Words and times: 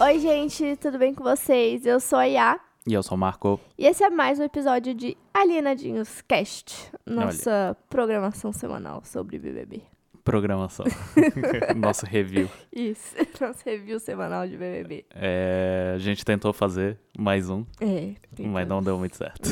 Oi, 0.00 0.18
gente, 0.18 0.76
tudo 0.76 0.98
bem 0.98 1.14
com 1.14 1.24
vocês? 1.24 1.86
Eu 1.86 1.98
sou 2.00 2.18
a 2.18 2.24
Iá 2.28 2.60
E 2.86 2.92
eu 2.92 3.02
sou 3.02 3.16
o 3.16 3.20
Marco. 3.20 3.58
e 3.78 3.86
esse 3.86 4.04
é 4.04 4.10
mais 4.10 4.38
um 4.38 4.44
episódio 4.44 4.94
de 4.94 5.16
Alienadinhos 5.32 6.20
Cast, 6.22 6.92
nossa 7.06 7.76
programação 7.88 8.52
semanal 8.52 9.02
sobre 9.04 9.38
BBB. 9.38 9.82
Programação. 10.22 10.84
Nosso 11.76 12.04
review. 12.04 12.48
Isso, 12.74 13.14
nosso 13.40 13.62
review 13.64 14.00
semanal 14.00 14.46
de 14.46 14.56
BBB. 14.56 15.06
É, 15.14 15.92
a 15.94 15.98
gente 15.98 16.24
tentou 16.24 16.52
fazer 16.52 16.98
mais 17.16 17.48
um, 17.48 17.64
É, 17.80 18.14
mas 18.40 18.66
não 18.66 18.82
deu 18.82 18.98
muito 18.98 19.16
certo. 19.16 19.50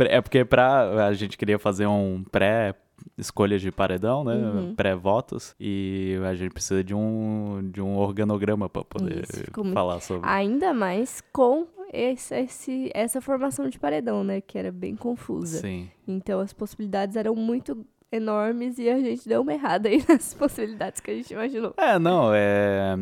é 0.00 0.20
porque 0.20 0.44
pra, 0.44 1.06
a 1.06 1.12
gente 1.14 1.36
queria 1.38 1.58
fazer 1.58 1.86
um 1.86 2.22
pré 2.30 2.74
escolha 3.16 3.58
de 3.58 3.70
paredão, 3.72 4.24
né? 4.24 4.34
Uhum. 4.34 4.74
Pré-votos. 4.74 5.54
E 5.60 6.16
a 6.28 6.34
gente 6.34 6.52
precisa 6.52 6.82
de 6.84 6.94
um, 6.94 7.68
de 7.72 7.80
um 7.80 7.96
organograma 7.96 8.68
para 8.68 8.84
poder 8.84 9.24
Isso, 9.24 9.44
ficou 9.44 9.64
muito- 9.64 9.74
falar 9.74 10.00
sobre. 10.00 10.28
Ainda 10.28 10.72
mais 10.74 11.22
com 11.32 11.66
esse, 11.92 12.34
esse- 12.34 12.90
essa 12.94 13.20
formação 13.20 13.68
de 13.68 13.78
paredão, 13.78 14.22
né? 14.24 14.40
Que 14.40 14.58
era 14.58 14.72
bem 14.72 14.94
confusa. 14.96 15.60
Sim. 15.60 15.88
Então 16.06 16.40
as 16.40 16.52
possibilidades 16.52 17.16
eram 17.16 17.34
muito 17.34 17.84
enormes 18.12 18.78
e 18.78 18.88
a 18.88 18.98
gente 19.00 19.28
deu 19.28 19.42
uma 19.42 19.52
errada 19.52 19.88
aí 19.88 19.98
nas 20.08 20.32
possibilidades 20.34 21.00
que 21.00 21.10
a 21.10 21.14
gente 21.14 21.32
imaginou. 21.32 21.74
É, 21.76 21.98
não, 21.98 22.30
é. 22.34 22.96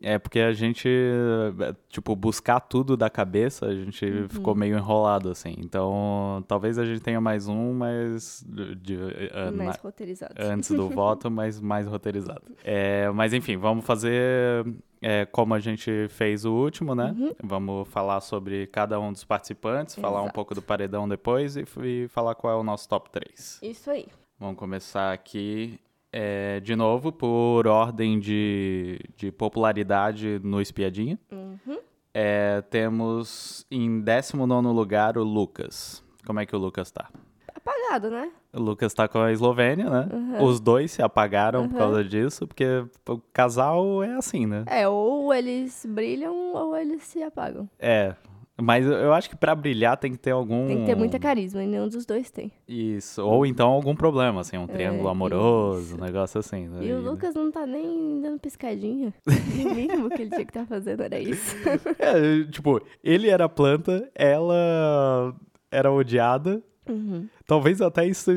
É 0.00 0.16
porque 0.16 0.38
a 0.38 0.52
gente, 0.52 0.88
é, 0.88 1.74
tipo, 1.88 2.14
buscar 2.14 2.60
tudo 2.60 2.96
da 2.96 3.10
cabeça, 3.10 3.66
a 3.66 3.74
gente 3.74 4.04
Uhum. 4.06 4.28
ficou 4.28 4.54
meio 4.54 4.76
enrolado, 4.76 5.28
assim. 5.28 5.56
Então, 5.58 6.44
talvez 6.46 6.78
a 6.78 6.84
gente 6.84 7.00
tenha 7.00 7.20
mais 7.20 7.48
um, 7.48 7.74
mas. 7.74 8.44
De, 8.46 8.94
eh, 8.96 9.50
mais 9.50 9.76
na- 9.76 9.82
roteirizados. 9.82 10.36
antes 10.38 10.70
do 10.70 10.88
voto, 10.88 11.28
mas 11.30 11.60
mais 11.60 11.86
roteirizado. 11.88 12.42
É, 12.62 13.10
mas 13.10 13.32
enfim, 13.34 13.56
vamos 13.56 13.84
fazer 13.84 14.64
é, 15.02 15.26
como 15.26 15.52
a 15.54 15.58
gente 15.58 16.06
fez 16.10 16.44
o 16.44 16.52
último, 16.52 16.94
né? 16.94 17.12
Uhum. 17.18 17.32
Vamos 17.42 17.88
falar 17.88 18.20
sobre 18.20 18.68
cada 18.68 19.00
um 19.00 19.10
dos 19.12 19.24
participantes, 19.24 19.96
falar 19.96 20.18
um 20.20 20.24
Exato. 20.26 20.34
pouco 20.34 20.54
do 20.54 20.62
paredão 20.62 21.08
depois 21.08 21.56
e, 21.56 21.64
e 21.82 22.06
falar 22.06 22.36
qual 22.36 22.52
é 22.52 22.56
o 22.56 22.62
nosso 22.62 22.88
top 22.88 23.10
3. 23.10 23.58
Isso 23.64 23.90
aí. 23.90 24.06
Vamos 24.38 24.56
começar 24.56 25.12
aqui 25.12 25.80
é, 26.12 26.60
de 26.60 26.74
novo 26.76 27.12
por 27.12 27.66
ordem 27.66 28.18
de, 28.18 28.98
de 29.16 29.30
popularidade 29.32 30.40
no 30.42 30.60
Espiadinha. 30.60 31.18
Uhum. 31.30 31.78
É, 32.14 32.62
temos 32.70 33.66
em 33.70 34.00
19 34.00 34.68
lugar 34.68 35.16
o 35.18 35.22
Lucas. 35.22 36.02
Como 36.26 36.40
é 36.40 36.46
que 36.46 36.56
o 36.56 36.58
Lucas 36.58 36.90
tá? 36.90 37.08
Apagado, 37.54 38.10
né? 38.10 38.30
O 38.52 38.60
Lucas 38.60 38.94
tá 38.94 39.06
com 39.06 39.18
a 39.18 39.30
Eslovênia, 39.30 39.88
né? 39.90 40.08
Uhum. 40.12 40.44
Os 40.44 40.58
dois 40.58 40.90
se 40.90 41.02
apagaram 41.02 41.68
por 41.68 41.74
Uhum. 41.74 41.78
causa 41.78 42.04
disso, 42.04 42.46
porque 42.46 42.64
o 43.08 43.18
casal 43.32 44.02
é 44.02 44.14
assim, 44.14 44.46
né? 44.46 44.64
É, 44.66 44.88
ou 44.88 45.32
eles 45.34 45.84
brilham 45.86 46.54
ou 46.54 46.74
eles 46.76 47.02
se 47.02 47.22
apagam. 47.22 47.68
É. 47.78 48.14
Mas 48.60 48.84
eu- 48.84 49.12
acho 49.12 49.30
que 49.30 49.36
pra 49.36 49.54
brilhar 49.54 49.96
tem 49.96 50.10
que 50.10 50.18
ter 50.18 50.32
algum. 50.32 50.66
Tem 50.66 50.78
que 50.80 50.86
ter 50.86 50.96
muita 50.96 51.18
carisma 51.18 51.62
e 51.62 51.66
nenhum 51.66 51.88
dos 51.88 52.04
dois 52.04 52.28
tem. 52.30 52.50
Isso. 52.66 53.24
Ou 53.24 53.46
então 53.46 53.68
algum 53.70 53.94
problema, 53.94 54.40
assim, 54.40 54.58
um 54.58 54.66
triângulo 54.66 55.08
É, 55.08 55.10
amoroso, 55.12 55.94
isso. 55.94 55.96
um 55.96 56.04
negócio 56.04 56.40
assim. 56.40 56.66
né? 56.68 56.84
E 56.84 56.92
o 56.92 57.00
Lucas 57.00 57.34
não 57.36 57.50
tá 57.52 57.64
nem 57.66 58.20
dando 58.20 58.40
piscadinha. 58.40 59.14
O 59.68 59.74
mínimo 59.74 60.08
que 60.10 60.22
ele 60.22 60.30
tinha 60.30 60.44
que 60.44 60.50
estar 60.50 60.66
fazendo 60.66 61.02
era 61.02 61.18
isso. 61.20 61.54
É, 61.98 62.44
tipo, 62.50 62.80
ele 63.02 63.28
era 63.28 63.48
planta, 63.48 64.10
ela 64.14 65.34
era 65.70 65.92
odiada. 65.92 66.62
Uhum. 66.88 67.28
Talvez 67.46 67.80
até 67.80 68.06
isso, 68.06 68.30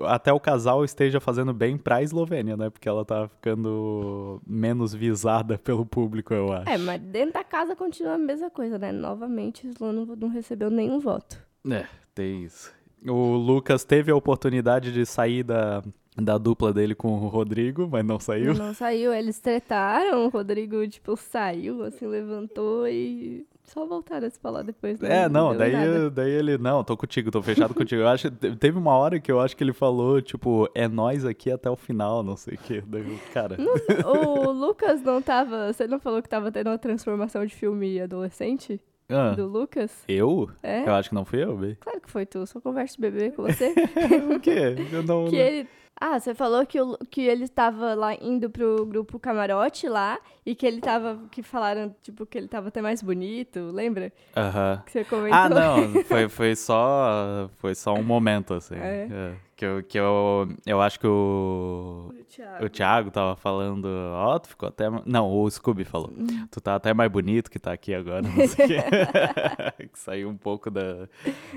até 0.00 0.32
o 0.32 0.40
casal 0.40 0.84
esteja 0.84 1.20
fazendo 1.20 1.52
bem 1.52 1.76
pra 1.76 2.02
Eslovênia, 2.02 2.56
né? 2.56 2.70
Porque 2.70 2.88
ela 2.88 3.04
tá 3.04 3.28
ficando 3.28 4.40
menos 4.46 4.94
visada 4.94 5.58
pelo 5.58 5.84
público, 5.84 6.32
eu 6.32 6.52
acho. 6.52 6.68
É, 6.68 6.78
mas 6.78 7.00
dentro 7.00 7.34
da 7.34 7.44
casa 7.44 7.74
continua 7.74 8.14
a 8.14 8.18
mesma 8.18 8.50
coisa, 8.50 8.78
né? 8.78 8.92
Novamente, 8.92 9.66
o 9.66 9.70
Sloan 9.70 9.92
não, 9.92 10.06
não 10.16 10.28
recebeu 10.28 10.70
nenhum 10.70 11.00
voto. 11.00 11.38
É, 11.68 11.86
tem 12.14 12.44
isso. 12.44 12.72
O 13.06 13.36
Lucas 13.36 13.84
teve 13.84 14.10
a 14.10 14.16
oportunidade 14.16 14.92
de 14.92 15.04
sair 15.04 15.42
da, 15.42 15.82
da 16.16 16.38
dupla 16.38 16.72
dele 16.72 16.94
com 16.94 17.12
o 17.12 17.28
Rodrigo, 17.28 17.88
mas 17.90 18.04
não 18.04 18.18
saiu. 18.18 18.54
Não 18.54 18.72
saiu, 18.72 19.12
eles 19.12 19.38
tretaram, 19.38 20.26
o 20.26 20.28
Rodrigo, 20.28 20.86
tipo, 20.88 21.16
saiu, 21.16 21.82
assim, 21.82 22.06
levantou 22.06 22.88
e 22.88 23.46
só 23.74 23.84
voltaram 23.86 24.26
a 24.26 24.30
se 24.30 24.38
falar 24.38 24.62
depois. 24.62 24.98
né? 25.00 25.24
É, 25.24 25.28
não, 25.28 25.56
daí, 25.56 25.72
nada. 25.72 26.10
daí 26.10 26.30
ele, 26.30 26.56
não, 26.56 26.82
tô 26.84 26.96
contigo, 26.96 27.30
tô 27.30 27.42
fechado 27.42 27.74
contigo. 27.74 28.00
Eu 28.02 28.08
acho, 28.08 28.30
te- 28.30 28.54
teve 28.56 28.78
uma 28.78 28.96
hora 28.96 29.18
que 29.20 29.30
eu 29.30 29.40
acho 29.40 29.56
que 29.56 29.64
ele 29.64 29.72
falou, 29.72 30.22
tipo, 30.22 30.68
é 30.74 30.86
nós 30.88 31.24
aqui 31.26 31.50
até 31.50 31.68
o 31.68 31.76
final, 31.76 32.22
não 32.22 32.36
sei 32.36 32.54
o 32.54 32.58
quê. 32.58 32.82
Daí, 32.86 33.18
cara, 33.32 33.56
O 34.06 34.52
Lucas 34.52 35.02
não 35.02 35.20
tava. 35.20 35.72
Você 35.72 35.86
não 35.86 35.98
falou 35.98 36.22
que 36.22 36.28
tava 36.28 36.50
tendo 36.52 36.68
uma 36.70 36.78
transformação 36.78 37.44
de 37.44 37.54
filme 37.54 38.00
adolescente? 38.00 38.80
ah, 39.08 39.32
Do 39.32 39.46
Lucas? 39.46 39.90
eu? 40.08 40.48
É? 40.62 40.88
Eu 40.88 40.94
acho 40.94 41.08
que 41.10 41.14
não 41.14 41.24
fui 41.24 41.42
eu, 41.42 41.56
Bi. 41.56 41.76
Claro 41.80 42.00
que 42.00 42.10
foi 42.10 42.24
tu, 42.24 42.46
só 42.46 42.60
conversa 42.60 42.94
de 42.94 43.00
bebê 43.02 43.30
com 43.32 43.42
você. 43.42 43.74
o 44.34 44.40
quê? 44.40 44.76
Eu 44.92 45.02
não... 45.02 45.26
que 45.28 45.36
ele. 45.36 45.68
Ah, 46.06 46.20
você 46.20 46.34
falou 46.34 46.66
que, 46.66 46.78
o, 46.78 46.98
que 47.10 47.22
ele 47.22 47.48
tava 47.48 47.94
lá 47.94 48.12
indo 48.14 48.50
pro 48.50 48.84
grupo 48.84 49.18
camarote 49.18 49.88
lá 49.88 50.18
e 50.44 50.54
que 50.54 50.66
ele 50.66 50.78
tava. 50.78 51.18
Que 51.30 51.42
falaram, 51.42 51.96
tipo, 52.02 52.26
que 52.26 52.36
ele 52.36 52.46
tava 52.46 52.68
até 52.68 52.82
mais 52.82 53.00
bonito, 53.02 53.70
lembra? 53.72 54.12
Aham. 54.36 54.82
Que 54.84 54.92
você 54.92 55.04
comentou. 55.04 55.38
Ah, 55.40 55.48
não, 55.48 56.04
foi, 56.04 56.28
foi 56.28 56.54
só 56.56 57.48
foi 57.56 57.74
só 57.74 57.94
um 57.94 58.02
momento, 58.02 58.52
assim. 58.52 58.74
É? 58.74 59.08
É, 59.10 59.34
que 59.56 59.64
eu, 59.64 59.82
que 59.82 59.98
eu, 59.98 60.46
eu 60.66 60.78
acho 60.82 61.00
que 61.00 61.06
o, 61.06 62.12
O 62.20 62.24
Thiago. 62.24 62.66
o 62.66 62.68
Thiago 62.68 63.10
tava 63.10 63.34
falando, 63.34 63.86
ó, 64.12 64.38
tu 64.38 64.48
ficou 64.50 64.68
até... 64.68 64.84
Não, 65.06 65.32
o 65.32 65.50
Scooby 65.50 65.84
falou, 65.84 66.10
Hum. 66.14 66.46
tu 66.50 66.60
tá 66.60 66.74
até 66.74 66.92
mais 66.92 67.10
bonito 67.10 67.50
que 67.50 67.58
tá 67.58 67.72
aqui 67.72 67.94
agora, 67.94 68.20
não 68.20 68.46
sei 68.46 68.66
o 68.66 68.68
quê. 68.68 68.76
que 69.90 69.98
saiu 69.98 70.28
um 70.28 70.36
pouco 70.36 70.70
da... 70.70 71.08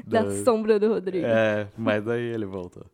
Da 0.06 0.32
sombra 0.46 0.80
do 0.80 0.88
Rodrigo. 0.88 1.26
É, 1.28 1.68
mas 1.78 2.02
daí 2.06 2.22
ele 2.24 2.46
voltou. 2.46 2.86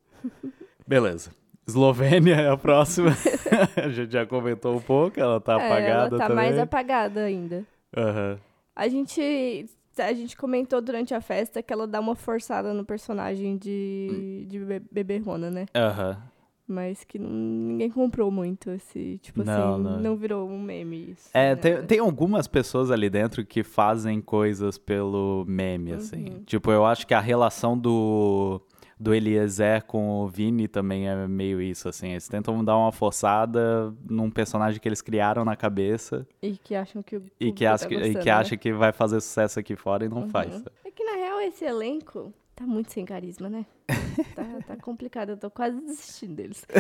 Beleza. 0.87 1.42
Eslovênia 1.67 2.35
é 2.35 2.49
a 2.49 2.57
próxima. 2.57 3.11
a 3.81 3.89
gente 3.89 4.11
já 4.11 4.25
comentou 4.25 4.75
um 4.75 4.81
pouco, 4.81 5.19
ela 5.19 5.39
tá 5.39 5.53
É, 5.53 5.65
apagada 5.65 5.89
ela 5.89 6.09
tá 6.09 6.27
também. 6.27 6.35
mais 6.35 6.59
apagada 6.59 7.21
ainda. 7.23 7.63
Aham. 7.95 8.37
A 8.75 8.87
gente, 8.87 9.65
a 9.97 10.13
gente 10.13 10.35
comentou 10.35 10.81
durante 10.81 11.13
a 11.13 11.21
festa 11.21 11.61
que 11.61 11.71
ela 11.71 11.85
dá 11.87 11.99
uma 11.99 12.15
forçada 12.15 12.73
no 12.73 12.83
personagem 12.83 13.55
de, 13.57 14.45
de 14.49 14.59
Be- 14.59 14.81
Bebê 14.91 15.17
Rona, 15.19 15.49
né? 15.51 15.65
Aham. 15.75 16.17
Mas 16.65 17.03
que 17.03 17.19
ninguém 17.19 17.89
comprou 17.91 18.31
muito 18.31 18.71
esse, 18.71 19.19
tipo 19.21 19.43
Não, 19.43 19.73
assim, 19.73 19.83
não. 19.83 19.99
não. 19.99 20.15
virou 20.15 20.49
um 20.49 20.59
meme 20.59 21.11
isso. 21.11 21.29
É, 21.33 21.49
né? 21.49 21.55
tem, 21.57 21.83
tem 21.85 21.99
algumas 21.99 22.47
pessoas 22.47 22.89
ali 22.89 23.09
dentro 23.09 23.45
que 23.45 23.63
fazem 23.63 24.21
coisas 24.21 24.77
pelo 24.77 25.43
meme, 25.45 25.91
assim. 25.91 26.29
Uhum. 26.29 26.43
Tipo, 26.45 26.71
eu 26.71 26.85
acho 26.85 27.05
que 27.05 27.13
a 27.13 27.19
relação 27.19 27.77
do, 27.77 28.61
do 29.03 29.13
Eliezer 29.13 29.83
com 29.83 30.21
o 30.21 30.27
Vini 30.27 30.67
também 30.67 31.09
é 31.09 31.27
meio 31.27 31.61
isso, 31.61 31.89
assim. 31.89 32.11
Eles 32.11 32.27
tentam 32.27 32.63
dar 32.63 32.77
uma 32.77 32.91
forçada 32.91 33.93
num 34.09 34.29
personagem 34.31 34.79
que 34.79 34.87
eles 34.87 35.01
criaram 35.01 35.43
na 35.43 35.55
cabeça 35.55 36.25
E 36.41 36.55
que 36.57 36.73
acham 36.73 37.03
que 37.03 37.17
o 37.17 37.23
e 37.39 37.51
que, 37.51 37.65
tá 37.65 37.73
acha, 37.73 37.87
que- 37.87 37.95
e 37.95 38.15
que 38.15 38.25
né? 38.25 38.31
acha 38.31 38.55
que 38.57 38.71
vai 38.71 38.91
fazer 38.93 39.19
sucesso 39.21 39.59
aqui 39.59 39.75
fora 39.75 40.05
e 40.05 40.09
não 40.09 40.29
faz. 40.29 40.55
Uhum. 40.55 40.63
É 40.85 40.91
que 40.91 41.03
na 41.03 41.13
real 41.17 41.41
esse 41.41 41.65
elenco 41.65 42.33
tá 42.55 42.65
muito 42.65 42.91
sem 42.93 43.03
carisma, 43.05 43.49
né? 43.49 43.65
tá, 44.35 44.45
tá 44.67 44.77
complicado, 44.77 45.31
eu 45.31 45.37
tô 45.37 45.51
quase 45.51 45.79
desistindo 45.81 46.35
deles. 46.35 46.65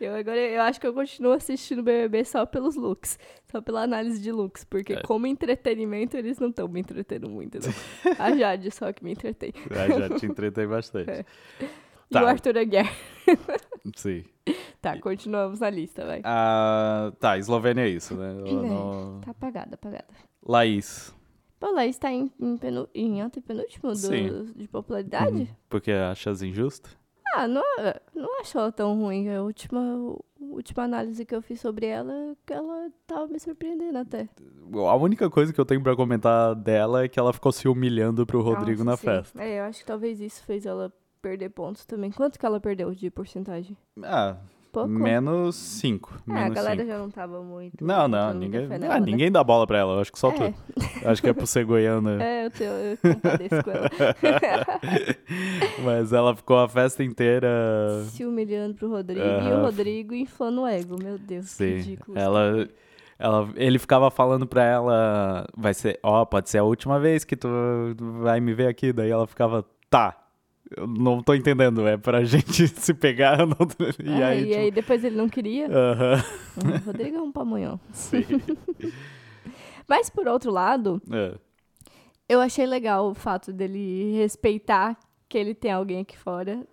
eu 0.00 0.14
agora 0.14 0.38
eu 0.38 0.60
acho 0.62 0.80
que 0.80 0.86
eu 0.86 0.92
continuo 0.94 1.32
assistindo 1.32 1.78
o 1.80 1.82
BBB 1.82 2.24
só 2.24 2.44
pelos 2.46 2.76
looks, 2.76 3.18
só 3.50 3.60
pela 3.60 3.82
análise 3.82 4.20
de 4.20 4.30
looks, 4.32 4.64
porque 4.64 4.94
É. 4.94 5.02
como 5.02 5.26
entretenimento 5.26 6.16
eles 6.16 6.38
não 6.38 6.48
estão 6.50 6.68
me 6.68 6.80
entretendo 6.80 7.28
muito, 7.28 7.58
não. 7.58 7.72
A 8.18 8.34
Jade 8.36 8.70
só 8.70 8.92
que 8.92 9.02
me 9.04 9.12
entretém. 9.12 9.52
Eu 9.70 9.98
já 10.08 10.18
te 10.18 10.26
entretei 10.26 10.66
bastante. 10.66 11.10
É. 11.10 11.24
E 12.08 12.12
Tá. 12.14 12.22
o 12.22 12.26
Arthur 12.26 12.56
Aguiar. 12.58 12.86
Sim. 13.96 14.22
Tá, 14.80 14.96
continuamos 15.00 15.58
na 15.58 15.68
lista, 15.70 16.04
vai. 16.06 16.20
Ah, 16.24 17.12
tá, 17.18 17.36
Eslovênia 17.36 17.82
é 17.82 17.88
isso, 17.88 18.14
né? 18.14 18.30
É, 18.46 18.52
não- 18.52 19.20
Tá 19.24 19.32
apagada, 19.32 19.74
apagada. 19.74 20.06
Laís. 20.46 21.12
Pô, 21.58 21.72
Laís 21.72 21.98
tá 21.98 22.12
em, 22.12 22.30
em, 22.38 22.56
penu, 22.56 22.88
em 22.94 23.20
antepenúltimo 23.20 23.90
do, 23.90 23.96
Sim. 23.96 24.44
de 24.54 24.68
popularidade? 24.68 25.32
Uhum. 25.34 25.48
Porque 25.68 25.90
achas 25.90 26.42
injusto? 26.42 26.96
Ah, 27.34 27.46
não, 27.46 27.62
não 28.14 28.40
acho 28.40 28.58
ela 28.58 28.72
tão 28.72 28.98
ruim. 29.00 29.28
A 29.28 29.42
última, 29.42 29.80
a 29.80 30.44
última 30.44 30.84
análise 30.84 31.24
que 31.24 31.34
eu 31.34 31.42
fiz 31.42 31.60
sobre 31.60 31.86
ela, 31.86 32.36
que 32.46 32.52
ela 32.52 32.90
tava 33.06 33.26
me 33.26 33.38
surpreendendo 33.38 33.98
até. 33.98 34.28
A 34.72 34.96
única 34.96 35.28
coisa 35.28 35.52
que 35.52 35.60
eu 35.60 35.64
tenho 35.64 35.82
pra 35.82 35.94
comentar 35.96 36.54
dela 36.54 37.04
é 37.04 37.08
que 37.08 37.18
ela 37.18 37.32
ficou 37.32 37.52
se 37.52 37.68
humilhando 37.68 38.26
pro 38.26 38.40
Rodrigo 38.40 38.84
Nossa, 38.84 38.90
na 38.90 38.96
sim. 38.96 39.22
festa. 39.22 39.42
É, 39.42 39.60
eu 39.60 39.64
acho 39.64 39.80
que 39.80 39.86
talvez 39.86 40.20
isso 40.20 40.42
fez 40.44 40.64
ela 40.64 40.92
perder 41.20 41.50
pontos 41.50 41.84
também. 41.84 42.10
Quanto 42.10 42.38
que 42.38 42.46
ela 42.46 42.60
perdeu 42.60 42.94
de 42.94 43.10
porcentagem? 43.10 43.76
Ah, 44.02 44.36
pouco? 44.76 44.88
Menos 44.90 45.56
5. 45.56 46.14
É, 46.28 46.30
a 46.30 46.34
menos 46.34 46.54
galera 46.54 46.76
cinco. 46.76 46.88
já 46.88 46.98
não 46.98 47.10
tava 47.10 47.42
muito. 47.42 47.84
Não, 47.84 48.06
não, 48.06 48.34
ninguém, 48.34 48.66
ah, 48.66 48.78
nela, 48.78 49.00
né? 49.00 49.06
ninguém 49.06 49.32
dá 49.32 49.42
bola 49.42 49.66
pra 49.66 49.78
ela, 49.78 49.94
eu 49.94 50.00
acho 50.00 50.12
que 50.12 50.18
só 50.18 50.28
É. 50.30 50.32
tu. 50.32 50.54
Acho 51.08 51.22
que 51.22 51.28
é 51.28 51.32
por 51.32 51.46
ser 51.46 51.64
goiana. 51.64 52.18
É, 52.22 52.46
eu, 52.46 52.50
tenho, 52.50 52.70
eu 52.72 52.98
compadeço 53.02 53.62
com 53.64 53.70
ela. 53.70 53.90
Mas 55.84 56.12
ela 56.12 56.34
ficou 56.34 56.58
a 56.58 56.68
festa 56.68 57.02
inteira. 57.02 57.48
Se 58.10 58.24
humilhando 58.24 58.74
pro 58.74 58.88
Rodrigo 58.90 59.20
e 59.24 59.52
o 59.52 59.62
Rodrigo 59.62 60.14
inflando 60.14 60.62
o 60.62 60.66
ego. 60.66 60.96
Meu 61.02 61.18
Deus, 61.18 61.46
que 61.46 61.52
Sim. 61.52 61.76
ridículo. 61.76 62.18
Ela, 62.18 62.68
ela, 63.18 63.48
ele 63.56 63.78
ficava 63.78 64.10
falando 64.10 64.46
pra 64.46 64.64
ela, 64.64 65.46
vai 65.56 65.72
ser, 65.74 65.98
ó, 66.02 66.24
pode 66.24 66.50
ser 66.50 66.58
a 66.58 66.64
última 66.64 66.98
vez 67.00 67.24
que 67.24 67.36
tu 67.36 67.48
vai 68.22 68.40
me 68.40 68.52
ver 68.54 68.68
aqui. 68.68 68.92
Daí 68.92 69.10
ela 69.10 69.26
ficava, 69.26 69.64
tá. 69.88 70.25
Eu 70.74 70.86
não 70.86 71.22
tô 71.22 71.34
entendendo, 71.34 71.86
é 71.86 71.96
pra 71.96 72.22
gente 72.24 72.66
se 72.68 72.94
pegar. 72.94 73.38
não- 73.46 73.56
E 74.02 74.22
Ah, 74.22 74.28
aí, 74.28 74.42
e 74.42 74.46
tipo, 74.46 74.58
aí 74.60 74.70
depois 74.70 75.04
ele 75.04 75.16
não 75.16 75.28
queria. 75.28 75.66
aham, 75.68 76.24
Hum, 76.56 76.76
Rodrigo 76.86 77.16
é 77.16 77.22
um 77.22 77.30
pamonhão. 77.32 77.78
sim. 77.92 78.24
Mas 79.88 80.10
por 80.10 80.26
outro 80.26 80.50
lado, 80.50 81.00
É. 81.12 81.34
eu 82.28 82.40
achei 82.40 82.66
legal 82.66 83.10
o 83.10 83.14
fato 83.14 83.52
dele 83.52 84.16
respeitar 84.16 84.96
que 85.28 85.38
ele 85.38 85.54
tem 85.54 85.70
alguém 85.70 86.00
aqui 86.00 86.18
fora, 86.18 86.66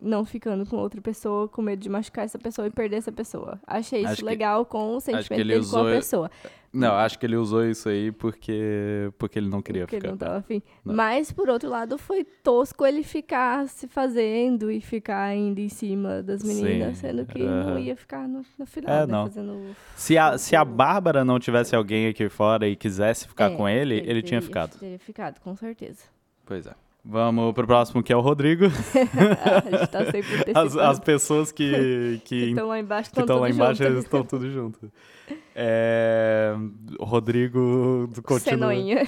não 0.00 0.24
ficando 0.24 0.64
com 0.66 0.76
outra 0.76 1.00
pessoa, 1.00 1.46
com 1.48 1.60
medo 1.62 1.80
de 1.80 1.88
machucar 1.88 2.24
essa 2.24 2.38
pessoa 2.38 2.66
e 2.66 2.70
perder 2.70 2.96
essa 2.96 3.12
pessoa. 3.12 3.60
Achei 3.66 4.00
isso 4.00 4.08
Acho 4.12 4.16
que- 4.22 4.24
legal 4.24 4.64
com 4.64 4.96
o 4.96 5.00
sentimento 5.00 5.32
ele 5.32 5.44
dele 5.44 5.54
com 5.56 5.60
usou- 5.60 5.86
a 5.88 5.90
pessoa. 5.90 6.30
Não, 6.72 6.94
acho 6.94 7.18
que 7.18 7.26
ele 7.26 7.34
usou 7.36 7.64
isso 7.68 7.88
aí 7.88 8.12
porque, 8.12 9.10
porque 9.18 9.40
ele 9.40 9.48
não 9.48 9.60
queria 9.60 9.82
Porque 9.82 9.96
ele 9.96 10.02
ficar. 10.02 10.10
não 10.12 10.16
tava 10.18 10.36
afim. 10.38 10.62
Não. 10.84 10.94
Mas, 10.94 11.32
por 11.32 11.48
outro 11.50 11.68
lado, 11.68 11.98
foi 11.98 12.22
tosco 12.22 12.86
ele 12.86 13.02
ficar 13.02 13.66
se 13.68 13.88
fazendo 13.88 14.70
e 14.70 14.80
ficar 14.80 15.34
indo 15.34 15.58
em 15.58 15.68
cima 15.68 16.22
das 16.22 16.44
meninas, 16.44 16.98
Sim, 16.98 17.08
sendo 17.08 17.26
que 17.26 17.42
não 17.42 17.70
aham. 17.70 17.80
ia 17.80 17.96
ficar 17.96 18.28
no, 18.28 18.44
no 18.56 18.66
final, 18.66 18.94
É, 18.94 19.00
né, 19.04 19.12
não. 19.12 19.24
fazendo... 19.26 19.76
Se 19.96 20.16
a, 20.16 20.38
se 20.38 20.54
a 20.54 20.64
Bárbara 20.64 21.24
não 21.24 21.40
tivesse 21.40 21.74
alguém 21.74 22.06
aqui 22.06 22.28
fora 22.28 22.68
e 22.68 22.76
quisesse 22.76 23.26
ficar 23.26 23.50
É, 23.50 23.56
com 23.56 23.68
ele, 23.68 23.96
ele, 23.96 24.22
tinha 24.22 24.40
teria- 24.40 24.42
ficado. 24.42 24.78
Teria 24.78 24.98
ficado, 25.00 25.40
com 25.40 25.56
certeza. 25.56 26.04
Pois 26.46 26.66
é. 26.68 26.74
Vamos 27.04 27.54
pro 27.54 27.66
próximo, 27.66 28.02
que 28.02 28.12
é 28.12 28.16
o 28.16 28.20
Rodrigo. 28.20 28.66
a 28.66 29.70
gente 29.70 29.90
tá 29.90 30.04
sempre 30.10 30.52
As, 30.54 30.76
as 30.76 31.00
pessoas 31.00 31.50
que, 31.50 32.20
estão 32.30 32.68
lá 32.68 32.78
embaixo, 32.78 33.10
que 33.10 33.20
estão 33.20 33.38
lá 33.38 33.46
tudo 33.46 33.56
embaixo, 33.56 33.82
junto. 33.82 33.92
eles 33.92 34.04
estão 34.04 34.24
tudo 34.24 34.50
junto. 34.50 34.92
É, 35.54 36.54
o 36.98 37.04
Rodrigo 37.04 38.08
continua. 38.22 38.68
Cenoinha. 38.68 39.06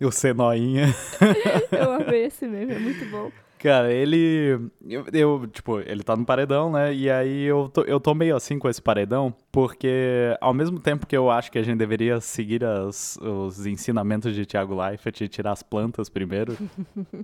O 0.00 0.10
Cenoinha. 0.10 0.94
Eu 1.70 1.92
amei 1.92 2.24
esse 2.24 2.46
meme, 2.46 2.74
é 2.74 2.78
muito 2.78 3.04
bom. 3.10 3.30
Cara, 3.64 3.90
ele. 3.90 4.60
Eu, 4.86 5.06
eu, 5.10 5.46
tipo, 5.46 5.80
ele 5.80 6.02
tá 6.02 6.14
no 6.14 6.26
paredão, 6.26 6.70
né? 6.70 6.92
E 6.92 7.10
aí 7.10 7.44
eu 7.44 7.66
tô, 7.66 7.80
eu 7.84 7.98
tô 7.98 8.14
meio 8.14 8.36
assim 8.36 8.58
com 8.58 8.68
esse 8.68 8.82
paredão, 8.82 9.34
porque 9.50 10.36
ao 10.38 10.52
mesmo 10.52 10.78
tempo 10.78 11.06
que 11.06 11.16
eu 11.16 11.30
acho 11.30 11.50
que 11.50 11.58
a 11.58 11.62
gente 11.62 11.78
deveria 11.78 12.20
seguir 12.20 12.62
as, 12.62 13.16
os 13.16 13.64
ensinamentos 13.64 14.34
de 14.34 14.44
Thiago 14.44 14.78
Leifert 14.78 15.18
e 15.22 15.28
tirar 15.28 15.52
as 15.52 15.62
plantas 15.62 16.10
primeiro, 16.10 16.58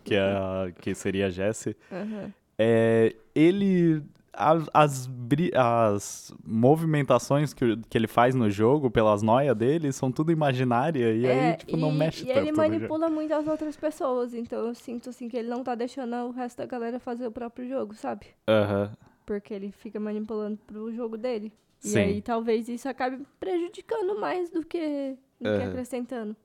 que, 0.03 0.15
é, 0.15 0.73
que 0.81 0.95
seria 0.95 1.27
a 1.27 1.31
Jessie, 1.31 1.77
Aham. 1.93 2.33
é, 2.59 3.15
ele. 3.35 4.03
As, 4.32 5.06
bri- 5.06 5.50
as 5.55 6.32
movimentações 6.44 7.53
que, 7.53 7.77
que 7.88 7.99
ele 7.99 8.06
faz 8.06 8.35
no 8.35 8.49
jogo, 8.49 8.91
pelas 8.91 9.23
noias 9.23 9.56
dele, 9.56 9.93
são 9.93 10.11
tudo 10.12 10.31
imaginária. 10.31 11.12
E 11.15 11.27
aí, 11.29 11.56
tipo, 11.56 11.77
não 11.77 11.88
É, 11.91 11.94
e- 11.94 11.97
mexe 11.99 12.23
E 12.25 12.27
tanto. 12.27 12.38
ele 12.38 12.50
no 12.53 12.56
jogo. 12.56 12.69
manipula 12.71 13.09
muito 13.09 13.35
as 13.35 13.47
outras 13.47 13.77
pessoas, 13.77 14.32
então 14.35 14.67
eu 14.67 14.75
sinto 14.75 15.11
assim 15.11 15.29
que 15.29 15.37
ele 15.37 15.49
não 15.49 15.65
tá 15.65 15.75
deixando 15.75 16.15
o 16.15 16.31
resto 16.31 16.59
da 16.59 16.67
galera 16.67 17.00
fazer 17.00 17.27
o 17.27 17.32
próprio 17.32 17.69
jogo, 17.69 17.94
sabe? 17.94 18.27
Aham. 18.49 18.93
Porque 19.27 19.53
ele 19.53 19.71
fica 19.73 19.99
manipulando 20.00 20.59
pro 20.67 20.93
jogo 20.93 21.17
dele. 21.17 21.53
E 21.85 21.88
Sim. 21.88 21.99
aí 21.99 22.23
talvez 22.23 22.69
isso 22.69 22.88
acabe 22.88 23.25
prejudicando 23.38 24.19
mais 24.21 24.50
do 24.50 24.65
que, 24.65 25.17
do 25.41 25.49
que 25.50 25.56
Aham. 25.56 25.69
acrescentando. 25.71 26.37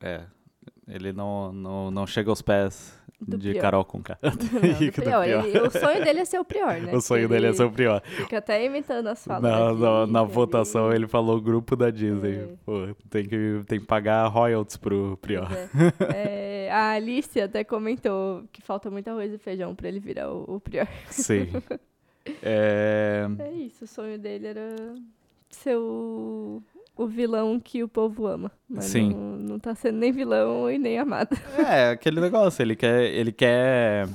É. 0.00 0.22
Ele 0.86 1.12
não, 1.12 1.52
não, 1.52 1.90
não 1.90 2.06
chega 2.06 2.30
aos 2.30 2.42
pés 2.42 2.98
Do 3.26 3.38
de 3.38 3.50
Prior. 3.50 3.62
Carol. 3.62 3.86
Ele- 5.24 5.58
o 5.66 5.70
sonho 5.70 6.04
dele 6.04 6.20
é 6.20 6.24
ser 6.24 6.38
o 6.38 6.44
Prior, 6.44 6.80
né? 6.80 6.92
O 6.96 7.00
sonho 7.00 7.28
dele 7.28 7.46
é 7.48 7.52
ser 7.52 7.64
o 7.64 7.70
Prior. 7.70 8.00
Fica 8.02 8.38
até 8.38 8.64
imitando 8.64 9.08
as 9.08 9.24
falas. 9.24 9.42
Na, 9.42 9.72
na, 9.74 10.06
na 10.06 10.22
votação 10.22 10.92
ele 10.92 11.06
falou 11.06 11.40
grupo 11.40 11.74
da 11.76 11.90
Disney. 11.90 12.36
É. 12.40 12.48
Pô, 12.64 12.88
tem 13.10 13.24
que, 13.28 13.60
tem 13.66 13.80
que 13.80 13.86
pagar 13.86 14.26
royalties 14.28 14.76
pro 14.76 15.18
Prior. 15.20 15.48
É. 15.52 15.68
É, 16.66 16.70
a 16.72 16.90
Alice 16.92 17.40
até 17.40 17.62
comentou 17.62 18.42
que 18.52 18.60
falta 18.62 18.90
muito 18.90 19.08
arroz 19.08 19.32
e 19.32 19.38
feijão 19.38 19.74
pra 19.74 19.86
ele 19.88 20.00
virar 20.00 20.30
o, 20.30 20.56
o 20.56 20.60
Prior. 20.60 20.88
Sim. 21.10 21.48
É, 22.42 23.26
É 23.38 23.50
isso, 23.52 23.84
o 23.84 23.86
sonho 23.88 24.18
dele 24.18 24.46
era 24.48 24.74
ser 25.50 25.76
o, 25.76 26.62
o 26.96 27.06
vilão 27.06 27.58
que 27.58 27.82
o 27.82 27.88
povo 27.88 28.26
ama. 28.26 28.50
Mas 28.68 28.84
Sim. 28.86 29.10
Não, 29.10 29.36
não 29.36 29.58
tá 29.58 29.74
sendo 29.74 29.98
nem 29.98 30.12
vilão 30.12 30.70
e 30.70 30.78
nem 30.78 30.98
amado. 30.98 31.36
é, 31.58 31.90
aquele 31.90 32.20
negócio, 32.20 32.62
ele 32.62 32.76
quer. 32.76 33.02
Ele 33.12 33.32
quer. 33.32 34.08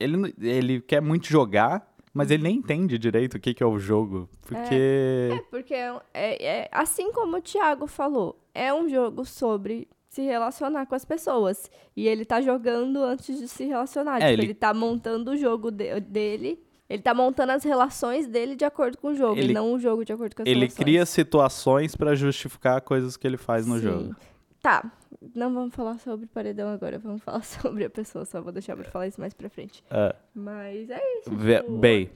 Ele, 0.00 0.34
ele 0.40 0.80
quer 0.80 1.00
muito 1.00 1.26
jogar, 1.28 1.94
mas 2.12 2.30
ele 2.30 2.42
nem 2.42 2.56
entende 2.56 2.98
direito 2.98 3.34
o 3.34 3.40
que, 3.40 3.54
que 3.54 3.62
é 3.62 3.66
o 3.66 3.78
jogo. 3.78 4.28
Porque. 4.42 5.30
É, 5.32 5.38
porque 5.50 5.74
é, 5.74 6.00
é- 6.14 6.44
é- 6.62 6.68
assim 6.72 7.12
como 7.12 7.36
o 7.36 7.40
Thiago 7.42 7.86
falou, 7.86 8.38
é 8.54 8.72
um 8.74 8.88
jogo 8.88 9.24
sobre 9.24 9.86
se 10.08 10.22
relacionar 10.22 10.84
com 10.86 10.94
as 10.94 11.04
pessoas. 11.04 11.70
E 11.96 12.06
ele 12.08 12.24
tá 12.24 12.40
jogando 12.40 13.02
antes 13.02 13.38
de 13.38 13.48
se 13.48 13.64
relacionar. 13.64 14.16
É, 14.16 14.30
Tipo, 14.30 14.32
ele- 14.32 14.42
ele... 14.42 14.54
tá 14.54 14.74
montando 14.74 15.30
o 15.30 15.36
jogo 15.36 15.70
de- 15.70 16.00
dele. 16.00 16.62
Ele 16.92 17.00
tá 17.02 17.14
montando 17.14 17.52
as 17.52 17.64
relações 17.64 18.26
dele 18.26 18.54
de 18.54 18.64
acordo 18.66 18.98
com 18.98 19.08
o 19.08 19.14
jogo, 19.14 19.38
Ele- 19.40 19.52
e 19.52 19.54
não 19.54 19.72
o 19.72 19.78
jogo 19.78 20.04
de 20.04 20.12
acordo 20.12 20.36
com 20.36 20.42
as 20.42 20.46
Ele 20.48 20.60
relações. 20.60 20.76
cria 20.76 21.06
situações 21.06 21.96
pra 21.96 22.14
justificar 22.14 22.80
coisas 22.82 23.16
que 23.16 23.26
ele 23.26 23.38
faz 23.38 23.66
no 23.66 23.76
Sim. 23.76 23.82
jogo. 23.82 24.16
Tá, 24.60 24.92
não 25.34 25.52
vamos 25.54 25.74
falar 25.74 25.98
sobre 25.98 26.26
paredão 26.26 26.68
agora, 26.68 26.98
vamos 26.98 27.22
falar 27.22 27.42
sobre 27.74 27.84
a 27.86 27.90
pessoa, 27.90 28.24
só 28.26 28.40
vou 28.42 28.52
deixar 28.52 28.76
pra 28.76 28.84
falar 28.90 29.06
isso 29.08 29.18
mais 29.20 29.32
pra 29.32 29.48
frente. 29.48 29.82
É, 29.90 30.14
Mas 30.34 30.90
é 30.90 31.00
isso. 31.20 31.30
Tipo, 31.30 31.78
Bey, 31.78 32.10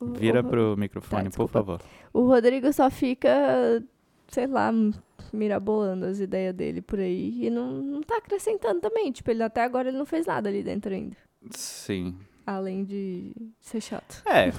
vira 0.00 0.40
o, 0.40 0.44
pro 0.44 0.76
microfone, 0.78 1.28
Tá, 1.28 1.36
por 1.36 1.48
favor. 1.48 1.80
O 2.12 2.26
Rodrigo 2.26 2.72
só 2.72 2.88
fica, 2.90 3.82
sei 4.28 4.46
lá, 4.46 4.72
mirabolando 5.32 6.06
as 6.06 6.18
ideias 6.20 6.54
dele 6.54 6.80
por 6.82 6.98
aí 6.98 7.46
e 7.46 7.50
não, 7.50 7.70
não 7.70 8.00
tá 8.02 8.16
acrescentando 8.16 8.80
também. 8.80 9.12
Tipo, 9.12 9.30
ele 9.30 9.42
até 9.42 9.62
agora 9.62 9.88
ele 9.88 9.98
não 9.98 10.06
fez 10.06 10.26
nada 10.26 10.48
ali 10.48 10.62
dentro 10.62 10.92
ainda. 10.92 11.16
Sim. 11.50 12.16
Além 12.46 12.84
de 12.84 13.32
ser 13.60 13.80
chato. 13.80 14.22
É, 14.26 14.50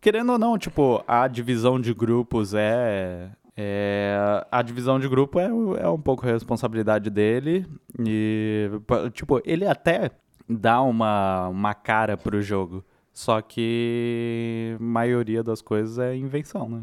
querendo 0.00 0.32
ou 0.32 0.38
não, 0.38 0.58
tipo, 0.58 1.02
a 1.06 1.28
divisão 1.28 1.80
de 1.80 1.92
grupos 1.92 2.54
é. 2.54 3.30
é- 3.56 4.46
a 4.50 4.62
divisão 4.62 4.98
de 4.98 5.08
grupo 5.08 5.38
é, 5.38 5.46
é 5.46 5.88
um 5.88 6.00
pouco 6.00 6.26
a 6.26 6.32
responsabilidade 6.32 7.10
dele. 7.10 7.66
E, 7.98 8.70
tipo, 9.12 9.40
ele 9.44 9.66
até 9.66 10.10
dá 10.48 10.80
uma, 10.80 11.48
uma 11.48 11.74
cara 11.74 12.16
pro 12.16 12.40
jogo. 12.40 12.84
Só 13.12 13.42
que 13.42 14.76
a 14.78 14.82
maioria 14.82 15.42
das 15.42 15.60
coisas 15.60 15.98
é 15.98 16.16
invenção, 16.16 16.68
né? 16.68 16.82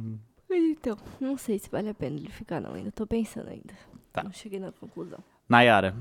Então, 0.52 0.98
não 1.20 1.38
sei 1.38 1.58
se 1.58 1.70
vale 1.70 1.90
a 1.90 1.94
pena 1.94 2.18
ele 2.18 2.30
ficar 2.30 2.60
não, 2.60 2.74
ainda 2.74 2.92
tô 2.92 3.08
pensando 3.08 3.50
ainda. 3.50 3.74
Tá. 4.12 4.24
Não 4.24 4.32
cheguei 4.32 4.60
na 4.60 4.72
conclusão. 4.72 5.20
Nayara. 5.48 5.96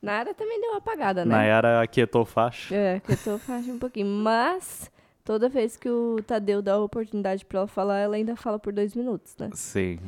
Nada 0.00 0.34
também 0.34 0.60
deu 0.60 0.70
uma 0.70 0.78
apagada, 0.78 1.24
né? 1.24 1.34
Nayara 1.34 1.80
aquietou 1.80 2.24
faixa. 2.24 2.74
É, 2.74 3.00
tô 3.24 3.38
fazendo 3.38 3.76
um 3.76 3.78
pouquinho. 3.78 4.06
Mas, 4.06 4.90
toda 5.24 5.48
vez 5.48 5.76
que 5.76 5.88
o 5.88 6.22
Tadeu 6.22 6.62
dá 6.62 6.74
a 6.74 6.80
oportunidade 6.80 7.44
pra 7.44 7.60
ela 7.60 7.66
falar, 7.66 7.98
ela 7.98 8.16
ainda 8.16 8.36
fala 8.36 8.58
por 8.58 8.72
dois 8.72 8.94
minutos, 8.94 9.36
né? 9.38 9.50
Sim, 9.54 9.98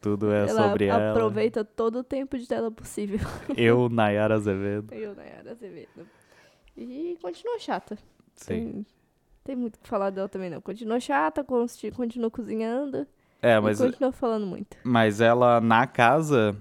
tudo 0.00 0.32
é 0.32 0.48
ela 0.48 0.68
sobre 0.68 0.86
ela. 0.86 1.10
aproveita 1.10 1.64
todo 1.64 2.00
o 2.00 2.04
tempo 2.04 2.38
de 2.38 2.46
tela 2.46 2.70
possível. 2.70 3.18
Eu, 3.56 3.88
Nayara 3.88 4.36
Azevedo. 4.36 4.92
Eu, 4.92 5.14
Nayara 5.14 5.52
Azevedo. 5.52 6.06
E 6.76 7.18
continua 7.20 7.58
chata. 7.58 7.96
Sim. 8.34 8.46
Tem, 8.46 8.86
tem 9.44 9.56
muito 9.56 9.76
o 9.76 9.78
que 9.80 9.88
falar 9.88 10.10
dela 10.10 10.28
também, 10.28 10.50
não. 10.50 10.60
Continua 10.60 11.00
chata, 11.00 11.44
continua 11.44 12.30
cozinhando 12.30 13.06
É, 13.40 13.58
mas 13.58 13.78
continua 13.80 14.12
falando 14.12 14.46
muito. 14.46 14.76
Mas 14.84 15.20
ela, 15.20 15.60
na 15.60 15.86
casa, 15.86 16.56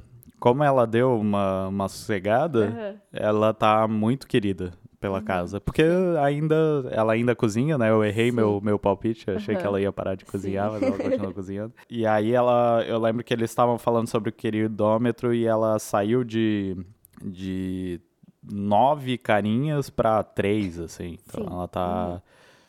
como 0.46 0.64
ela 0.64 0.86
deu 0.86 1.20
uma, 1.20 1.70
uma 1.70 1.90
sossegada, 1.90 2.68
Aham. 2.68 2.96
ela 3.12 3.52
tá 3.52 3.88
muito 3.88 4.28
querida 4.28 4.74
pela 5.00 5.18
Uhum. 5.18 5.24
casa. 5.26 5.60
Porque 5.60 5.82
ainda, 6.22 6.56
ela 6.92 7.14
ainda 7.14 7.36
cozinha, 7.36 7.80
né? 7.80 7.90
Eu 7.90 8.04
errei 8.06 8.30
Sim. 8.30 8.36
meu, 8.36 8.62
meu 8.62 8.78
palpite, 8.78 9.32
achei 9.32 9.56
que 9.56 9.62
Aham. 9.62 9.70
ela 9.70 9.82
ia 9.82 9.92
parar 9.92 10.14
de 10.14 10.24
cozinhar, 10.24 10.68
Sim. 10.70 10.74
mas 10.76 10.84
ela 10.84 11.00
continua 11.00 11.34
cozinhando. 11.34 11.74
E 11.90 12.06
aí 12.06 12.32
ela, 12.32 12.84
eu 12.88 13.00
lembro 13.00 13.24
que 13.24 13.34
eles 13.34 13.50
estavam 13.50 13.80
falando 13.80 14.08
sobre 14.08 14.30
o 14.30 14.32
queridômetro 14.32 15.34
e 15.34 15.48
ela 15.48 15.80
saiu 15.80 16.24
de, 16.24 16.78
de 17.24 18.00
nove 18.44 19.18
carinhas 19.18 19.90
pra 19.90 20.22
três, 20.22 20.80
assim. 20.80 21.18
Então 21.26 21.44
Sim. 21.44 21.50
ela 21.52 21.68
tá, 21.68 22.22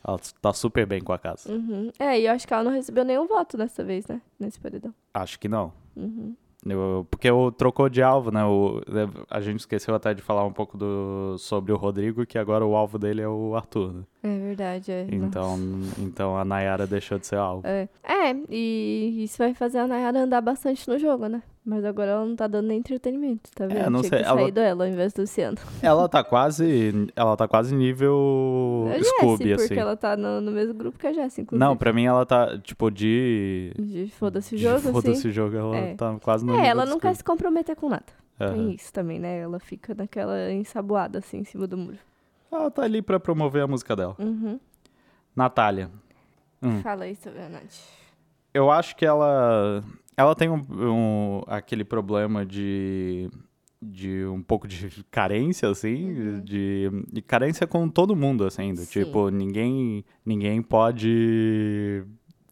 ela 0.03 0.19
tá 0.41 0.51
super 0.51 0.87
bem 0.87 0.99
com 1.03 1.13
a 1.13 1.19
casa. 1.19 1.51
Uhum. 1.53 1.91
É, 1.99 2.19
e 2.19 2.25
eu 2.25 2.31
acho 2.31 2.47
que 2.47 2.53
ela 2.55 2.63
não 2.63 2.71
recebeu 2.71 3.05
nenhum 3.05 3.27
voto 3.27 3.55
dessa 3.55 3.83
vez, 3.83 4.07
né? 4.07 4.19
Nesse 4.39 4.59
paredão. 4.59 4.91
Acho 5.13 5.39
que 5.39 5.47
não. 5.47 5.71
Uhum. 5.95 6.35
Eu- 6.73 7.07
porque 7.09 7.29
o 7.31 7.51
trocou 7.51 7.89
de 7.89 8.01
alvo, 8.01 8.31
né? 8.31 8.43
O, 8.45 8.81
a 9.29 9.39
gente 9.41 9.59
esqueceu 9.61 9.93
até 9.95 10.13
de 10.13 10.21
falar 10.21 10.45
um 10.45 10.51
pouco 10.53 10.77
do, 10.77 11.35
sobre 11.37 11.71
o 11.71 11.77
Rodrigo, 11.77 12.25
que 12.25 12.37
agora 12.37 12.65
o 12.65 12.75
alvo 12.75 12.97
dele 12.99 13.21
é 13.21 13.27
o 13.27 13.55
Arthur. 13.55 13.93
né? 13.93 14.03
É 14.23 14.37
verdade, 14.39 14.91
é. 14.91 15.07
Então, 15.11 15.57
então 15.99 16.37
a 16.37 16.43
Nayara 16.43 16.85
deixou 16.87 17.17
de 17.17 17.27
ser 17.27 17.37
alvo. 17.37 17.65
É. 17.65 17.87
É, 18.03 18.35
e 18.49 19.23
isso 19.23 19.37
vai 19.37 19.53
fazer 19.53 19.79
a 19.79 19.87
Nayara 19.87 20.19
andar 20.23 20.41
bastante 20.41 20.87
no 20.89 20.97
jogo, 20.97 21.27
né? 21.27 21.41
Mas 21.69 21.83
agora 21.83 22.11
ela 22.11 22.25
não 22.25 22.33
tá 22.33 22.47
dando 22.47 22.67
nem 22.67 22.79
entretenimento, 22.79 23.51
tá 23.53 23.67
vendo? 23.67 23.77
É, 23.77 23.89
não 23.89 23.99
Tinha 23.99 24.09
sei, 24.11 24.19
que 24.19 24.25
ela- 24.25 24.39
saído 24.41 24.59
ela 24.61 24.85
ao 24.85 24.89
invés 24.89 25.11
do 25.11 25.19
Luciano. 25.23 25.57
Ela 25.83 26.07
tá 26.07 26.23
quase. 26.23 27.09
Ela 27.13 27.35
tá 27.35 27.45
quase 27.45 27.75
nível 27.75 28.87
É 28.89 29.03
Scooby, 29.03 29.43
Jessie, 29.43 29.53
assim. 29.53 29.67
porque 29.67 29.79
ela 29.81 29.97
tá 29.97 30.15
no, 30.15 30.39
no 30.39 30.49
mesmo 30.53 30.73
grupo 30.73 30.97
que 30.97 31.05
a 31.05 31.11
Jessie, 31.11 31.41
inclusive. 31.41 31.59
Não, 31.67 31.75
pra 31.75 31.91
mim 31.91 32.05
ela 32.05 32.25
tá, 32.25 32.57
tipo, 32.59 32.89
de. 32.89 33.73
De 33.77 34.09
foda-se 34.17 34.55
o 34.55 34.57
de 34.57 34.63
jogo, 34.63 34.79
Foda-se 34.93 35.19
assim. 35.19 35.27
o 35.27 35.31
jogo, 35.31 35.57
ela 35.57 35.75
É. 35.75 35.93
tá 35.95 36.17
quase 36.21 36.45
no 36.45 36.55
É, 36.57 36.67
ela 36.67 36.85
não 36.85 36.99
quer 37.01 37.13
se 37.13 37.21
comprometer 37.23 37.75
com 37.75 37.89
nada. 37.89 38.05
Aham. 38.39 38.53
Tem 38.53 38.71
isso 38.73 38.93
também, 38.93 39.19
né? 39.19 39.37
Ela 39.39 39.59
fica 39.59 39.93
naquela 39.93 40.49
ensaboada, 40.53 41.19
assim, 41.19 41.39
em 41.39 41.43
cima 41.43 41.67
do 41.67 41.75
muro. 41.75 41.97
Ela 42.49 42.71
tá 42.71 42.83
ali 42.83 43.01
pra 43.01 43.19
promover 43.19 43.63
a 43.63 43.67
música 43.67 43.93
dela. 43.93 44.15
Uhum. 44.19 44.57
Natália. 45.35 45.89
Hum. 46.63 46.81
Fala 46.81 47.03
aí 47.03 47.15
sobre 47.17 47.41
a 47.41 47.49
Nath. 47.49 47.75
Eu 48.53 48.71
acho 48.71 48.95
que 48.95 49.05
ela. 49.05 49.83
Ela 50.17 50.35
tem 50.35 50.49
um, 50.49 50.61
um- 50.71 51.41
aquele 51.47 51.83
problema 51.83 52.45
de. 52.45 53.29
De 53.79 54.25
um 54.25 54.41
pouco 54.41 54.67
de 54.67 54.89
carência, 55.11 55.69
assim, 55.69 56.09
Uhum. 56.11 56.39
de, 56.41 56.89
de 57.13 57.21
carência 57.21 57.67
com 57.67 57.87
todo 57.87 58.15
mundo, 58.15 58.43
assim, 58.43 58.73
do 58.73 58.79
Sim. 58.81 58.87
tipo, 59.05 59.29
ninguém, 59.29 60.03
ninguém 60.25 60.63
pode, 60.63 62.03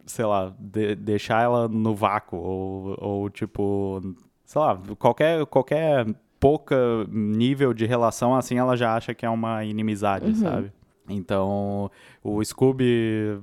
sei 0.05 0.23
lá, 0.23 0.53
de- 0.59 0.93
deixar 0.93 1.41
ela 1.41 1.67
no 1.67 1.95
vácuo, 1.95 2.37
ou, 2.37 2.95
ou 3.01 3.29
tipo, 3.31 3.99
sei 4.45 4.61
lá, 4.61 4.79
qualquer, 4.99 5.43
qualquer 5.47 6.05
pouca 6.39 6.75
nível 7.09 7.73
de 7.73 7.87
relação, 7.87 8.35
assim, 8.35 8.59
ela 8.59 8.77
já 8.77 8.95
acha 8.95 9.15
que 9.15 9.25
é 9.25 9.29
uma 9.29 9.65
inimizade, 9.65 10.27
Uhum. 10.27 10.35
sabe? 10.35 10.71
Então, 11.09 11.89
o 12.23 12.43
Scooby 12.45 13.39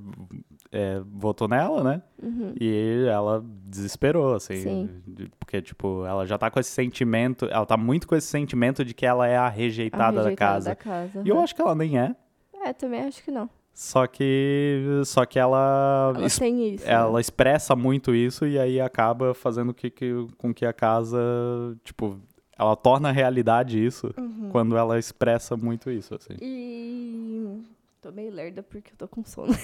é, 0.73 1.01
votou 1.07 1.47
nela, 1.47 1.85
né? 1.85 2.03
Uhum. 2.23 2.55
E 2.59 3.05
ela 3.09 3.45
desesperou, 3.67 4.35
assim. 4.35 4.57
Sim. 4.57 4.91
Porque, 5.39 5.61
tipo, 5.61 6.05
ela 6.07 6.27
já 6.27 6.39
tá 6.39 6.51
com 6.51 6.59
esse 6.59 6.71
sentimento. 6.71 7.47
Ela 7.51 7.67
tá 7.67 7.77
muito 7.77 8.09
com 8.09 8.17
esse 8.17 8.27
sentimento 8.29 8.83
de 8.85 8.95
que 8.95 9.05
ela 9.05 9.29
é 9.29 9.37
a 9.37 9.45
A 9.47 9.49
rejeitada, 9.49 10.17
da 10.17 10.23
rejeitada 10.23 10.55
casa. 10.55 10.71
da 10.71 10.77
casa. 10.77 11.23
E 11.25 11.29
eu 11.29 11.35
aham. 11.37 11.45
acho 11.45 11.55
que 11.55 11.61
ela 11.63 11.75
nem 11.75 11.99
é. 11.99 12.17
É, 12.65 12.73
também 12.73 13.03
acho 13.03 13.23
que 13.23 13.31
não. 13.31 13.51
Só 13.75 14.07
que. 14.07 14.83
Só 15.05 15.25
que 15.27 15.39
ela. 15.39 16.13
Ela 16.17 16.29
tem 16.31 16.75
isso. 16.75 16.89
ela 16.89 17.13
né? 17.15 17.21
expressa 17.21 17.75
muito 17.77 18.15
isso 18.15 18.47
e 18.47 18.59
aí 18.59 18.81
acaba 18.81 19.35
fazendo 19.35 19.73
que, 19.75 19.91
que, 19.91 20.13
com 20.39 20.53
que 20.55 20.65
a 20.65 20.73
casa. 20.73 21.19
Tipo, 21.83 22.19
ela 22.59 22.77
torna 22.77 23.11
realidade 23.11 23.83
isso 23.85 24.11
Uhum. 24.17 24.49
quando 24.53 24.77
ela 24.77 24.99
expressa 24.99 25.57
muito 25.57 25.91
isso, 25.91 26.15
assim. 26.15 26.35
E. 26.41 27.61
Tô 28.03 28.11
meio 28.11 28.33
lerda 28.33 28.65
porque 28.65 28.93
eu 28.93 28.97
tô 28.97 29.09
com 29.09 29.25
sono. 29.25 29.55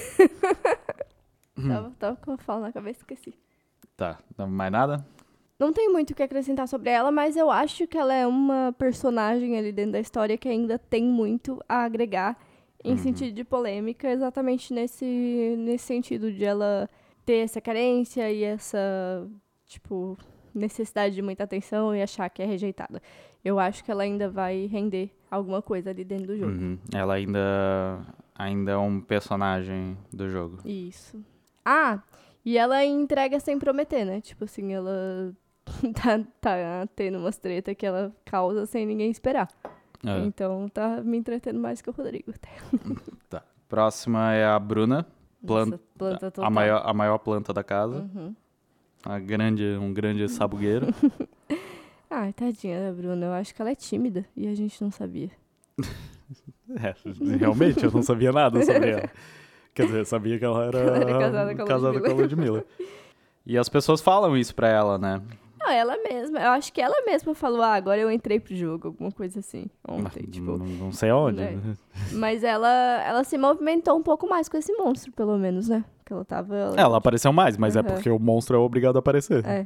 Hum. 1.57 1.67
tava, 1.67 1.91
tava 1.99 2.15
com 2.15 2.31
a 2.31 2.37
fala 2.37 2.61
na 2.67 2.71
cabeça, 2.71 2.99
esqueci. 3.01 3.33
Tá, 3.97 4.17
não 4.37 4.47
mais 4.47 4.71
nada? 4.71 5.05
Não 5.59 5.73
tem 5.73 5.91
muito 5.91 6.11
o 6.11 6.15
que 6.15 6.23
acrescentar 6.23 6.69
sobre 6.69 6.89
ela, 6.89 7.11
mas 7.11 7.35
eu 7.35 7.51
acho 7.51 7.85
que 7.85 7.97
ela 7.97 8.13
é 8.13 8.25
uma 8.25 8.73
personagem 8.77 9.57
ali 9.57 9.73
dentro 9.73 9.91
da 9.91 9.99
história 9.99 10.37
que 10.37 10.47
ainda 10.47 10.79
tem 10.79 11.03
muito 11.03 11.61
a 11.67 11.83
agregar 11.83 12.39
em 12.81 12.91
Uhum. 12.91 12.97
sentido 12.97 13.33
de 13.35 13.43
polêmica, 13.43 14.09
exatamente 14.09 14.73
nesse, 14.73 15.03
nesse 15.57 15.83
sentido 15.83 16.31
de 16.31 16.45
ela 16.45 16.89
ter 17.25 17.43
essa 17.43 17.59
carência 17.59 18.31
e 18.31 18.41
essa, 18.41 19.27
tipo, 19.65 20.17
necessidade 20.55 21.13
de 21.13 21.21
muita 21.21 21.43
atenção 21.43 21.93
e 21.93 22.01
achar 22.01 22.29
que 22.29 22.41
é 22.41 22.45
rejeitada. 22.45 23.01
Eu 23.43 23.59
acho 23.59 23.83
que 23.83 23.91
ela 23.91 24.03
ainda 24.03 24.29
vai 24.29 24.65
render 24.67 25.11
alguma 25.29 25.61
coisa 25.61 25.89
ali 25.89 26.05
dentro 26.05 26.27
do 26.27 26.37
jogo. 26.37 26.53
Uhum. 26.53 26.79
Ela 26.93 27.15
ainda. 27.15 27.99
Ainda 28.39 28.71
é 28.71 28.77
um 28.77 29.01
personagem 29.01 29.97
do 30.13 30.29
jogo. 30.29 30.59
Isso. 30.65 31.21
Ah, 31.65 32.01
e 32.45 32.57
ela 32.57 32.83
entrega 32.85 33.37
sem 33.39 33.59
prometer, 33.59 34.05
né? 34.05 34.21
Tipo 34.21 34.45
assim, 34.45 34.73
ela 34.73 35.35
tá, 35.93 36.19
tá 36.41 36.87
tendo 36.95 37.17
umas 37.19 37.37
treta 37.37 37.75
que 37.75 37.85
ela 37.85 38.15
causa 38.25 38.65
sem 38.65 38.85
ninguém 38.85 39.11
esperar. 39.11 39.49
É. 40.05 40.19
Então 40.25 40.69
tá 40.69 41.01
me 41.03 41.17
entretendo 41.17 41.59
mais 41.59 41.81
que 41.81 41.89
o 41.89 41.93
Rodrigo. 41.93 42.31
até. 42.31 43.43
Próxima 43.67 44.33
é 44.33 44.45
a 44.45 44.57
Bruna, 44.57 45.05
Plan- 45.45 45.65
Nossa, 45.67 45.79
planta 45.97 46.31
total. 46.31 46.45
a 46.45 46.49
maior, 46.49 46.81
a 46.83 46.93
maior 46.93 47.17
planta 47.19 47.53
da 47.53 47.63
casa. 47.63 48.09
Uhum. 48.15 48.33
A 49.05 49.19
grande, 49.19 49.63
um 49.79 49.93
grande 49.93 50.27
sabugueiro. 50.31 50.87
Ai, 52.09 52.33
tadinha 52.33 52.79
da 52.81 52.91
Bruna. 52.93 53.27
Eu 53.27 53.33
acho 53.33 53.53
que 53.53 53.61
ela 53.61 53.69
é 53.71 53.75
tímida 53.75 54.25
e 54.35 54.47
a 54.47 54.55
gente 54.55 54.81
não 54.81 54.89
sabia. 54.89 55.29
É, 56.83 56.93
realmente, 57.37 57.83
eu 57.83 57.91
não 57.91 58.03
sabia 58.03 58.31
nada 58.31 58.63
sobre 58.63 58.91
ela. 58.91 59.09
Quer 59.73 59.85
dizer, 59.87 59.99
eu 59.99 60.05
sabia 60.05 60.37
que 60.37 60.45
ela 60.45 60.65
era, 60.65 60.79
Ela 60.79 60.97
era 60.97 61.19
casada 61.19 61.55
com 61.55 61.61
a 61.61 61.65
casada 61.65 61.93
Ludmilla. 61.93 62.13
com 62.15 62.19
a 62.19 62.21
Ludmilla. 62.23 62.65
E 63.45 63.57
as 63.57 63.67
pessoas 63.67 63.99
falam 64.01 64.37
isso 64.37 64.53
pra 64.53 64.67
ela, 64.67 64.99
né? 64.99 65.19
Não, 65.59 65.71
ela 65.71 65.97
mesma. 66.03 66.39
Eu 66.39 66.49
acho 66.51 66.71
que 66.71 66.79
ela 66.79 67.03
mesma 67.03 67.33
falou, 67.33 67.63
ah, 67.63 67.73
agora 67.73 67.99
eu 67.99 68.11
entrei 68.11 68.39
pro 68.39 68.55
jogo, 68.55 68.89
alguma 68.89 69.11
coisa 69.11 69.39
assim. 69.39 69.65
Ontem, 69.87 70.23
Não, 70.23 70.29
tipo. 70.31 70.57
não 70.57 70.91
sei 70.91 71.11
onde. 71.11 71.41
né? 71.41 71.57
Mas 72.11 72.43
ela, 72.43 72.69
ela 73.03 73.23
se 73.23 73.37
movimentou 73.39 73.97
um 73.97 74.03
pouco 74.03 74.27
mais 74.29 74.47
com 74.47 74.55
esse 74.55 74.71
monstro, 74.73 75.11
pelo 75.13 75.35
menos, 75.37 75.67
né? 75.67 75.83
Que 76.05 76.13
ela 76.13 76.23
tava. 76.23 76.73
Ela 76.77 76.97
apareceu 76.97 77.33
mais, 77.33 77.57
mas 77.57 77.75
é 77.75 77.79
Aham. 77.79 77.87
porque 77.89 78.09
o 78.11 78.19
monstro 78.19 78.55
é 78.55 78.59
obrigado 78.59 78.97
a 78.97 78.99
aparecer. 78.99 79.43
É. 79.45 79.65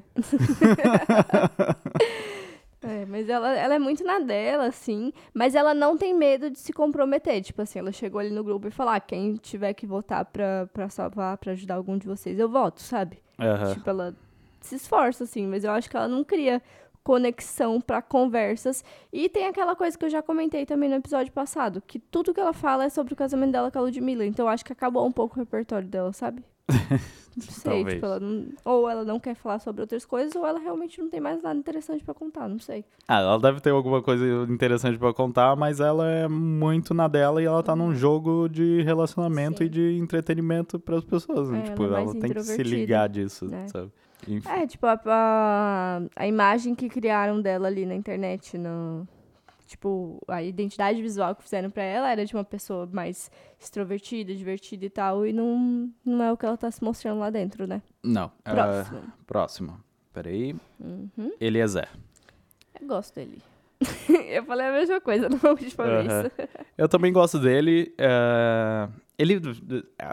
É, 2.84 3.06
mas 3.06 3.30
ela, 3.30 3.56
ela 3.56 3.76
é 3.76 3.80
muito 3.80 4.04
na 4.04 4.20
dela, 4.20 4.66
assim. 4.66 5.14
Mas 5.34 5.56
ela 5.56 5.74
não 5.74 5.98
tem 5.98 6.14
medo 6.14 6.50
de 6.50 6.60
se 6.60 6.74
comprometer. 6.74 7.42
Tipo 7.42 7.62
assim, 7.62 7.80
ela 7.80 7.92
chegou 7.92 8.20
ali 8.20 8.30
no 8.30 8.44
grupo 8.44 8.68
e 8.68 8.72
falou: 8.72 8.94
ah, 8.94 9.00
quem 9.00 9.36
tiver 9.36 9.74
que 9.74 9.86
votar 9.86 10.26
pra, 10.26 10.68
pra 10.74 10.90
salvar, 10.90 11.38
pra 11.38 11.54
ajudar 11.54 11.76
algum 11.76 11.98
de 11.98 12.06
vocês, 12.06 12.38
eu 12.38 12.50
voto, 12.50 12.82
sabe? 12.82 13.20
Aham. 13.40 13.74
Tipo, 13.74 13.90
ela 13.90 14.16
se 14.60 14.76
esforça, 14.76 15.24
assim. 15.24 15.48
Mas 15.48 15.64
eu 15.64 15.72
acho 15.72 15.90
que 15.90 15.96
ela 15.96 16.08
não 16.08 16.24
cria 16.24 16.62
conexão 17.04 17.82
pra 17.82 18.02
conversas. 18.02 18.84
E 19.12 19.28
tem 19.30 19.48
aquela 19.48 19.76
coisa 19.76 19.98
que 19.98 20.06
eu 20.06 20.10
já 20.10 20.22
comentei 20.22 20.66
também 20.66 20.90
no 20.90 20.96
episódio 20.96 21.32
passado: 21.32 21.82
que 21.86 22.00
tudo 22.00 22.34
que 22.34 22.40
ela 22.40 22.54
fala 22.54 22.86
é 22.86 22.90
sobre 22.90 23.14
o 23.14 23.18
casamento 23.18 23.52
dela 23.52 23.72
com 23.72 23.80
a 23.80 23.82
Ludmilla. 23.82 24.26
Então 24.26 24.46
eu 24.46 24.50
acho 24.50 24.66
que 24.66 24.74
acabou 24.74 25.06
um 25.06 25.12
pouco 25.12 25.36
o 25.36 25.40
repertório 25.40 25.88
dela, 25.88 26.12
sabe? 26.12 26.44
Não 27.36 27.44
sei, 27.44 27.64
Talvez. 27.64 27.94
tipo, 27.96 28.06
ela 28.06 28.20
não, 28.20 28.46
ou 28.64 28.88
ela 28.88 29.04
não 29.04 29.20
quer 29.20 29.34
falar 29.34 29.58
sobre 29.58 29.82
outras 29.82 30.06
coisas, 30.06 30.36
ou 30.36 30.46
ela 30.46 30.60
realmente 30.60 31.02
não 31.02 31.10
tem 31.10 31.20
mais 31.20 31.42
nada 31.42 31.58
interessante 31.58 32.04
pra 32.04 32.14
contar, 32.14 32.48
não 32.48 32.60
sei. 32.60 32.86
Ah, 33.08 33.22
ela 33.22 33.40
deve 33.40 33.60
ter 33.60 33.72
alguma 33.72 34.04
coisa 34.04 34.24
interessante 34.48 35.00
pra 35.00 35.12
contar, 35.14 35.56
mas 35.56 35.80
ela 35.80 36.08
é 36.08 36.28
muito 36.28 36.94
na 36.94 37.08
dela 37.08 37.42
e 37.42 37.46
ela 37.46 37.64
tá 37.64 37.76
num 37.76 37.96
jogo 37.96 38.48
de 38.48 38.84
relacionamento 38.84 39.60
Sim. 39.60 39.64
e 39.66 39.70
de 39.70 39.98
entretenimento 39.98 40.80
pras 40.80 41.04
pessoas. 41.04 41.50
né? 41.50 41.60
É, 41.60 41.62
tipo, 41.64 41.84
ela 41.86 42.00
é 42.00 42.04
ela, 42.04 42.14
tem 42.14 42.32
que 42.34 42.44
se 42.44 42.62
ligar 42.62 43.10
disso, 43.10 43.46
né? 43.46 43.68
sabe? 43.68 43.92
Enfim. 44.28 44.50
É, 44.50 44.68
tipo, 44.68 44.86
a, 44.86 45.00
a, 45.06 46.02
a 46.16 46.28
imagem 46.28 46.76
que 46.76 46.88
criaram 46.88 47.42
dela 47.42 47.68
ali 47.68 47.86
na 47.86 47.96
internet, 47.96 48.58
no, 48.58 49.08
tipo, 49.74 50.22
a 50.28 50.42
identidade 50.44 51.02
visual 51.02 51.36
que 51.36 51.42
fizeram 51.44 51.70
pra 51.70 51.84
ela 51.84 52.12
era 52.12 52.24
de 52.26 52.34
uma 52.34 52.44
pessoa 52.44 52.88
mais 52.92 53.32
extrovertida, 53.60 54.34
divertida 54.34 54.86
e 54.86 54.90
tal, 54.90 55.26
e 55.26 55.34
não, 55.34 55.92
não 56.06 56.24
é 56.24 56.32
o 56.32 56.38
que 56.38 56.46
ela 56.46 56.56
tá 56.56 56.70
se 56.70 56.84
mostrando 56.84 57.20
lá 57.20 57.30
dentro, 57.32 57.66
né? 57.66 57.82
Não. 58.04 58.32
Próximo. 58.44 59.04
próximo. 59.26 59.84
Peraí. 60.14 60.56
Uhum. 60.80 61.32
Eliezer. 61.42 61.90
Eu 62.80 62.88
gosto 62.88 63.16
dele. 63.16 63.42
eu 64.30 64.44
falei 64.46 64.68
a 64.68 64.72
mesma 64.72 65.02
coisa 65.02 65.28
na 65.28 65.50
última 65.50 65.84
Aham. 65.86 66.22
vez. 66.22 66.32
Eu 66.78 66.88
também 66.88 67.12
gosto 67.12 67.40
dele. 67.40 67.94
é, 67.98 68.88
Ele, 69.18 69.40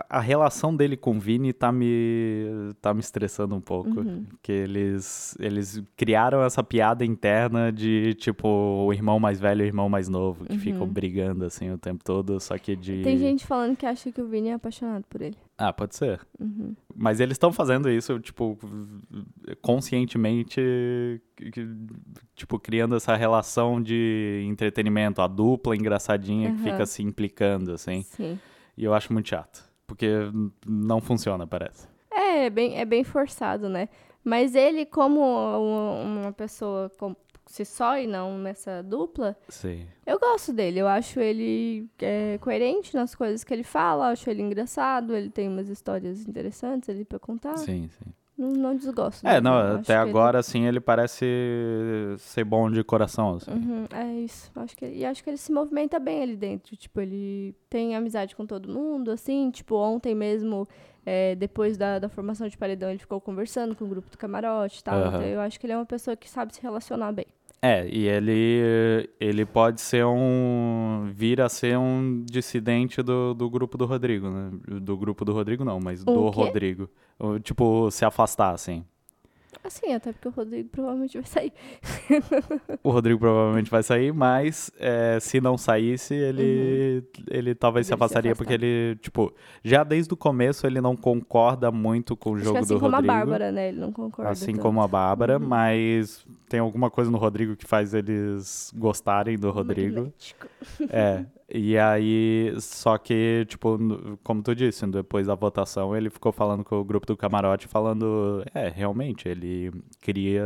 a 0.09 0.21
relação 0.21 0.77
dele 0.77 0.97
com 0.97 1.17
o 1.17 1.21
Vini 1.21 1.53
tá 1.53 1.73
me, 1.73 2.45
tá 2.83 2.93
me 2.93 3.01
estressando 3.01 3.55
um 3.55 3.61
pouco. 3.61 4.01
Uhum. 4.01 4.27
Que 4.43 4.53
eles, 4.53 5.37
eles 5.41 5.83
criaram 5.97 6.43
essa 6.43 6.63
piada 6.63 7.05
interna 7.05 7.73
de, 7.73 8.15
tipo, 8.15 8.47
o 8.47 8.93
irmão 8.93 9.19
mais 9.19 9.41
velho 9.41 9.63
e 9.63 9.65
o 9.65 9.67
irmão 9.67 9.89
mais 9.89 10.09
novo, 10.09 10.45
que 10.45 10.59
ficam 10.59 10.87
brigando, 10.87 11.47
assim, 11.47 11.71
o 11.71 11.79
tempo 11.79 12.05
todo, 12.05 12.39
só 12.41 12.59
que 12.59 12.77
de... 12.77 12.97
Uhum. 12.97 13.03
Tem 13.03 13.17
gente 13.17 13.47
falando 13.47 13.77
que 13.77 13.87
acha 13.87 14.13
que 14.13 14.21
o 14.21 14.29
Vini 14.29 14.51
é 14.51 14.55
apaixonado 14.55 15.05
por 15.09 15.23
ele. 15.23 15.37
Ah, 15.57 15.73
pode 15.73 15.95
ser. 15.95 16.21
Uhum. 16.39 16.75
Mas 16.95 17.21
eles 17.21 17.35
estão 17.35 17.53
fazendo 17.53 17.91
isso, 17.91 18.19
tipo, 18.19 18.59
conscientemente, 19.61 20.61
tipo, 22.35 22.59
criando 22.59 22.97
essa 22.97 23.15
relação 23.15 23.83
de 23.83 24.43
entretenimento. 24.47 25.21
A 25.21 25.27
dupla 25.27 25.77
engraçadinha 25.77 26.53
que 26.53 26.63
fica 26.63 26.87
se 26.87 27.03
implicando, 27.03 27.73
assim. 27.73 28.03
Sim. 28.03 28.39
E 28.81 28.85
eu 28.85 28.95
acho 28.95 29.13
muito 29.13 29.29
chato. 29.29 29.63
Porque 29.87 30.09
não 30.67 31.03
funciona, 31.03 31.47
parece. 31.47 31.87
É, 32.11 32.47
é 32.47 32.51
bem, 32.51 32.79
é 32.79 32.85
bem 32.87 33.05
forçado, 33.05 33.69
né? 33.69 33.91
Mas 34.25 34.55
ele, 34.55 34.87
como 34.87 35.21
uma, 35.21 35.99
uma 36.23 36.33
pessoa 36.33 36.91
com, 36.99 37.15
se 37.45 37.63
só 37.67 37.99
e 37.99 38.07
não 38.07 38.39
nessa 38.39 38.83
dupla, 38.83 39.37
Sim. 39.51 39.87
eu 40.07 40.19
gosto 40.19 40.51
dele. 40.51 40.79
Eu 40.79 40.89
acho 40.89 41.21
ele 41.21 41.91
é, 41.99 42.39
coerente 42.39 42.95
nas 42.95 43.15
coisas 43.15 43.45
que 43.45 43.53
ele 43.53 43.65
fala, 43.65 44.09
acho 44.09 44.31
ele 44.31 44.41
engraçado, 44.41 45.15
ele 45.15 45.29
tem 45.29 45.47
umas 45.47 45.69
histórias 45.69 46.27
interessantes 46.27 46.89
ali 46.89 47.05
pra 47.05 47.19
contar. 47.19 47.59
Sim, 47.59 47.87
sim. 47.89 48.15
Não, 48.41 48.53
não 48.53 48.75
desgosto. 48.77 49.27
É, 49.27 49.39
não, 49.41 49.53
acho 49.55 49.75
até 49.75 49.85
que 49.85 49.93
ele- 50.01 50.11
agora, 50.11 50.39
assim, 50.39 50.67
ele 50.67 50.81
parece 50.81 51.27
ser 52.19 52.45
bom 52.45 52.71
de 52.71 52.83
coração, 52.83 53.35
assim. 53.35 53.51
Uhum, 53.51 53.85
é 53.93 54.21
isso. 54.21 54.51
Acho 54.57 54.77
que, 54.77 54.87
e 54.87 55.05
acho 55.05 55.23
que 55.23 55.29
ele 55.31 55.37
se 55.37 55.53
movimenta 55.53 55.99
bem 55.99 56.23
ali 56.23 56.37
dentro. 56.37 56.77
Tipo, 56.77 57.01
ele 57.01 57.55
tem 57.69 57.95
amizade 57.95 58.35
com 58.35 58.47
todo 58.47 58.69
mundo, 58.73 59.11
assim. 59.11 59.51
Tipo, 59.51 59.77
ontem 59.77 60.15
mesmo, 60.15 60.67
é, 61.05 61.35
depois 61.35 61.77
da, 61.77 61.99
da 61.99 62.09
formação 62.09 62.49
de 62.49 62.57
paredão, 62.57 62.89
ele 62.89 62.99
ficou 62.99 63.21
conversando 63.21 63.75
com 63.77 63.85
o 63.85 63.89
grupo 63.89 64.11
do 64.11 64.17
camarote 64.17 64.81
e 64.81 64.85
tal. 64.85 64.95
Aham. 64.99 65.09
Então, 65.09 65.23
eu 65.23 65.41
acho 65.41 65.61
que 65.61 65.67
ele 65.67 65.75
é 65.75 65.77
uma 65.77 65.87
pessoa 65.87 66.17
que 66.17 66.29
sabe 66.29 66.55
se 66.55 66.63
relacionar 66.63 67.13
bem. 67.13 67.27
É, 67.63 67.87
e 67.87 68.09
ele, 68.09 69.07
ele 69.21 69.45
pode 69.45 69.83
ser 69.83 70.07
um. 70.07 71.11
vir 71.13 71.43
a 71.43 71.49
ser 71.51 71.77
um 71.77 72.25
dissidente 72.25 73.03
do, 73.03 73.35
do 73.35 73.51
grupo 73.51 73.77
do 73.77 73.85
Rodrigo, 73.85 74.31
né? 74.31 74.51
Do 74.81 74.97
grupo 74.97 75.27
do 75.27 75.33
Rodrigo, 75.35 75.63
não, 75.63 75.79
mas 75.79 76.03
do 76.03 76.25
O 76.27 76.31
quê? 76.33 76.41
Rodrigo. 76.41 76.89
Tipo, 77.43 77.91
se 77.91 78.05
afastar, 78.05 78.55
assim. 78.55 78.85
Assim, 79.63 79.93
até 79.93 80.11
porque 80.13 80.27
o 80.27 80.31
Rodrigo 80.31 80.71
provavelmente 80.71 81.19
vai 81.19 81.27
sair. 81.27 81.53
O 82.83 82.91
Rodrigo 82.91 83.21
provavelmente 83.21 83.71
vai 83.71 83.83
sair, 83.83 84.11
mas 84.13 84.71
é, 84.79 85.19
se 85.21 85.39
não 85.39 85.59
saísse, 85.59 86.15
ele, 86.15 87.05
ele 87.29 87.55
talvez 87.55 87.87
se 87.87 87.93
Uhum. 87.93 87.95
Ele 87.95 87.99
se 87.99 88.05
afastaria, 88.05 88.35
porque 88.35 88.55
ele, 88.55 88.97
tipo, 89.03 89.35
já 89.63 89.85
desde 89.85 90.15
o 90.15 90.17
começo 90.17 90.67
ele 90.67 90.81
não 90.81 90.97
concorda 90.97 91.71
muito 91.71 92.17
com 92.17 92.31
o 92.31 92.35
Acho 92.37 92.45
jogo 92.45 92.59
assim 92.59 92.75
do 92.75 92.81
como 92.81 92.93
Rodrigo. 92.97 93.13
a 93.13 93.17
Bárbara, 93.17 93.53
né? 93.53 93.69
Ele 93.69 93.81
não 93.81 93.93
concorda. 93.93 94.31
Assim 94.31 94.53
tanto. 94.53 94.63
como 94.63 94.81
a 94.81 94.89
Bárbara, 94.89 95.39
Uhum. 95.39 95.47
mas 95.47 96.25
tem 96.49 96.61
alguma 96.61 96.89
coisa 96.91 97.11
no 97.11 97.19
Rodrigo 97.19 97.55
que 97.55 97.67
faz 97.67 97.93
eles 97.93 98.73
gostarem 98.75 99.37
do 99.37 99.51
Rodrigo. 99.51 99.97
Magnético. 99.97 100.47
É, 100.89 101.25
e 101.53 101.77
aí, 101.79 102.55
só 102.61 102.97
que, 102.99 103.45
tipo, 103.49 103.79
como 104.23 104.43
tu 104.43 104.55
disse, 104.55 104.87
depois 104.87 105.27
da 105.27 105.35
votação, 105.35 105.97
ele 105.97 106.11
ficou 106.11 106.33
falando 106.33 106.65
com 106.65 106.77
o 106.77 106.85
grupo 106.85 107.07
do 107.07 107.17
camarote, 107.17 107.67
falando, 107.67 108.45
é, 108.55 108.69
realmente, 108.69 109.29
ele 109.29 109.73
cria, 110.01 110.45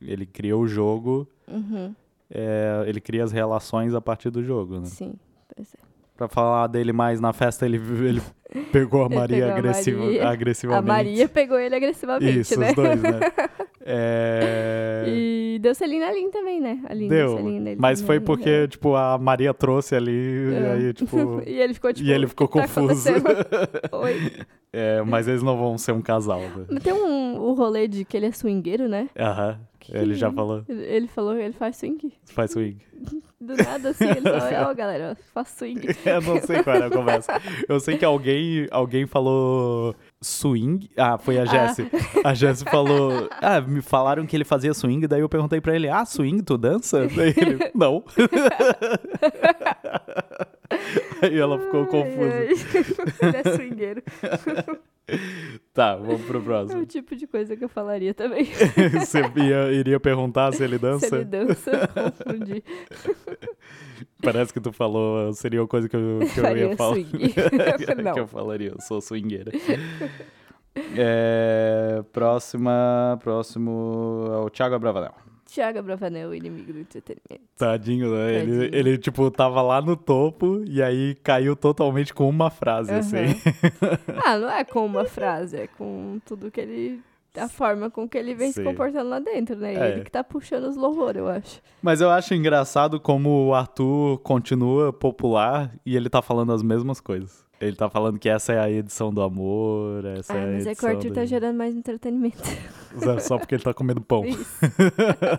ele 0.00 0.26
cria 0.26 0.56
o 0.56 0.66
jogo, 0.66 1.28
Uhum, 1.46 1.94
é, 2.30 2.84
ele 2.86 3.00
cria 3.00 3.22
as 3.24 3.32
relações 3.32 3.94
a 3.94 4.00
partir 4.00 4.30
do 4.30 4.42
jogo, 4.42 4.80
né? 4.80 4.86
sim. 4.86 5.14
Pois 5.54 5.74
é. 5.74 5.78
Pra 6.16 6.28
falar 6.28 6.68
dele 6.68 6.92
mais 6.92 7.20
na 7.20 7.32
festa, 7.32 7.66
ele, 7.66 7.76
ele 7.76 8.22
pegou 8.70 9.02
a 9.04 9.08
Maria 9.08 9.46
pegou 9.46 9.50
a 9.52 9.58
agressiva, 9.58 10.04
Maria. 10.04 10.28
agressivamente. 10.28 10.84
A 10.90 10.94
Maria 10.94 11.28
pegou 11.28 11.58
ele 11.58 11.74
agressivamente, 11.74 12.38
Isso, 12.40 12.60
né? 12.60 12.68
os 12.68 12.74
dois, 12.74 13.02
né? 13.02 13.10
É... 13.86 15.04
E 15.06 15.58
deu 15.60 15.74
selinho 15.74 16.06
na 16.06 16.10
Lin 16.12 16.30
também, 16.30 16.58
né? 16.58 16.80
A 16.88 16.94
Lin 16.94 17.06
deu 17.08 17.38
nele 17.42 17.76
mas 17.78 18.00
foi 18.00 18.18
porque, 18.18 18.48
é. 18.48 18.66
tipo, 18.66 18.94
a 18.96 19.18
Maria 19.18 19.52
trouxe 19.52 19.94
ali, 19.94 20.10
e 20.10 20.54
É. 20.54 20.72
aí, 20.72 20.92
tipo... 20.94 21.42
E 21.46 21.60
ele 21.60 21.74
ficou 21.74 21.92
tipo. 21.92 22.08
e 22.08 22.12
ele 22.12 22.26
ficou 22.26 22.46
"O 22.46 22.48
que 22.50 22.58
tá 22.60 22.62
confuso. 22.66 23.10
acontecendo?" 23.10 23.26
Oi. 23.92 24.32
É, 24.76 25.00
mas 25.02 25.28
eles 25.28 25.40
não 25.40 25.56
vão 25.56 25.78
ser 25.78 25.92
um 25.92 26.00
casal, 26.02 26.40
né? 26.40 26.80
Tem 26.82 26.92
um, 26.92 27.38
o 27.38 27.52
rolê 27.54 27.86
de 27.86 28.04
que 28.04 28.16
ele 28.16 28.26
é 28.26 28.32
swingueiro, 28.32 28.88
né? 28.88 29.08
Aham, 29.16 29.56
ele 29.92 30.14
já 30.14 30.30
falou, 30.32 30.64
Ele 30.68 31.06
falou 31.08 31.34
que 31.34 31.42
ele 31.42 31.52
faz 31.52 31.76
swing. 31.76 32.12
faz 32.26 32.50
swing. 32.52 32.78
Do 33.40 33.54
nada, 33.56 33.90
assim, 33.90 34.08
ele 34.08 34.22
só, 34.22 34.70
ó, 34.70 34.72
galera, 34.74 35.10
eu 35.10 35.16
faço 35.34 35.58
swing. 35.58 35.86
Eu 36.06 36.22
não 36.22 36.40
sei 36.40 36.62
qual 36.62 36.76
era 36.76 36.86
a 36.86 36.90
conversa. 36.90 37.32
Eu 37.68 37.78
sei 37.78 37.98
que 37.98 38.04
alguém, 38.04 38.66
alguém 38.70 39.06
falou 39.06 39.94
swing. 40.22 40.88
Ah, 40.96 41.18
foi 41.18 41.38
a 41.38 41.44
Jessie. 41.44 41.86
A 42.24 42.32
Jessie 42.32 42.64
falou. 42.70 43.28
Ah, 43.42 43.60
me 43.60 43.82
falaram 43.82 44.24
que 44.24 44.34
ele 44.34 44.44
fazia 44.44 44.72
swing, 44.72 45.06
daí 45.06 45.20
eu 45.20 45.28
perguntei 45.28 45.60
pra 45.60 45.74
ele: 45.76 45.88
Ah, 45.90 46.06
swing, 46.06 46.42
tu 46.42 46.56
dança? 46.56 47.06
Daí 47.06 47.34
ele, 47.36 47.70
não. 47.74 48.02
Aí 51.20 51.38
ela 51.38 51.58
ficou 51.58 51.80
Ai, 51.82 51.86
confusa. 51.86 52.34
ai. 52.34 53.28
ele 53.28 53.36
é 53.36 53.56
swingueiro. 53.56 54.02
Tá, 55.74 55.96
vamos 55.96 56.22
pro 56.22 56.38
É 56.38 56.40
o 56.40 56.44
próximo. 56.44 56.86
tipo 56.86 57.16
de 57.16 57.26
coisa 57.26 57.56
que 57.56 57.64
eu 57.64 57.68
falaria 57.68 58.14
também. 58.14 58.44
Você 59.00 59.20
ia- 59.36 59.72
iria 59.72 59.98
perguntar 59.98 60.52
se 60.52 60.62
ele 60.62 60.76
Se 60.76 60.82
dança? 60.82 61.16
ele 61.16 61.24
dança, 61.24 61.88
confundi. 61.88 62.62
Parece 64.22 64.52
que 64.52 64.60
tu 64.60 64.72
falou, 64.72 65.32
seria 65.32 65.60
uma 65.60 65.66
coisa 65.68 65.88
que 65.88 65.96
eu, 65.96 66.20
que 66.32 66.40
eu 66.40 66.56
ia 66.56 66.76
falar. 66.76 66.94
que 68.14 68.20
eu 68.20 68.26
falaria, 68.28 68.68
eu 68.70 68.80
sou 68.80 69.00
swingueira. 69.00 69.50
É, 70.96 72.02
próxima, 72.12 73.18
próximo 73.22 74.26
é 74.32 74.36
o 74.38 74.50
Thiago 74.50 74.74
Abravanel. 74.76 75.14
Thiago 75.54 75.80
Bravanel, 75.82 76.30
o 76.30 76.34
inimigo 76.34 76.72
do 76.72 76.80
entretenimento. 76.80 77.44
Tadinho, 77.56 78.12
né? 78.12 78.34
Ele, 78.34 78.58
Tadinho. 78.58 78.74
ele, 78.74 78.98
tipo, 78.98 79.30
tava 79.30 79.62
lá 79.62 79.80
no 79.80 79.96
topo 79.96 80.64
e 80.66 80.82
aí 80.82 81.14
caiu 81.22 81.54
totalmente 81.54 82.12
com 82.12 82.28
uma 82.28 82.50
frase, 82.50 82.92
assim. 82.92 83.14
Ah, 84.26 84.36
não 84.36 84.50
é 84.50 84.64
com 84.64 84.84
uma 84.84 85.04
frase, 85.04 85.56
é 85.56 85.66
com 85.66 86.20
tudo 86.26 86.50
que 86.50 86.60
ele. 86.60 87.00
A 87.36 87.48
forma 87.48 87.90
com 87.90 88.08
que 88.08 88.16
ele 88.16 88.34
vem 88.34 88.48
se 88.52 88.60
Sim. 88.60 88.64
comportando 88.64 89.10
lá 89.10 89.18
dentro, 89.18 89.56
né? 89.56 89.74
É. 89.74 89.92
Ele 89.92 90.04
que 90.04 90.10
tá 90.10 90.22
puxando 90.22 90.64
os 90.64 90.76
louvor, 90.76 91.16
eu 91.16 91.28
acho. 91.28 91.60
Mas 91.82 92.00
eu 92.00 92.08
acho 92.10 92.32
engraçado 92.32 93.00
como 93.00 93.48
o 93.48 93.54
Arthur 93.54 94.18
continua 94.18 94.92
popular 94.92 95.72
e 95.84 95.96
ele 95.96 96.08
tá 96.08 96.22
falando 96.22 96.52
as 96.52 96.62
mesmas 96.62 97.00
coisas. 97.00 97.43
Ele 97.60 97.76
tá 97.76 97.88
falando 97.88 98.18
que 98.18 98.28
essa 98.28 98.52
é 98.52 98.58
a 98.58 98.70
edição 98.70 99.12
do 99.12 99.22
amor, 99.22 100.04
essa 100.04 100.34
Ah, 100.34 100.38
é 100.38 100.42
a 100.42 100.46
mas 100.52 100.62
é 100.62 100.64
que 100.64 100.70
edição 100.72 100.90
o 100.90 100.96
Arthur 100.96 101.12
tá 101.12 101.20
do- 101.22 101.26
gerando 101.26 101.56
mais 101.56 101.74
entretenimento. 101.74 102.42
Só 103.20 103.38
porque 103.38 103.54
ele 103.54 103.62
tá 103.62 103.72
comendo 103.72 104.00
pão. 104.00 104.24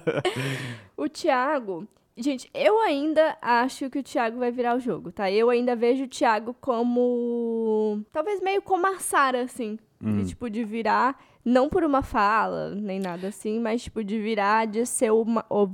O 0.98 1.10
Thiago. 1.10 1.88
Gente, 2.18 2.50
eu 2.54 2.80
ainda 2.80 3.38
acho 3.42 3.90
que 3.90 4.00
o 4.00 4.04
Thiago 4.04 4.40
vai 4.40 4.50
virar 4.50 4.78
o 4.78 4.80
jogo, 4.80 5.12
tá? 5.12 5.30
Eu 5.30 5.50
ainda 5.50 5.76
vejo 5.76 6.06
o 6.06 6.08
Thiago 6.08 6.56
como. 6.62 8.02
Talvez 8.12 8.40
meio 8.40 8.62
como 8.62 8.88
a 8.88 8.98
Sarah, 9.00 9.42
assim. 9.42 9.78
Hum. 10.02 10.18
De, 10.18 10.28
tipo, 10.30 10.50
de 10.50 10.64
virar. 10.64 11.20
Não 11.44 11.68
por 11.70 11.84
uma 11.84 12.02
fala, 12.02 12.74
nem 12.74 13.00
nada 13.00 13.28
assim, 13.28 13.60
mas, 13.60 13.84
tipo, 13.84 14.04
de 14.04 14.20
virar, 14.20 14.66
de 14.66 14.86
ser 14.86 15.12
uma. 15.12 15.46
o- 15.50 15.68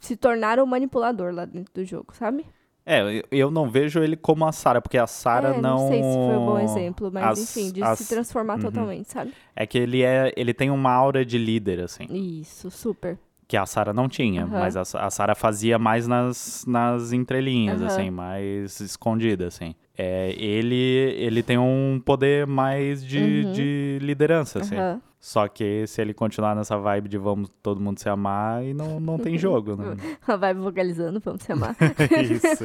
se 0.00 0.16
tornar 0.16 0.58
o 0.58 0.66
manipulador 0.66 1.32
lá 1.32 1.44
dentro 1.44 1.72
do 1.72 1.84
jogo, 1.84 2.12
sabe? 2.14 2.44
É, 2.86 3.22
eu- 3.30 3.50
não 3.50 3.68
vejo 3.70 4.02
ele 4.02 4.14
como 4.16 4.44
a 4.46 4.52
Sarah, 4.52 4.80
porque 4.80 4.98
a 4.98 5.06
Sarah 5.06 5.54
é, 5.56 5.60
não. 5.60 5.78
não 5.78 5.88
sei 5.88 6.02
se 6.02 6.18
foi 6.26 6.36
um 6.36 6.44
bom 6.46 6.58
exemplo, 6.58 7.10
mas 7.12 7.24
As- 7.24 7.38
enfim, 7.56 7.72
de 7.72 7.82
as- 7.82 7.98
se 7.98 8.06
transformar 8.08 8.56
Uhum. 8.56 8.60
totalmente, 8.60 9.10
sabe? 9.10 9.32
É 9.56 9.66
que 9.66 9.78
ele 9.78 10.02
é, 10.02 10.32
ele 10.36 10.52
tem 10.52 10.70
uma 10.70 10.92
aura 10.92 11.24
de 11.24 11.38
líder 11.38 11.80
assim, 11.80 12.04
Isso, 12.10 12.70
super. 12.70 13.18
que 13.48 13.56
a 13.56 13.64
Sarah 13.64 13.92
não 13.94 14.06
tinha, 14.08 14.42
Aham. 14.44 14.50
mas 14.60 14.76
a, 14.76 14.82
a 15.06 15.10
Sarah 15.10 15.34
fazia 15.34 15.78
mais 15.78 16.06
nas, 16.06 16.64
nas 16.66 17.12
entrelinhas 17.12 17.80
Aham. 17.80 17.86
assim, 17.86 18.10
mais 18.10 18.78
escondida 18.80 19.46
assim. 19.46 19.74
É, 19.96 20.34
ele 20.36 20.74
ele 21.16 21.42
tem 21.42 21.56
um 21.56 22.02
poder 22.04 22.46
mais 22.46 23.02
de, 23.04 23.44
Uhum. 23.46 23.52
de 23.52 23.98
liderança 24.02 24.58
assim. 24.58 24.76
Só 25.26 25.48
que 25.48 25.86
se 25.86 26.02
ele 26.02 26.12
continuar 26.12 26.54
nessa 26.54 26.76
vibe 26.76 27.08
de 27.08 27.16
vamos 27.16 27.48
todo 27.62 27.80
mundo 27.80 27.98
se 27.98 28.06
amar, 28.10 28.58
aí 28.58 28.74
não, 28.74 29.00
não 29.00 29.16
tem 29.18 29.38
jogo, 29.38 29.74
né? 29.74 29.96
A 30.28 30.36
vibe 30.36 30.60
vocalizando, 30.60 31.18
vamos 31.18 31.40
se 31.42 31.50
amar. 31.50 31.74
Isso. 32.30 32.64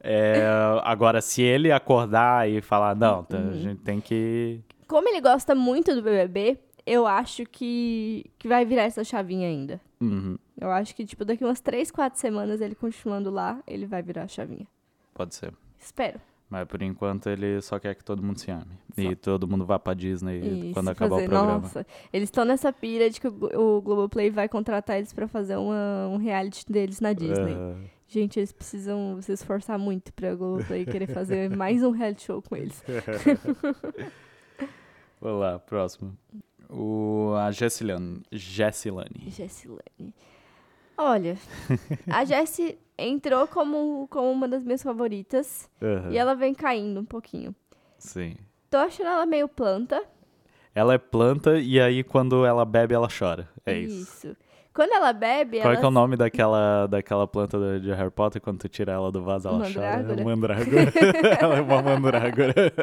É, 0.00 0.42
agora, 0.82 1.20
se 1.20 1.42
ele 1.42 1.70
acordar 1.70 2.48
e 2.48 2.62
falar, 2.62 2.96
não, 2.96 3.22
tá, 3.22 3.36
Uhum. 3.36 3.50
a 3.50 3.52
gente 3.52 3.80
tem 3.82 4.00
que. 4.00 4.62
Como 4.88 5.06
ele 5.10 5.20
gosta 5.20 5.54
muito 5.54 5.94
do 5.94 6.00
BBB, 6.00 6.58
eu 6.86 7.06
acho 7.06 7.44
que, 7.44 8.30
que 8.38 8.48
vai 8.48 8.64
virar 8.64 8.84
essa 8.84 9.04
chavinha 9.04 9.46
ainda. 9.46 9.78
Uhum, 10.00 10.38
Eu 10.58 10.70
acho 10.70 10.94
que, 10.96 11.04
tipo, 11.04 11.22
daqui 11.22 11.44
umas 11.44 11.60
3, 11.60 11.90
4 11.90 12.18
semanas 12.18 12.62
ele 12.62 12.74
continuando 12.74 13.30
lá, 13.30 13.58
ele 13.66 13.84
vai 13.84 14.00
virar 14.02 14.22
a 14.22 14.28
chavinha. 14.28 14.66
pode 15.12 15.34
ser. 15.34 15.52
Espero. 15.78 16.18
Mas 16.54 16.68
por 16.68 16.80
enquanto 16.82 17.28
ele 17.28 17.60
só 17.60 17.80
quer 17.80 17.96
que 17.96 18.04
todo 18.04 18.22
mundo 18.22 18.38
se 18.38 18.48
ame. 18.48 18.78
E 18.96 19.16
todo 19.16 19.48
mundo 19.48 19.66
vá 19.66 19.76
pra 19.76 19.92
Disney 19.92 20.38
Isso, 20.66 20.72
quando 20.74 20.88
acabar 20.90 21.16
fazer- 21.16 21.26
o 21.26 21.28
programa. 21.28 21.58
Nossa, 21.58 21.84
eles 22.12 22.28
estão 22.28 22.44
nessa 22.44 22.72
pira 22.72 23.10
de 23.10 23.20
que 23.20 23.26
o, 23.26 23.32
Glo- 23.32 23.78
o 23.78 23.82
Globoplay 23.82 24.30
vai 24.30 24.48
contratar 24.48 24.98
eles 24.98 25.12
pra 25.12 25.26
fazer 25.26 25.56
uma- 25.56 26.06
um 26.12 26.16
reality 26.16 26.64
deles 26.70 27.00
na 27.00 27.12
Disney. 27.12 27.56
Ah, 27.58 27.74
Gente, 28.06 28.38
eles 28.38 28.52
precisam 28.52 29.20
se 29.20 29.32
esforçar 29.32 29.76
muito 29.80 30.12
pra 30.12 30.32
Globoplay 30.36 30.84
querer 30.86 31.08
fazer 31.08 31.50
mais 31.56 31.82
um 31.82 31.90
reality 31.90 32.22
show 32.22 32.40
com 32.40 32.54
eles. 32.54 32.80
vamos 35.20 35.40
lá, 35.40 35.58
próximo. 35.58 36.16
O, 36.70 37.32
a 37.36 37.50
Jessilane. 37.50 38.22
Jessilane. 38.30 39.24
Jessilane. 39.28 40.14
Olha, 40.96 41.36
a 42.10 42.24
Jessie 42.24 42.78
entrou 42.96 43.46
como, 43.46 44.06
como 44.08 44.30
uma 44.30 44.46
das 44.46 44.64
minhas 44.64 44.82
favoritas 44.82 45.68
Aham, 45.82 46.10
e 46.10 46.16
ela 46.16 46.34
vem 46.34 46.54
caindo 46.54 47.00
um 47.00 47.04
pouquinho. 47.04 47.54
Sim. 47.98 48.36
Tô 48.70 48.78
achando 48.78 49.08
ela 49.08 49.26
meio 49.26 49.48
planta. 49.48 50.02
Ela 50.74 50.94
é 50.94 50.98
planta 50.98 51.58
e 51.58 51.80
aí 51.80 52.02
quando 52.02 52.44
ela 52.44 52.64
bebe, 52.64 52.94
ela 52.94 53.08
chora. 53.08 53.48
É 53.64 53.78
isso. 53.78 54.36
Quando 54.74 54.92
ela 54.92 55.12
bebe, 55.12 55.58
Qual 55.58 55.66
ela 55.66 55.74
é 55.74 55.76
que 55.78 55.84
é 55.84 55.88
o 55.88 55.90
nome 55.90 56.16
daquela, 56.16 56.88
daquela 56.88 57.28
planta 57.28 57.78
de 57.78 57.92
Harry 57.92 58.10
Potter 58.10 58.42
quando 58.42 58.58
tu 58.58 58.68
tira 58.68 58.92
ela 58.92 59.12
do 59.12 59.22
vaso, 59.22 59.46
ela 59.46 59.72
chora? 59.72 60.02
Mandrágora. 60.02 60.24
Mandrágora. 60.24 60.92
ela 61.40 61.56
é 61.58 61.60
uma 61.60 61.80
mandrágora. 61.80 62.54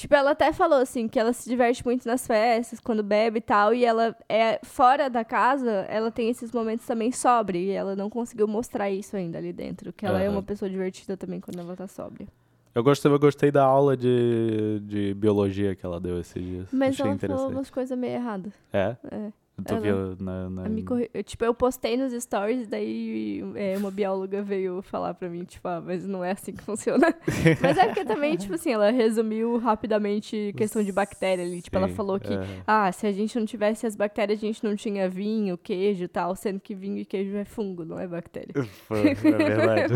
Tipo, 0.00 0.14
ela 0.14 0.30
até 0.30 0.50
falou 0.50 0.78
assim 0.78 1.06
que 1.06 1.18
ela 1.18 1.30
se 1.30 1.46
diverte 1.46 1.84
muito 1.84 2.08
nas 2.08 2.26
festas, 2.26 2.80
quando 2.80 3.02
bebe 3.02 3.36
e 3.36 3.42
tal, 3.42 3.74
e 3.74 3.84
ela 3.84 4.16
é 4.30 4.58
fora 4.62 5.10
da 5.10 5.22
casa, 5.22 5.70
ela 5.90 6.10
tem 6.10 6.30
esses 6.30 6.52
momentos 6.52 6.86
também 6.86 7.12
sóbria, 7.12 7.58
e 7.58 7.70
ela 7.70 7.94
não 7.94 8.08
conseguiu 8.08 8.48
mostrar 8.48 8.90
isso 8.90 9.14
ainda 9.14 9.36
ali 9.36 9.52
dentro, 9.52 9.92
que 9.92 10.06
ela 10.06 10.18
é 10.18 10.24
Aham. 10.24 10.36
uma 10.36 10.42
pessoa 10.42 10.70
divertida 10.70 11.18
também 11.18 11.38
quando 11.38 11.58
ela 11.60 11.76
tá 11.76 11.86
sóbria. 11.86 12.26
Eu 12.74 12.82
gostei, 12.82 13.12
eu 13.12 13.18
gostei 13.18 13.50
da 13.50 13.62
aula 13.62 13.94
de, 13.94 14.80
de 14.84 15.12
biologia 15.12 15.74
que 15.74 15.84
ela 15.84 16.00
deu 16.00 16.18
esses 16.18 16.42
dias. 16.42 16.68
Mas 16.72 16.98
Achei 16.98 17.10
ela 17.10 17.18
falou 17.18 17.50
umas 17.50 17.68
coisas 17.68 17.98
meio 17.98 18.14
erradas. 18.14 18.54
É? 18.72 18.96
É. 19.04 19.32
Tu 19.62 19.72
Ela- 19.74 19.80
viu 19.80 20.16
na, 20.20 20.50
na- 20.50 20.82
corri- 20.84 21.10
eu, 21.12 21.22
Tipo, 21.22 21.44
eu 21.44 21.54
postei 21.54 21.96
nos 21.96 22.12
stories, 22.22 22.66
daí 22.68 23.42
é, 23.54 23.76
uma 23.76 23.90
bióloga 23.90 24.42
veio 24.42 24.82
falar 24.82 25.14
pra 25.14 25.28
mim, 25.28 25.44
tipo, 25.44 25.66
ah, 25.68 25.80
mas 25.84 26.06
não 26.06 26.24
é 26.24 26.32
assim 26.32 26.52
que 26.52 26.62
funciona. 26.64 27.14
mas 27.60 27.78
é 27.78 27.86
porque 27.86 28.04
também, 28.04 28.36
tipo 28.36 28.54
assim, 28.54 28.72
ela 28.72 28.90
resumiu 28.90 29.56
rapidamente 29.58 30.52
questão 30.56 30.82
de 30.82 30.92
bactéria 30.92 31.44
ali. 31.44 31.62
Tipo, 31.62 31.76
ela 31.76 31.88
Sim, 31.88 31.94
falou 31.94 32.18
que, 32.20 32.32
é. 32.32 32.62
ah, 32.66 32.90
se 32.92 33.06
a 33.06 33.12
gente 33.12 33.38
não 33.38 33.46
tivesse 33.46 33.86
as 33.86 33.94
bactérias, 33.96 34.38
a 34.38 34.42
gente 34.42 34.62
não 34.64 34.74
tinha 34.76 35.08
vinho, 35.08 35.56
queijo 35.58 36.04
e 36.04 36.08
tal, 36.08 36.34
sendo 36.34 36.60
que 36.60 36.74
vinho 36.74 36.98
e 36.98 37.04
queijo 37.04 37.36
é 37.36 37.44
fungo, 37.44 37.84
não 37.84 37.98
é 37.98 38.06
bactéria. 38.06 38.54
É 38.90 39.14
verdade. 39.14 39.94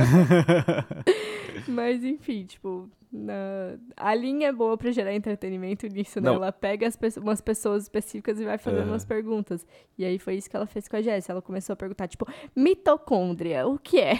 Mas 1.68 2.05
enfim, 2.05 2.44
tipo, 2.44 2.88
na- 3.16 3.77
a 3.96 4.12
linha 4.14 4.48
é 4.48 4.53
boa 4.53 4.77
pra 4.77 4.90
gerar 4.90 5.14
entretenimento 5.14 5.87
nisso, 5.87 6.20
né? 6.20 6.29
Não. 6.29 6.35
Ela 6.37 6.50
pega 6.50 6.87
as 6.88 6.96
pe- 6.96 7.20
umas 7.20 7.40
pessoas 7.40 7.85
específicas 7.85 8.40
e 8.40 8.44
vai 8.44 8.59
fazendo 8.59 8.81
Aham. 8.83 8.90
umas 8.90 9.05
perguntas. 9.05 9.64
E 9.96 10.05
aí 10.05 10.18
foi 10.18 10.35
isso 10.35 10.50
que 10.50 10.57
ela 10.57 10.66
fez 10.66 10.88
com 10.88 10.96
a 10.96 11.00
Jéssica. 11.03 11.33
Ela 11.33 11.40
começou 11.42 11.74
a 11.74 11.77
perguntar, 11.77 12.09
tipo, 12.09 12.27
mitocôndria, 12.57 13.66
o 13.68 13.79
que 13.79 14.00
é? 14.00 14.14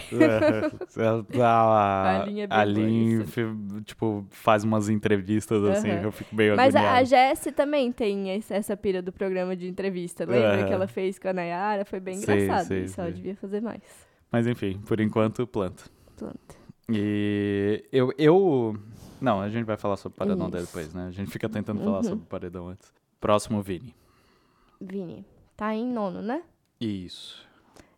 a, 1.41 2.21
A 2.21 2.25
linha 2.25 2.43
é 2.45 2.47
bem 2.47 2.57
a 2.57 2.63
boa 2.63 2.73
Lin, 2.73 3.19
isso. 3.21 3.31
fi- 3.31 3.81
tipo, 3.83 4.25
faz 4.29 4.63
umas 4.63 4.87
entrevistas 4.89 5.63
assim, 5.65 5.89
Aham. 5.91 6.01
eu 6.03 6.11
fico 6.11 6.35
meio 6.35 6.55
Mas 6.55 6.75
a, 6.75 6.79
a 6.79 6.83
agoniado. 6.97 7.07
Jessie 7.07 7.51
também 7.51 7.91
tem 7.91 8.29
essa 8.49 8.77
pira 8.77 9.01
do 9.01 9.11
programa 9.11 9.55
de 9.55 9.67
entrevista. 9.67 10.23
Lembra 10.25 10.55
Aham. 10.59 10.65
que 10.67 10.73
ela 10.73 10.87
fez 10.87 11.19
com 11.19 11.27
a 11.27 11.33
Nayara? 11.33 11.83
Foi 11.85 11.99
bem 11.99 12.17
engraçado 12.17 12.67
sim, 12.67 12.83
isso. 12.83 12.99
Ela 12.99 13.09
sim. 13.09 13.15
devia 13.17 13.35
fazer 13.35 13.61
mais. 13.61 13.81
Mas 14.31 14.47
enfim, 14.47 14.79
por 14.85 14.99
enquanto, 14.99 15.45
planta. 15.45 15.83
Planta. 16.17 16.64
E 16.89 17.83
eu, 17.91 18.11
eu... 18.17 18.77
Não, 19.19 19.41
a 19.41 19.49
gente 19.49 19.65
vai 19.65 19.77
falar 19.77 19.97
sobre 19.97 20.15
o 20.15 20.19
paredão 20.19 20.47
Isso. 20.49 20.57
depois, 20.67 20.93
né? 20.93 21.07
A 21.07 21.11
gente 21.11 21.31
fica 21.31 21.49
tentando 21.49 21.81
falar 21.83 21.97
Uhum. 21.97 22.03
sobre 22.03 22.23
o 22.23 22.27
paredão 22.27 22.67
antes. 22.67 22.93
Próximo, 23.19 23.61
Vini. 23.61 23.95
Vini. 24.79 25.25
Tá 25.55 25.73
em 25.73 25.85
nono, 25.87 26.21
né? 26.21 26.43
Isso. 26.79 27.43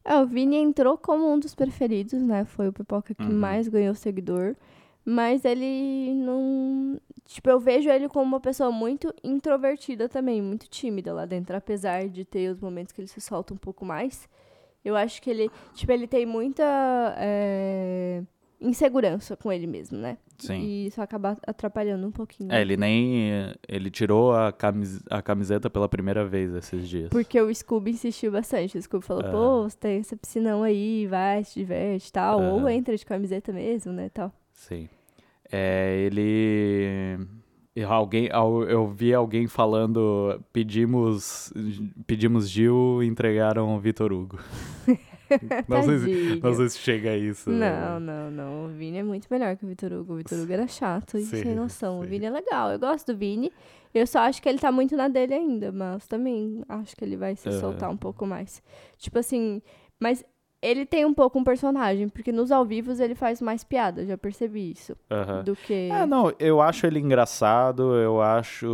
É, 0.06 0.15
o 0.21 0.26
Vini 0.26 0.56
entrou 0.56 0.97
como 0.97 1.30
um 1.32 1.38
dos 1.39 1.54
preferidos, 1.54 2.21
né? 2.21 2.45
Foi 2.45 2.67
o 2.69 2.73
pipoca 2.73 3.13
que 3.13 3.23
Uhum. 3.23 3.34
mais 3.38 3.67
ganhou 3.67 3.93
seguidor. 3.95 4.56
Mas 5.04 5.43
ele 5.45 6.13
não. 6.13 7.00
Tipo, 7.26 7.50
eu 7.50 7.60
vejo 7.60 7.89
ele 7.89 8.08
como 8.10 8.26
uma 8.26 8.39
pessoa 8.41 8.71
muito 8.71 9.13
introvertida 9.23 10.08
também, 10.10 10.41
muito 10.41 10.67
tímida 10.69 11.13
lá 11.13 11.26
dentro. 11.26 11.56
Apesar 11.58 12.08
de 12.10 12.23
ter 12.26 12.52
os 12.52 12.60
momentos 12.60 12.91
que 12.93 13.02
ele 13.02 13.08
se 13.08 13.19
solta 13.21 13.54
um 13.54 13.58
pouco 13.58 13.84
mais. 13.86 14.28
Eu 14.84 14.95
acho 14.95 15.21
que 15.21 15.30
ele. 15.30 15.50
Tipo, 15.73 15.91
ele 15.93 16.08
tem 16.08 16.26
muita. 16.26 16.63
é, 17.17 18.21
insegurança 18.59 19.37
com 19.37 19.51
ele 19.51 19.67
mesmo, 19.67 19.97
né? 19.97 20.17
Sim. 20.37 20.59
E 20.61 20.87
isso 20.87 21.01
acaba 21.01 21.37
atrapalhando 21.45 22.07
um 22.07 22.11
pouquinho. 22.11 22.51
É, 22.51 22.61
ele 22.61 22.75
nem... 22.77 23.29
Ele 23.67 23.89
tirou 23.91 24.33
a, 24.33 24.51
camis, 24.51 25.03
a 25.09 25.21
camiseta 25.21 25.69
pela 25.69 25.87
primeira 25.87 26.25
vez 26.25 26.53
esses 26.53 26.87
dias. 26.87 27.09
Porque 27.09 27.39
o 27.39 27.53
Scooby 27.53 27.91
insistiu 27.91 28.31
bastante. 28.31 28.77
O 28.77 28.81
Scooby 28.81 29.05
falou, 29.05 29.23
É. 29.23 29.31
pô, 29.31 29.63
você 29.63 29.77
tem 29.77 29.99
essa 29.99 30.15
piscinão 30.17 30.63
aí, 30.63 31.05
vai, 31.07 31.43
se 31.43 31.59
diverte 31.59 32.09
e 32.09 32.11
tal. 32.11 32.41
Ou 32.41 32.67
É. 32.67 32.73
entra 32.73 32.95
de 32.97 33.05
camiseta 33.05 33.51
mesmo, 33.53 33.91
né, 33.93 34.09
tal. 34.09 34.31
Sim. 34.53 34.87
É, 35.51 35.95
ele. 36.05 37.17
Alguém, 37.87 38.27
al- 38.31 38.63
eu 38.63 38.87
vi 38.87 39.13
alguém 39.13 39.47
falando: 39.47 40.41
pedimos, 40.51 41.53
pedimos 42.07 42.49
Gil 42.49 43.01
e 43.03 43.07
entregaram 43.07 43.75
o 43.75 43.79
Vitor 43.79 44.11
Hugo. 44.11 44.39
não, 45.67 45.83
sei 45.83 45.99
se, 45.99 46.39
não 46.41 46.53
sei 46.53 46.69
se 46.69 46.79
chega 46.79 47.11
a 47.11 47.17
isso. 47.17 47.49
Não, 47.49 47.99
não, 47.99 48.31
não. 48.31 48.65
O 48.65 48.67
Vini 48.69 48.97
é 48.97 49.03
muito 49.03 49.27
melhor 49.29 49.55
que 49.55 49.65
o 49.65 49.67
Vitor 49.67 49.91
Hugo. 49.93 50.13
O 50.13 50.17
Vitor 50.17 50.39
Hugo 50.39 50.53
era 50.53 50.67
chato 50.67 51.17
e 51.17 51.23
Sim, 51.23 51.43
sem 51.43 51.55
noção. 51.55 51.99
O 51.99 52.03
sim. 52.03 52.09
Vini 52.09 52.25
é 52.25 52.29
legal. 52.29 52.71
Eu 52.71 52.79
gosto 52.79 53.11
do 53.11 53.17
Vini. 53.17 53.51
Eu 53.93 54.05
só 54.05 54.19
acho 54.19 54.41
que 54.41 54.47
ele 54.47 54.59
tá 54.59 54.71
muito 54.71 54.95
na 54.95 55.07
dele 55.07 55.33
ainda, 55.33 55.71
mas 55.71 56.07
também 56.07 56.63
acho 56.69 56.95
que 56.95 57.03
ele 57.03 57.17
vai 57.17 57.35
se 57.35 57.49
Aham. 57.49 57.59
soltar 57.59 57.89
um 57.89 57.97
pouco 57.97 58.25
mais. 58.25 58.61
Tipo 58.97 59.19
assim, 59.19 59.61
mas 59.99 60.23
ele 60.61 60.85
tem 60.85 61.05
um 61.05 61.13
pouco 61.13 61.37
um 61.37 61.43
personagem, 61.43 62.09
porque 62.09 62.31
nos 62.31 62.51
ao 62.51 62.65
vivos 62.65 62.99
ele 62.99 63.13
faz 63.13 63.41
mais 63.41 63.63
piada, 63.63 64.05
já 64.05 64.17
percebi 64.17 64.71
isso. 64.71 64.95
Aham. 65.11 65.43
Do 65.43 65.55
que. 65.55 65.89
É, 65.91 66.05
não, 66.05 66.33
eu 66.39 66.59
acho 66.61 66.85
ele 66.87 66.99
engraçado, 66.99 67.93
eu 67.95 68.21
acho 68.21 68.67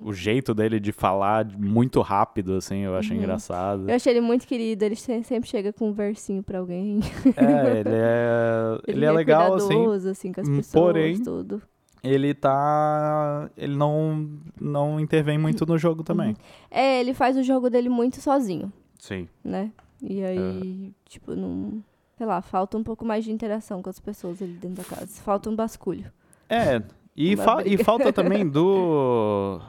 o 0.00 0.12
jeito 0.12 0.54
dele 0.54 0.78
de 0.78 0.92
falar 0.92 1.46
muito 1.58 2.00
rápido, 2.00 2.54
assim, 2.56 2.80
eu 2.80 2.94
acho 2.94 3.12
Uhum. 3.12 3.18
engraçado. 3.20 3.88
Eu 3.88 3.94
achei 3.96 4.12
ele 4.12 4.20
muito 4.20 4.46
querido, 4.46 4.84
ele 4.84 4.96
se- 4.96 5.22
sempre 5.24 5.48
chega 5.48 5.72
com 5.72 5.88
um 5.88 5.92
versinho 5.92 6.42
pra 6.42 6.58
alguém. 6.58 7.00
É, 7.36 7.78
ele 7.80 7.88
é, 7.92 8.78
ele 8.86 9.04
é 9.04 9.10
legal, 9.12 9.54
assim, 9.54 9.86
assim, 10.10 10.32
com 10.32 10.40
as 10.40 10.48
hum, 10.48 10.56
pessoas, 10.56 10.72
porém, 10.82 11.18
tudo. 11.22 11.62
ele 12.04 12.34
tá, 12.34 13.50
ele 13.56 13.74
não, 13.76 14.28
não 14.60 15.00
intervém 15.00 15.38
muito 15.38 15.64
no 15.66 15.78
jogo 15.78 16.02
também. 16.02 16.36
É, 16.70 17.00
ele 17.00 17.14
faz 17.14 17.36
o 17.36 17.42
jogo 17.42 17.70
dele 17.70 17.88
muito 17.88 18.20
sozinho. 18.20 18.72
Sim. 18.98 19.28
né? 19.44 19.70
E 20.02 20.22
aí, 20.24 20.92
tipo, 21.06 21.34
não. 21.34 21.82
Sei 22.16 22.26
lá, 22.26 22.40
falta 22.40 22.78
um 22.78 22.82
pouco 22.82 23.04
mais 23.04 23.24
de 23.24 23.30
interação 23.32 23.82
com 23.82 23.90
as 23.90 24.00
pessoas 24.00 24.40
ali 24.40 24.52
dentro 24.52 24.82
da 24.82 24.84
casa. 24.84 25.20
Falta 25.22 25.50
um 25.50 25.54
basculho. 25.56 26.10
É, 26.48 26.82
e, 27.14 27.36
fa- 27.36 27.62
e 27.64 27.76
falta 27.76 28.10
também 28.12 28.46
do. 28.48 29.60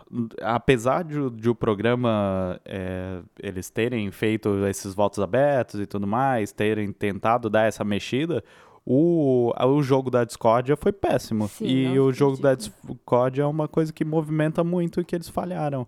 Apesar 0.41 1.03
de, 1.03 1.19
o- 1.19 1.29
de 1.29 1.49
o 1.49 1.55
programa 1.55 2.59
é, 2.65 3.19
eles 3.41 3.69
terem 3.69 4.09
feito 4.11 4.65
esses 4.67 4.93
votos 4.93 5.19
abertos 5.19 5.79
e 5.81 5.85
tudo 5.85 6.07
mais, 6.07 6.51
terem 6.51 6.91
tentado 6.91 7.49
dar 7.49 7.63
essa 7.63 7.83
mexida, 7.83 8.41
o, 8.85 9.51
o 9.57 9.83
jogo 9.83 10.09
da 10.09 10.23
discórdia 10.23 10.77
foi 10.77 10.93
péssimo. 10.93 11.47
Sim, 11.49 11.65
e 11.65 11.99
o 11.99 12.13
jogo 12.13 12.37
da 12.41 12.51
ridículo. 12.51 12.93
discórdia 12.95 13.41
é 13.43 13.45
uma 13.45 13.67
coisa 13.67 13.91
que 13.91 14.05
movimenta 14.05 14.63
muito 14.63 15.01
e 15.01 15.05
que 15.05 15.15
eles 15.15 15.27
falharam. 15.27 15.85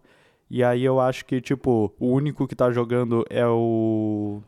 E 0.50 0.64
aí 0.64 0.84
eu 0.84 1.00
acho 1.00 1.26
que, 1.26 1.40
tipo, 1.40 1.94
o 2.00 2.08
único 2.08 2.48
que 2.48 2.56
tá 2.56 2.72
jogando 2.72 3.24
é 3.30 3.46
o. 3.48 4.42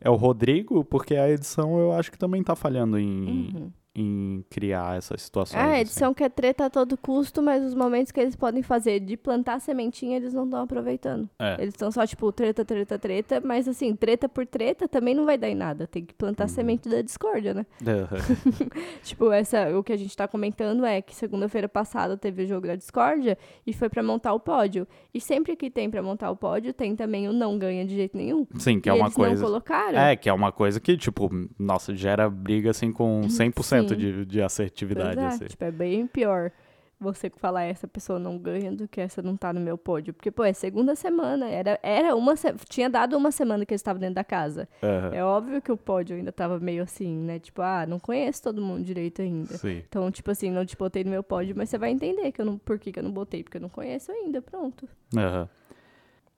É 0.00 0.08
o 0.10 0.14
Rodrigo, 0.14 0.84
porque 0.84 1.16
a 1.16 1.28
edição 1.28 1.78
eu 1.78 1.92
acho 1.92 2.10
que 2.12 2.18
também 2.18 2.42
tá 2.42 2.54
falhando 2.54 2.98
em, 2.98 3.50
Uhum. 3.54 3.70
Em 3.96 4.44
criar 4.50 4.96
essas 4.98 5.22
situações. 5.22 5.60
Ah, 5.60 5.64
a 5.66 5.70
assim. 5.72 5.80
edição 5.80 6.14
quer 6.14 6.30
treta 6.30 6.66
a 6.66 6.70
todo 6.70 6.96
custo, 6.96 7.42
mas 7.42 7.64
os 7.64 7.74
momentos 7.74 8.12
que 8.12 8.20
eles 8.20 8.36
podem 8.36 8.62
fazer 8.62 9.00
de 9.00 9.16
plantar 9.16 9.60
sementinha, 9.60 10.16
eles 10.16 10.32
não 10.34 10.44
estão 10.44 10.62
aproveitando. 10.62 11.28
É. 11.38 11.54
Eles 11.60 11.74
estão 11.74 11.90
só, 11.90 12.06
tipo, 12.06 12.30
treta, 12.32 12.64
treta, 12.64 12.98
treta, 12.98 13.40
mas 13.44 13.66
assim, 13.66 13.94
treta 13.96 14.28
por 14.28 14.46
treta 14.46 14.86
também 14.86 15.14
não 15.14 15.24
vai 15.24 15.38
dar 15.38 15.48
em 15.48 15.54
nada. 15.54 15.86
Tem 15.86 16.04
que 16.04 16.14
plantar 16.14 16.44
Uhum. 16.44 16.48
semente 16.48 16.88
da 16.88 17.00
discórdia, 17.02 17.54
né? 17.54 17.66
Aham. 17.86 18.16
Tipo, 19.02 19.30
essa, 19.32 19.76
o 19.76 19.82
que 19.82 19.92
a 19.92 19.96
gente 19.96 20.16
tá 20.16 20.26
comentando 20.28 20.84
é 20.84 21.00
que 21.00 21.14
segunda-feira 21.14 21.68
passada 21.68 22.16
teve 22.16 22.42
o 22.44 22.46
jogo 22.46 22.66
da 22.66 22.74
discórdia 22.76 23.38
e 23.66 23.72
foi 23.72 23.88
pra 23.88 24.02
montar 24.02 24.32
o 24.32 24.40
pódio. 24.40 24.86
E 25.14 25.20
sempre 25.20 25.56
que 25.56 25.70
tem 25.70 25.88
pra 25.90 26.02
montar 26.02 26.30
o 26.30 26.36
pódio, 26.36 26.72
tem 26.72 26.94
também 26.96 27.28
o 27.28 27.32
não 27.32 27.58
ganha 27.58 27.84
de 27.84 27.94
jeito 27.94 28.16
nenhum. 28.16 28.46
Sim, 28.58 28.80
que 28.80 28.88
e 28.88 28.90
é 28.90 28.92
uma 28.92 29.04
eles 29.06 29.14
coisa. 29.14 29.34
não 29.34 29.42
colocaram. 29.42 29.98
É, 29.98 30.16
que 30.16 30.28
é 30.28 30.32
uma 30.32 30.52
coisa 30.52 30.80
que, 30.80 30.96
tipo, 30.96 31.30
nossa, 31.58 31.94
gera 31.94 32.28
briga 32.28 32.70
assim 32.70 32.92
com 32.92 33.22
100% 33.28 33.85
Sim. 33.85 33.85
De, 33.94 34.24
de 34.24 34.42
assertividade. 34.42 35.20
é, 35.20 35.26
Assim. 35.26 35.44
tipo, 35.44 35.62
é 35.64 35.70
bem 35.70 36.06
pior 36.06 36.50
você 36.98 37.28
falar 37.36 37.64
essa 37.64 37.86
pessoa 37.86 38.18
não 38.18 38.38
ganha 38.38 38.72
do 38.72 38.88
que 38.88 39.02
essa 39.02 39.20
não 39.20 39.36
tá 39.36 39.52
no 39.52 39.60
meu 39.60 39.76
pódio. 39.76 40.14
Porque, 40.14 40.30
pô, 40.30 40.42
é 40.42 40.54
segunda 40.54 40.94
semana. 40.96 41.46
Era, 41.46 41.78
era 41.82 42.16
uma 42.16 42.36
se- 42.36 42.54
Tinha 42.70 42.88
dado 42.88 43.14
uma 43.18 43.30
semana 43.30 43.66
que 43.66 43.74
eles 43.74 43.80
estavam 43.80 44.00
dentro 44.00 44.14
da 44.14 44.24
casa. 44.24 44.66
Aham, 44.82 45.10
É 45.14 45.22
óbvio 45.22 45.60
que 45.60 45.70
o 45.70 45.76
pódio 45.76 46.16
ainda 46.16 46.32
tava 46.32 46.58
meio 46.58 46.82
assim, 46.82 47.14
né? 47.18 47.38
Tipo, 47.38 47.60
ah, 47.60 47.84
não 47.86 47.98
conheço 48.00 48.42
todo 48.42 48.62
mundo 48.62 48.82
direito 48.82 49.20
ainda. 49.20 49.58
Sim. 49.58 49.82
Então, 49.86 50.10
tipo 50.10 50.30
assim, 50.30 50.50
não 50.50 50.64
te 50.64 50.74
botei 50.74 51.04
no 51.04 51.10
meu 51.10 51.22
pódio, 51.22 51.54
mas 51.54 51.68
você 51.68 51.76
vai 51.76 51.90
entender 51.90 52.32
que 52.32 52.40
eu 52.40 52.46
não, 52.46 52.56
por 52.56 52.78
que, 52.78 52.90
que 52.90 52.98
eu 52.98 53.02
não 53.02 53.12
botei, 53.12 53.42
porque 53.44 53.58
eu 53.58 53.62
não 53.62 53.68
conheço 53.68 54.10
ainda, 54.10 54.40
pronto. 54.40 54.88
Aham. 55.14 55.46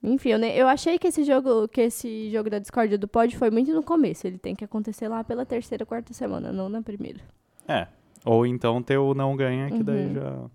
Enfim, 0.02 0.30
eu, 0.30 0.38
ne- 0.38 0.56
eu 0.56 0.66
achei 0.68 0.96
que 0.98 1.08
esse 1.08 1.22
jogo, 1.24 1.66
que 1.68 1.80
esse 1.82 2.30
jogo 2.30 2.48
da 2.50 2.58
discórdia 2.58 2.96
do 2.98 3.08
pódio 3.08 3.36
foi 3.38 3.50
muito 3.50 3.72
no 3.72 3.82
começo. 3.82 4.26
Ele 4.26 4.38
tem 4.38 4.54
que 4.56 4.64
acontecer 4.64 5.06
lá 5.08 5.22
pela 5.24 5.44
terceira, 5.46 5.84
quarta 5.86 6.12
semana, 6.12 6.52
não 6.52 6.68
na 6.68 6.80
primeira. 6.82 7.20
É. 7.68 7.86
Ou 8.24 8.44
então 8.46 8.82
ter 8.82 8.98
o 8.98 9.14
não 9.14 9.36
ganha, 9.36 9.70
que 9.70 9.82
daí 9.82 10.06
Uhum. 10.08 10.14
já. 10.14 10.50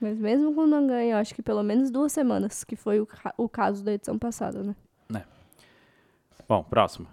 Mas 0.00 0.18
mesmo 0.18 0.54
com 0.54 0.66
não 0.66 0.86
ganho, 0.86 1.12
eu 1.12 1.16
acho 1.16 1.34
que 1.34 1.42
pelo 1.42 1.62
menos 1.62 1.90
duas 1.90 2.12
semanas, 2.12 2.62
que 2.64 2.76
foi 2.76 3.00
o, 3.00 3.06
ca- 3.06 3.34
o 3.36 3.48
caso 3.48 3.82
da 3.84 3.92
edição 3.94 4.18
passada, 4.18 4.62
né? 4.62 4.74
Bom, 6.48 6.62
próximo. 6.64 7.06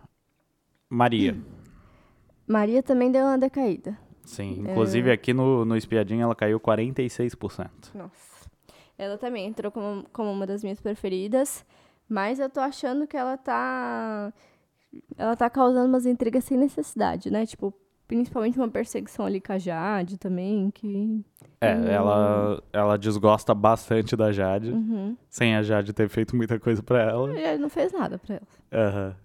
Maria. 0.90 1.36
Maria 2.48 2.82
também 2.82 3.12
deu 3.12 3.24
uma 3.26 3.38
decaída. 3.38 3.98
Sim. 4.24 4.64
É. 4.66 4.72
Inclusive 4.72 5.12
aqui 5.12 5.34
no, 5.34 5.66
no 5.66 5.76
Espiadinha 5.76 6.24
ela 6.24 6.36
caiu 6.36 6.60
46%. 6.60 7.70
Nossa. 7.94 8.50
Ela 8.98 9.18
também 9.18 9.46
entrou 9.46 9.72
como, 9.72 10.06
como 10.14 10.32
uma 10.32 10.48
das 10.48 10.64
minhas 10.64 10.80
preferidas, 10.80 11.66
mas 12.08 12.40
eu 12.40 12.50
tô 12.50 12.62
achando 12.62 13.06
que 13.06 13.18
ela 13.18 13.36
tá. 13.36 14.32
Ela 15.18 15.36
tá 15.36 15.50
causando 15.50 15.90
umas 15.90 16.06
intrigas 16.06 16.46
sem 16.46 16.58
necessidade, 16.58 17.30
né? 17.30 17.46
Tipo, 17.46 17.74
principalmente 18.08 18.58
uma 18.58 18.70
perseguição 18.70 19.26
ali 19.26 19.40
com 19.42 19.54
a 19.54 19.58
Jade 19.58 20.18
também, 20.18 20.70
que. 20.72 21.24
É, 21.62 21.74
Hum. 21.74 21.86
ela, 21.88 22.64
ela 22.74 22.98
desgosta 22.98 23.54
bastante 23.56 24.16
da 24.16 24.32
Jade, 24.32 24.72
Uhum. 24.72 25.16
sem 25.30 25.56
a 25.56 25.64
Jade 25.64 25.94
ter 25.94 26.08
feito 26.10 26.36
muita 26.36 26.60
coisa 26.60 26.84
pra 26.84 27.02
ela. 27.02 27.34
Ele 27.38 27.58
não 27.58 27.70
fez 27.70 27.92
nada 27.94 28.18
pra 28.20 28.36
ela. 28.36 28.48
Aham. 28.88 29.16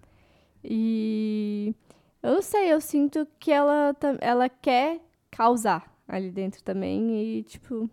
E 0.63 1.75
eu 2.23 2.33
não 2.35 2.41
sei, 2.41 2.71
eu 2.71 2.79
sinto 2.79 3.27
que 3.39 3.51
ela, 3.51 3.95
ela 4.19 4.47
quer 4.49 4.99
causar 5.29 5.91
ali 6.07 6.29
dentro 6.31 6.63
também 6.63 7.37
e, 7.39 7.43
tipo, 7.43 7.89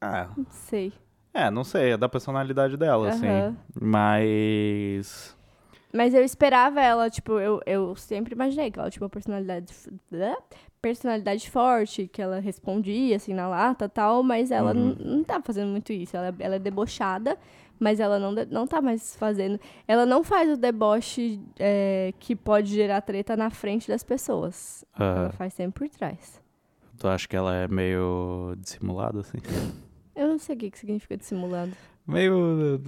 Ah, 0.00 0.28
não 0.36 0.46
sei. 0.50 0.92
é, 1.34 1.50
não 1.50 1.62
sei, 1.64 1.92
é 1.92 1.96
da 1.96 2.08
personalidade 2.08 2.76
dela, 2.76 3.08
assim. 3.08 3.26
Aham. 3.28 3.56
Mas. 3.80 5.35
Mas 5.92 6.12
eu 6.14 6.22
esperava 6.22 6.80
ela, 6.80 7.08
tipo, 7.08 7.38
eu, 7.38 7.60
eu 7.64 7.94
sempre 7.96 8.34
imaginei 8.34 8.70
que 8.70 8.78
ela 8.78 8.90
tinha 8.90 9.02
uma 9.02 9.08
personalidade, 9.08 9.72
blá, 10.10 10.36
personalidade 10.82 11.50
forte, 11.50 12.06
que 12.08 12.20
ela 12.20 12.38
respondia, 12.40 13.16
assim, 13.16 13.32
na 13.32 13.48
lata 13.48 13.86
e 13.86 13.88
tal, 13.88 14.22
mas 14.22 14.50
ela 14.50 14.74
Uhum. 14.74 14.94
não, 14.98 15.24
tá 15.24 15.40
fazendo 15.40 15.68
muito 15.70 15.92
isso. 15.92 16.16
Ela, 16.16 16.34
ela 16.38 16.56
é 16.56 16.58
debochada, 16.58 17.38
mas 17.78 17.98
ela 18.00 18.18
não, 18.18 18.32
não 18.50 18.66
tá 18.66 18.82
mais 18.82 19.16
fazendo. 19.16 19.58
Ela 19.88 20.04
não 20.04 20.22
faz 20.22 20.50
o 20.50 20.56
deboche 20.56 21.40
é, 21.58 22.12
que 22.18 22.36
pode 22.36 22.72
gerar 22.74 23.00
treta 23.00 23.36
na 23.36 23.48
frente 23.50 23.88
das 23.88 24.02
pessoas. 24.02 24.84
Ela 24.98 25.30
faz 25.32 25.54
sempre 25.54 25.88
por 25.88 25.96
trás. 25.96 26.42
tu 26.98 27.08
acha 27.08 27.26
que 27.26 27.36
ela 27.36 27.54
é 27.54 27.68
meio 27.68 28.54
dissimulada, 28.58 29.20
assim? 29.20 29.38
Eu 30.14 30.28
não 30.28 30.38
sei 30.38 30.56
o 30.56 30.58
que, 30.58 30.78
significa 30.78 31.16
dissimulado. 31.16 31.72
Meio. 32.06 32.80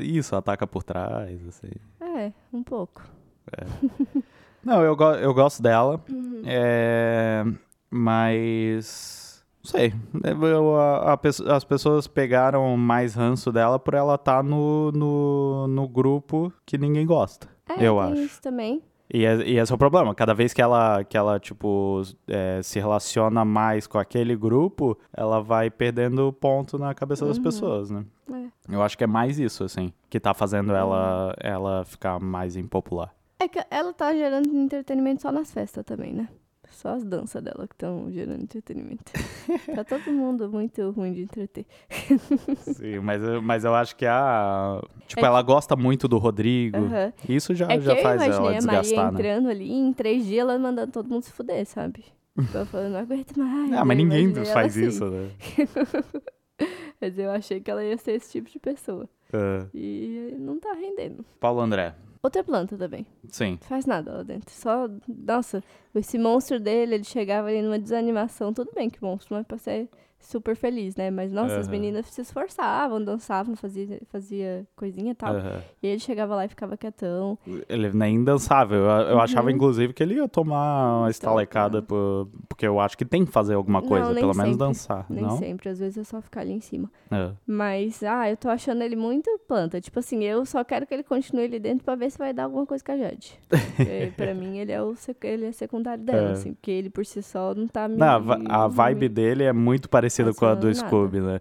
eh, 0.00 0.02
Isso, 0.04 0.34
ataca 0.34 0.66
por 0.66 0.82
trás, 0.82 1.46
assim. 1.46 1.70
É, 2.18 2.32
um 2.52 2.62
pouco. 2.62 3.02
Não, 4.64 4.82
eu, 4.82 4.94
go 4.96 5.12
eu 5.14 5.32
gosto 5.32 5.62
dela. 5.62 6.00
Uhum. 6.10 6.42
É, 6.44 7.44
mas. 7.90 9.44
Não 9.64 9.70
sei. 9.70 9.92
Eu- 10.24 10.76
a- 10.76 11.14
a 11.14 11.54
as 11.56 11.64
pessoas 11.64 12.06
pegaram 12.06 12.76
mais 12.76 13.14
ranço 13.14 13.50
dela 13.52 13.78
por 13.78 13.94
ela 13.94 14.14
estar 14.14 14.42
no, 14.42 14.90
no, 14.92 15.66
no 15.68 15.88
grupo 15.88 16.52
que 16.66 16.78
ninguém 16.78 17.06
gosta. 17.06 17.48
É, 17.68 17.84
eu 17.86 17.98
acho. 18.00 18.14
isso 18.22 18.40
também. 18.42 18.82
E, 19.12 19.24
é- 19.24 19.36
e 19.48 19.58
esse 19.58 19.72
é 19.72 19.74
o 19.74 19.78
problema. 19.78 20.14
Cada 20.14 20.34
vez 20.34 20.52
que 20.52 20.60
ela, 20.60 21.02
que 21.02 21.16
ela 21.16 21.40
tipo, 21.40 22.02
é, 22.26 22.60
se 22.62 22.78
relaciona 22.78 23.44
mais 23.44 23.86
com 23.86 23.98
aquele 23.98 24.36
grupo, 24.36 24.98
ela 25.16 25.40
vai 25.40 25.70
perdendo 25.70 26.32
ponto 26.32 26.78
na 26.78 26.94
cabeça 26.94 27.24
das 27.26 27.38
Uhum. 27.38 27.42
pessoas, 27.42 27.90
né? 27.90 28.04
É. 28.30 28.74
Eu 28.74 28.82
acho 28.82 28.98
que 28.98 29.04
é 29.04 29.06
mais 29.06 29.38
isso, 29.38 29.64
assim, 29.64 29.92
que 30.10 30.20
tá 30.20 30.34
fazendo 30.34 30.74
ela, 30.74 31.34
ela 31.40 31.84
ficar 31.86 32.20
mais 32.20 32.54
impopular. 32.56 33.14
É 33.40 33.48
que 33.48 33.58
ela 33.70 33.92
tá 33.94 34.12
gerando 34.12 34.48
entretenimento 34.54 35.22
só 35.22 35.32
nas 35.32 35.50
festas 35.50 35.84
também, 35.84 36.12
né? 36.12 36.28
Só 36.70 36.90
as 36.90 37.02
danças 37.04 37.42
dela 37.42 37.66
que 37.66 37.74
estão 37.74 38.10
gerando 38.12 38.42
entretenimento. 38.42 39.02
tá 39.74 39.82
todo 39.84 40.12
mundo 40.12 40.48
muito 40.48 40.90
ruim 40.90 41.12
de 41.12 41.22
entreter. 41.22 41.66
Sim, 42.60 43.00
mas, 43.00 43.22
eu- 43.22 43.42
mas 43.42 43.64
eu 43.64 43.74
acho 43.74 43.96
que 43.96 44.06
a. 44.06 44.80
Tipo, 45.06 45.22
É 45.24 45.24
ela 45.28 45.42
gosta 45.42 45.74
muito 45.74 46.06
do 46.06 46.18
Rodrigo. 46.18 46.76
Aham. 46.76 47.12
Isso 47.28 47.54
já, 47.54 47.66
É 47.66 47.78
que 47.78 47.84
já 47.84 47.96
faz 47.96 48.22
ela 48.22 48.26
imaginei 48.26 48.58
a 48.58 48.62
Maria 48.62 48.80
desgastar, 48.80 49.12
né? 49.12 49.18
entrando 49.18 49.48
ali 49.48 49.72
em 49.72 49.92
três 49.92 50.24
dias 50.24 50.40
ela 50.40 50.58
mandando 50.58 50.92
todo 50.92 51.08
mundo 51.08 51.22
se 51.24 51.32
fuder, 51.32 51.66
sabe? 51.66 52.04
Tipo, 52.38 52.56
ela 52.56 52.66
falando, 52.66 52.92
não 52.92 53.00
aguento 53.00 53.36
mais. 53.36 53.72
Ah, 53.72 53.84
mas 53.84 53.96
ninguém 53.96 54.32
ela 54.36 54.44
faz 54.44 54.76
assim. 54.76 54.86
isso, 54.86 55.04
né? 55.06 55.30
Mas 57.00 57.16
eu 57.16 57.30
achei 57.30 57.60
que 57.60 57.70
ela 57.70 57.84
ia 57.84 57.96
ser 57.96 58.12
esse 58.12 58.32
tipo 58.32 58.50
de 58.50 58.58
pessoa. 58.58 59.08
É. 59.32 59.66
E 59.72 60.34
não 60.38 60.58
tá 60.58 60.72
rendendo. 60.72 61.24
Paulo 61.38 61.60
André. 61.60 61.94
Outra 62.22 62.42
planta 62.42 62.76
também. 62.76 63.06
Sim. 63.28 63.52
Não 63.60 63.68
faz 63.68 63.86
nada 63.86 64.12
lá 64.12 64.22
dentro. 64.22 64.50
Só, 64.52 64.88
nossa, 65.06 65.62
esse 65.94 66.18
monstro 66.18 66.58
dele, 66.58 66.96
ele 66.96 67.04
chegava 67.04 67.48
ali 67.48 67.62
numa 67.62 67.78
desanimação. 67.78 68.52
Tudo 68.52 68.72
bem 68.74 68.90
que 68.90 69.02
monstro 69.02 69.36
é 69.36 69.42
pra 69.42 69.58
ser 69.58 69.88
super 70.20 70.54
feliz, 70.56 70.94
né? 70.96 71.10
Mas, 71.10 71.32
nossa, 71.32 71.58
as 71.58 71.66
Aham. 71.66 71.70
meninas 71.72 72.06
se 72.06 72.20
esforçavam, 72.20 73.02
dançavam, 73.02 73.54
fazia, 73.56 74.00
fazia 74.10 74.66
coisinha 74.76 75.12
e 75.12 75.14
tal. 75.14 75.34
Aham. 75.36 75.60
E 75.82 75.86
ele 75.86 75.98
chegava 76.00 76.34
lá 76.34 76.44
e 76.44 76.48
ficava 76.48 76.76
quietão. 76.76 77.38
Ele 77.68 77.90
nem 77.92 78.22
dançava. 78.24 78.74
Eu, 78.74 78.82
eu 78.84 79.20
achava, 79.20 79.48
Uhum. 79.48 79.54
inclusive, 79.54 79.92
que 79.92 80.02
ele 80.02 80.14
ia 80.16 80.28
tomar 80.28 81.00
uma 81.02 81.10
estalecada, 81.10 81.80
por- 81.80 82.28
porque 82.48 82.66
eu 82.66 82.80
acho 82.80 82.98
que 82.98 83.04
tem 83.04 83.24
que 83.24 83.30
fazer 83.30 83.54
alguma 83.54 83.80
Não, 83.80 83.88
coisa, 83.88 84.06
nem 84.12 84.16
pelo 84.16 84.34
menos 84.34 84.50
sempre. 84.52 84.58
dançar, 84.66 85.06
Nem 85.08 85.22
não? 85.24 85.36
sempre, 85.38 85.68
às 85.68 85.78
vezes 85.78 85.98
é 85.98 86.04
só 86.04 86.20
ficar 86.20 86.40
ali 86.40 86.52
em 86.52 86.60
cima. 86.60 86.90
É. 87.10 87.30
Mas, 87.46 88.02
ah, 88.02 88.28
eu 88.28 88.36
tô 88.36 88.48
achando 88.48 88.82
ele 88.82 88.96
muito 88.96 89.30
planta. 89.46 89.80
Tipo 89.80 90.00
assim, 90.00 90.24
eu 90.24 90.44
só 90.44 90.64
quero 90.64 90.84
que 90.86 90.92
ele 90.94 91.04
continue 91.04 91.44
ali 91.44 91.58
dentro 91.60 91.84
pra 91.84 91.94
ver 91.94 92.10
se 92.10 92.18
vai 92.18 92.32
dar 92.34 92.44
alguma 92.44 92.66
coisa 92.66 92.82
com 92.84 92.92
a 92.92 92.96
Jade. 92.96 93.38
Pra 94.16 94.34
mim, 94.34 94.58
ele 94.58 94.72
é 94.72 94.82
o 94.82 94.94
ele 95.22 95.46
é 95.46 95.52
secundário 95.52 96.02
dela, 96.02 96.30
É. 96.30 96.32
assim, 96.32 96.52
porque 96.54 96.70
ele 96.70 96.90
por 96.90 97.06
si 97.06 97.22
só 97.22 97.54
não 97.54 97.68
tá 97.68 97.86
me. 97.86 97.96
Não, 97.96 98.20
a 98.48 98.66
vibe 98.66 99.02
me- 99.02 99.08
dele 99.08 99.44
é 99.44 99.52
muito 99.52 99.88
parecida 99.88 100.07
com 100.34 100.46
a 100.46 100.54
do. 100.54 100.74
Scooby, 100.74 101.20
né? 101.20 101.40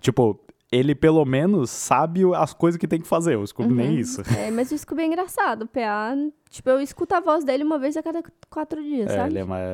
Tipo, 0.00 0.38
ele 0.72 0.94
pelo 0.96 1.24
menos 1.24 1.70
sabe 1.70 2.22
as 2.34 2.52
coisas 2.52 2.78
que 2.78 2.88
tem 2.88 3.00
que 3.00 3.06
fazer. 3.06 3.36
O 3.36 3.46
Scooby 3.46 3.72
nem 3.72 3.88
Uhum. 3.90 3.94
isso. 3.98 4.20
É, 4.36 4.50
mas 4.50 4.70
o 4.72 4.78
Scooby 4.78 5.02
é 5.02 5.06
engraçado. 5.06 5.62
O 5.62 5.66
PA, 5.68 6.14
tipo, 6.50 6.68
eu 6.68 6.80
escuto 6.80 7.14
a 7.14 7.20
voz 7.20 7.44
dele 7.44 7.62
uma 7.62 7.78
vez 7.78 7.96
a 7.96 8.02
cada 8.02 8.20
quatro 8.50 8.82
dias, 8.82 9.08
É, 9.10 9.14
sabe? 9.16 9.30
ele 9.30 9.38
é 9.38 9.44
mais. 9.44 9.66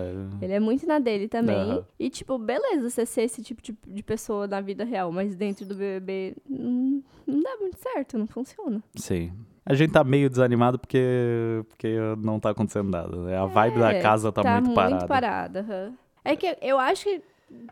Ele 0.42 0.52
é 0.52 0.60
muito 0.60 0.86
na 0.86 0.98
dele 0.98 1.28
também. 1.28 1.56
Aham. 1.56 1.84
E, 1.98 2.10
tipo, 2.10 2.38
beleza 2.38 2.90
você 2.90 3.06
ser 3.06 3.22
esse 3.22 3.42
tipo 3.42 3.62
de, 3.62 3.74
de 3.86 4.02
pessoa 4.02 4.46
na 4.46 4.60
vida 4.60 4.84
real, 4.84 5.10
mas 5.10 5.34
dentro 5.34 5.64
do 5.64 5.74
BBB 5.74 6.36
não, 6.48 7.02
não 7.26 7.40
dá 7.40 7.56
muito 7.58 7.78
certo, 7.78 8.18
não 8.18 8.26
funciona. 8.26 8.82
Sim. 8.94 9.32
A 9.64 9.74
gente 9.74 9.92
tá 9.92 10.02
meio 10.04 10.28
desanimado 10.28 10.76
porque, 10.78 11.64
porque 11.68 11.96
não 12.18 12.38
tá 12.40 12.50
acontecendo 12.50 12.90
nada, 12.90 13.16
né? 13.16 13.38
A 13.38 13.46
vibe 13.46 13.78
da 13.78 13.92
É, 13.92 14.00
casa 14.02 14.30
tá, 14.32 14.42
muito 14.42 14.74
parada. 14.74 15.06
parada, 15.06 15.60
aham. 15.60 15.92
É 16.24 16.36
que 16.36 16.56
eu 16.60 16.78
acho 16.80 17.04
que, 17.04 17.22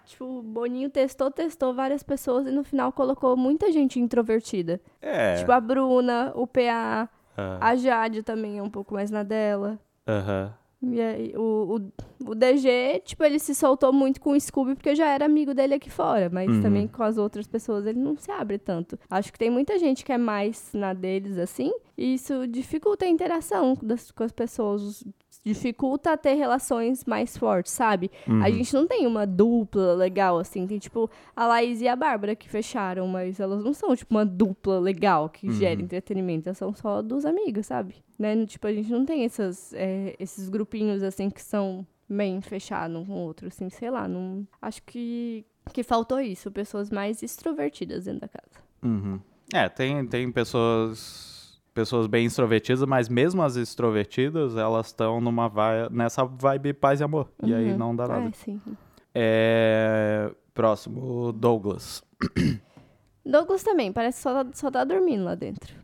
tipo, 0.05 0.25
o 0.25 0.43
Boninho 0.43 0.89
testou, 0.91 1.31
testou 1.31 1.75
várias 1.75 2.03
pessoas 2.03 2.47
e 2.47 2.51
no 2.51 2.63
final 2.65 2.93
colocou 2.93 3.37
muita 3.37 3.71
gente 3.73 3.99
introvertida. 4.01 4.81
É. 5.01 5.37
Tipo, 5.37 5.53
a 5.53 5.61
Bruna, 5.61 6.33
o 6.35 6.47
PA, 6.47 7.09
ah, 7.37 7.59
a 7.61 7.77
Jade 7.77 8.23
também 8.23 8.59
é 8.59 8.63
um 8.63 8.71
pouco 8.71 8.95
mais 8.95 9.11
na 9.11 9.23
dela. 9.23 9.79
Aham. 10.07 10.55
E 10.83 10.99
aí, 10.99 11.35
o, 11.37 11.77
o, 12.25 12.31
o 12.31 12.35
DG, 12.35 13.03
tipo, 13.05 13.23
ele 13.23 13.39
se 13.39 13.55
soltou 13.55 13.93
muito 13.93 14.19
com 14.19 14.31
o 14.31 14.41
Scooby 14.41 14.75
porque 14.75 14.95
já 14.95 15.09
era 15.09 15.27
amigo 15.27 15.53
dele 15.53 15.75
aqui 15.75 15.91
fora, 15.91 16.31
mas 16.33 16.49
Uhum. 16.49 16.63
também 16.63 16.89
com 16.89 17.03
as 17.03 17.19
outras 17.19 17.47
pessoas 17.47 17.85
ele 17.85 17.99
não 17.99 18.17
se 18.17 18.31
abre 18.31 18.57
tanto. 18.57 18.99
Acho 19.11 19.31
que 19.31 19.39
tem 19.39 19.51
muita 19.51 19.79
gente 19.79 20.03
que 20.03 20.11
é 20.11 20.17
mais 20.17 20.71
na 20.73 20.95
deles 20.95 21.37
assim, 21.37 21.71
e 21.99 22.15
isso 22.15 22.47
dificulta 22.47 23.05
a 23.05 23.09
interação 23.09 23.77
das, 23.83 24.11
com 24.11 24.25
as 24.25 24.33
pessoas, 24.33 25.05
dificulta 25.45 26.17
ter 26.17 26.35
relações 26.35 27.05
mais 27.05 27.37
fortes, 27.37 27.73
sabe? 27.73 28.11
Uhum. 28.29 28.43
A 28.43 28.51
gente 28.51 28.75
não 28.75 28.87
tem 28.87 29.07
uma 29.07 29.27
dupla 29.27 29.95
legal 29.95 30.39
assim, 30.39 30.67
tem 30.67 30.79
tipo 30.79 31.11
a 31.35 31.47
Laís 31.47 31.81
e 31.81 31.89
a 31.89 31.97
Bárbara 31.97 32.37
que 32.37 32.49
fecharam, 32.49 33.07
mas 33.09 33.41
elas 33.41 33.65
não 33.65 33.73
são 33.73 33.95
tipo 33.97 34.15
uma 34.15 34.27
dupla 34.27 34.79
legal 34.79 35.29
que 35.29 35.47
Uhum. 35.47 35.53
gera 35.53 35.81
entretenimento, 35.81 36.49
elas 36.49 36.59
são 36.59 36.75
só 36.75 37.01
duas 37.01 37.25
amigas, 37.25 37.67
sabe? 37.67 37.95
Né? 38.19 38.45
Tipo, 38.45 38.67
a 38.67 38.73
gente 38.73 38.91
não 38.91 39.05
tem 39.07 39.25
essas, 39.25 39.73
é, 39.73 40.15
esses 40.19 40.49
grupinhos 40.49 41.03
assim 41.03 41.31
que 41.31 41.43
são 41.43 41.87
bem 42.09 42.41
fechados 42.43 42.95
um 42.97 43.05
com 43.05 43.13
o 43.13 43.19
outro, 43.25 43.47
assim, 43.49 43.71
sei 43.71 43.89
lá, 43.89 44.07
não... 44.09 44.47
acho 44.61 44.83
que, 44.83 45.47
que 45.73 45.83
faltou 45.83 46.21
isso, 46.21 46.51
pessoas 46.51 46.91
mais 46.91 47.23
extrovertidas 47.23 48.05
dentro 48.05 48.21
da 48.21 48.29
casa. 48.29 48.61
Uhum. 48.83 49.21
É, 49.55 49.69
tem, 49.69 50.07
tem 50.07 50.31
pessoas 50.31 51.40
pessoas 51.75 52.07
bem 52.07 52.27
extrovertidas, 52.27 52.83
mas 52.85 53.09
mesmo 53.09 53.43
as 53.43 53.57
extrovertidas, 53.57 54.57
elas 54.57 54.87
estão 54.87 55.21
numa 55.21 55.49
vai, 55.49 55.89
nessa 55.91 56.25
vibe 56.25 56.73
paz 56.75 57.01
e 57.01 57.05
amor. 57.05 57.29
E 57.43 57.55
aí 57.55 57.73
Uhum. 57.73 57.79
não 57.79 57.97
dá 57.97 58.07
nada. 58.09 58.27
Ah, 58.29 58.33
sim. 58.33 58.61
É, 59.15 60.31
próximo, 60.55 61.33
Douglas. 61.33 62.03
Douglas 63.25 63.63
também, 63.63 63.93
parece 63.93 64.19
que 64.19 64.23
só, 64.23 64.45
só 64.55 64.71
tá 64.71 64.83
dormindo 64.85 65.25
lá 65.25 65.35
dentro. 65.35 65.75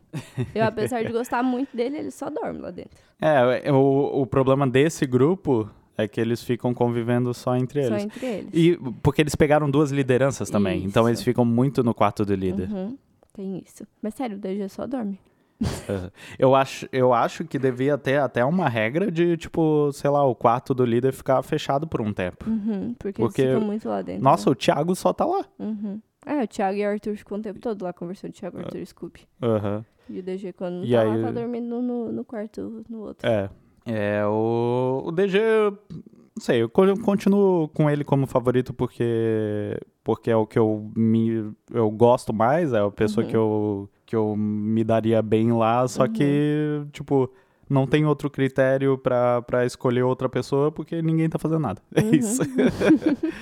Eu, 0.55 0.63
apesar 0.65 1.03
de 1.03 1.11
gostar 1.11 1.43
muito 1.43 1.75
dele, 1.75 1.97
ele 1.97 2.11
só 2.11 2.29
dorme 2.29 2.59
lá 2.59 2.71
dentro. 2.71 2.97
É, 3.21 3.71
o, 3.71 4.21
o 4.21 4.25
problema 4.25 4.67
desse 4.67 5.05
grupo 5.05 5.69
é 5.97 6.07
que 6.07 6.19
eles 6.19 6.41
ficam 6.43 6.73
convivendo 6.73 7.33
só 7.33 7.55
entre 7.55 7.83
Só 7.83 7.93
eles. 7.93 8.03
entre 8.05 8.25
eles. 8.25 8.49
E 8.53 8.77
porque 9.03 9.21
eles 9.21 9.35
pegaram 9.35 9.69
duas 9.69 9.91
lideranças 9.91 10.49
também, 10.49 10.83
então 10.83 11.03
Isso. 11.03 11.09
eles 11.09 11.21
ficam 11.23 11.45
muito 11.45 11.83
no 11.83 11.93
quarto 11.93 12.25
do 12.25 12.33
líder. 12.33 12.69
Uhum, 12.71 12.97
tem 13.33 13.61
isso. 13.65 13.85
Mas 14.01 14.13
sério, 14.15 14.37
o 14.37 14.39
DG 14.39 14.67
só 14.69 14.87
dorme. 14.87 15.19
Uhum. 15.59 16.09
Eu 16.37 16.53
acho, 16.53 16.87
eu 16.91 17.13
acho 17.13 17.43
que 17.45 17.57
devia 17.57 17.97
ter 17.97 18.19
até 18.19 18.45
uma 18.45 18.69
regra 18.69 19.09
de, 19.11 19.35
tipo, 19.37 19.91
sei 19.91 20.09
lá, 20.09 20.23
o 20.23 20.35
quarto 20.35 20.73
do 20.73 20.85
líder 20.85 21.11
ficar 21.13 21.41
fechado 21.41 21.87
por 21.87 21.99
um 22.01 22.13
tempo. 22.13 22.47
Uhum, 22.47 22.93
porque, 22.99 23.21
Porque- 23.21 23.41
eles 23.41 23.53
ficam 23.53 23.65
muito 23.67 23.89
lá 23.89 24.01
dentro. 24.01 24.23
Nossa, 24.23 24.49
né? 24.49 24.51
o 24.51 24.55
Thiago 24.55 24.95
só 24.95 25.11
tá 25.13 25.25
lá. 25.25 25.43
Uhum. 25.57 25.99
É, 26.25 26.43
o 26.43 26.47
Thiago 26.47 26.77
e 26.77 26.85
o 26.85 26.89
Arthur 26.89 27.15
ficam 27.15 27.37
o 27.39 27.41
tempo 27.41 27.59
todo 27.59 27.81
lá 27.83 27.91
conversando. 27.93 28.33
Thiago, 28.33 28.57
Ah. 28.57 28.61
Arthur 28.61 28.77
e 28.79 28.85
Scooby. 28.85 29.21
Aham. 29.41 29.85
E 30.09 30.19
o 30.19 30.23
DG, 30.23 30.53
quando 30.53 30.75
não 30.75 30.83
E 30.85 30.91
tá 30.91 31.01
aí- 31.01 31.21
lá, 31.21 31.27
tá 31.27 31.31
dormindo 31.31 31.81
no, 31.81 32.11
no 32.11 32.23
quarto 32.23 32.83
no 32.89 32.99
outro. 32.99 33.27
É. 33.27 33.49
É, 33.85 34.25
o, 34.27 35.03
o 35.05 35.11
DG, 35.11 35.39
não 35.39 36.41
sei, 36.41 36.61
eu 36.61 36.69
con- 36.69 36.95
continuo 37.03 37.67
com 37.69 37.89
ele 37.89 38.03
como 38.03 38.27
favorito 38.27 38.73
porque 38.73 39.79
porque 40.03 40.29
é 40.29 40.35
o 40.35 40.45
que 40.45 40.59
eu 40.59 40.91
me 40.95 41.51
eu 41.73 41.89
gosto 41.89 42.33
mais, 42.33 42.73
é 42.73 42.79
a 42.79 42.91
pessoa 42.91 43.23
Uhum. 43.25 43.29
que 43.31 43.35
eu 43.37 43.89
que 44.07 44.15
eu 44.15 44.35
me 44.35 44.83
daria 44.83 45.21
bem 45.21 45.51
lá, 45.51 45.87
só 45.87 46.03
Uhum. 46.05 46.13
que 46.13 46.81
tipo 46.93 47.29
não 47.69 47.85
tem 47.85 48.05
outro 48.05 48.29
critério 48.29 48.97
pra, 48.97 49.41
pra 49.41 49.65
escolher 49.65 50.01
outra 50.01 50.29
pessoa 50.29 50.71
porque 50.71 51.01
ninguém 51.01 51.29
tá 51.29 51.37
fazendo 51.37 51.59
nada. 51.59 51.81
É 51.93 52.01
Uhum. 52.01 52.13
isso. 52.15 52.41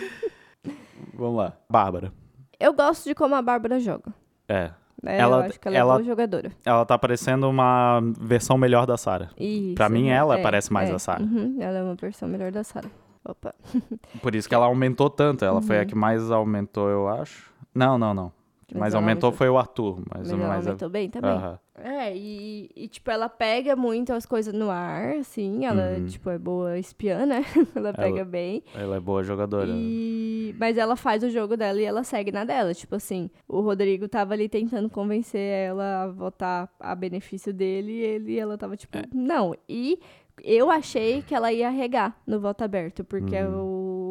Vamos 1.13 1.37
lá. 1.37 1.53
Bárbara. 1.69 2.11
Eu 2.59 2.73
gosto 2.73 3.05
de 3.05 3.15
como 3.15 3.35
a 3.35 3.41
Bárbara 3.41 3.79
joga. 3.79 4.13
É. 4.47 4.71
né? 5.01 5.17
Ela- 5.19 5.37
eu 5.37 5.43
acho 5.43 5.59
que 5.59 5.67
ela, 5.67 5.77
ela- 5.77 5.93
é 5.93 5.97
boa 5.97 6.07
jogadora. 6.07 6.51
Ela 6.65 6.85
tá 6.85 6.97
parecendo 6.97 7.49
uma 7.49 8.01
versão 8.19 8.57
melhor 8.57 8.85
da 8.87 8.97
Sarah. 8.97 9.29
Pra 9.75 9.89
mim, 9.89 10.09
ela 10.09 10.39
é, 10.39 10.41
parece 10.41 10.71
mais 10.73 10.89
é. 10.89 10.93
a 10.93 10.99
Sarah. 10.99 11.23
Uhum, 11.23 11.57
ela 11.59 11.77
é 11.77 11.83
uma 11.83 11.95
versão 11.95 12.27
melhor 12.27 12.51
da 12.51 12.63
Sarah. 12.63 12.89
Opa. 13.23 13.53
Por 14.21 14.35
isso 14.35 14.47
que 14.47 14.55
ela 14.55 14.65
aumentou 14.65 15.09
tanto. 15.09 15.43
Ela 15.45 15.61
foi 15.61 15.77
a 15.77 15.81
Uhum. 15.81 15.87
que 15.87 15.95
mais 15.95 16.31
aumentou, 16.31 16.89
eu 16.89 17.07
acho. 17.07 17.51
Não, 17.73 17.97
não, 17.97 18.13
não. 18.13 18.31
Que 18.67 18.73
Mas 18.73 18.81
mais 18.81 18.93
ela 18.95 19.03
aumentou, 19.03 19.27
aumentou. 19.27 19.37
foi 19.37 19.49
o 19.49 19.57
Arthur. 19.57 19.97
Mas, 20.09 20.31
Mas 20.31 20.31
ela 20.31 20.47
mas 20.47 20.65
aumentou 20.67 20.89
bem 20.89 21.09
também. 21.09 21.29
Aham. 21.31 21.59
É, 21.77 22.15
e, 22.17 22.69
e, 22.75 22.87
tipo, 22.87 23.11
ela 23.11 23.29
pega 23.29 23.75
muito 23.75 24.11
as 24.13 24.25
coisas 24.25 24.53
no 24.53 24.71
ar, 24.71 25.17
assim. 25.17 25.65
Ela, 25.65 25.97
Uhum. 25.99 26.05
tipo, 26.07 26.29
é 26.31 26.37
boa 26.39 26.79
espiã, 26.79 27.25
né? 27.27 27.43
ela 27.75 27.93
pega 27.93 28.25
bem. 28.25 28.63
Ela 28.73 28.95
é 28.95 28.99
boa 28.99 29.23
jogadora. 29.23 29.67
né? 29.67 29.73
E... 29.77 30.55
Mas 30.57 30.77
ela 30.77 30.95
faz 30.95 31.21
o 31.23 31.29
jogo 31.29 31.55
dela 31.55 31.79
e 31.79 31.83
ela 31.83 32.03
segue 32.03 32.31
na 32.31 32.43
dela. 32.43 32.73
Tipo 32.73 32.95
assim, 32.95 33.29
o 33.47 33.59
Rodrigo 33.61 34.07
tava 34.07 34.33
ali 34.33 34.49
tentando 34.49 34.89
convencer 34.89 35.39
ela 35.41 36.03
a 36.03 36.07
votar 36.07 36.69
a 36.79 36.95
benefício 36.95 37.53
dele 37.53 37.91
e 37.91 38.01
ele, 38.01 38.31
e 38.33 38.39
ela 38.39 38.57
tava 38.57 38.73
É. 38.73 38.77
tipo, 38.77 38.97
não. 39.13 39.53
E 39.69 39.99
eu 40.43 40.71
achei 40.71 41.21
que 41.21 41.35
ela 41.35 41.51
ia 41.53 41.69
regar 41.69 42.17
no 42.25 42.39
voto 42.39 42.63
aberto, 42.63 43.03
porque 43.03 43.35
Uhum. 43.41 43.61
o, 43.61 43.65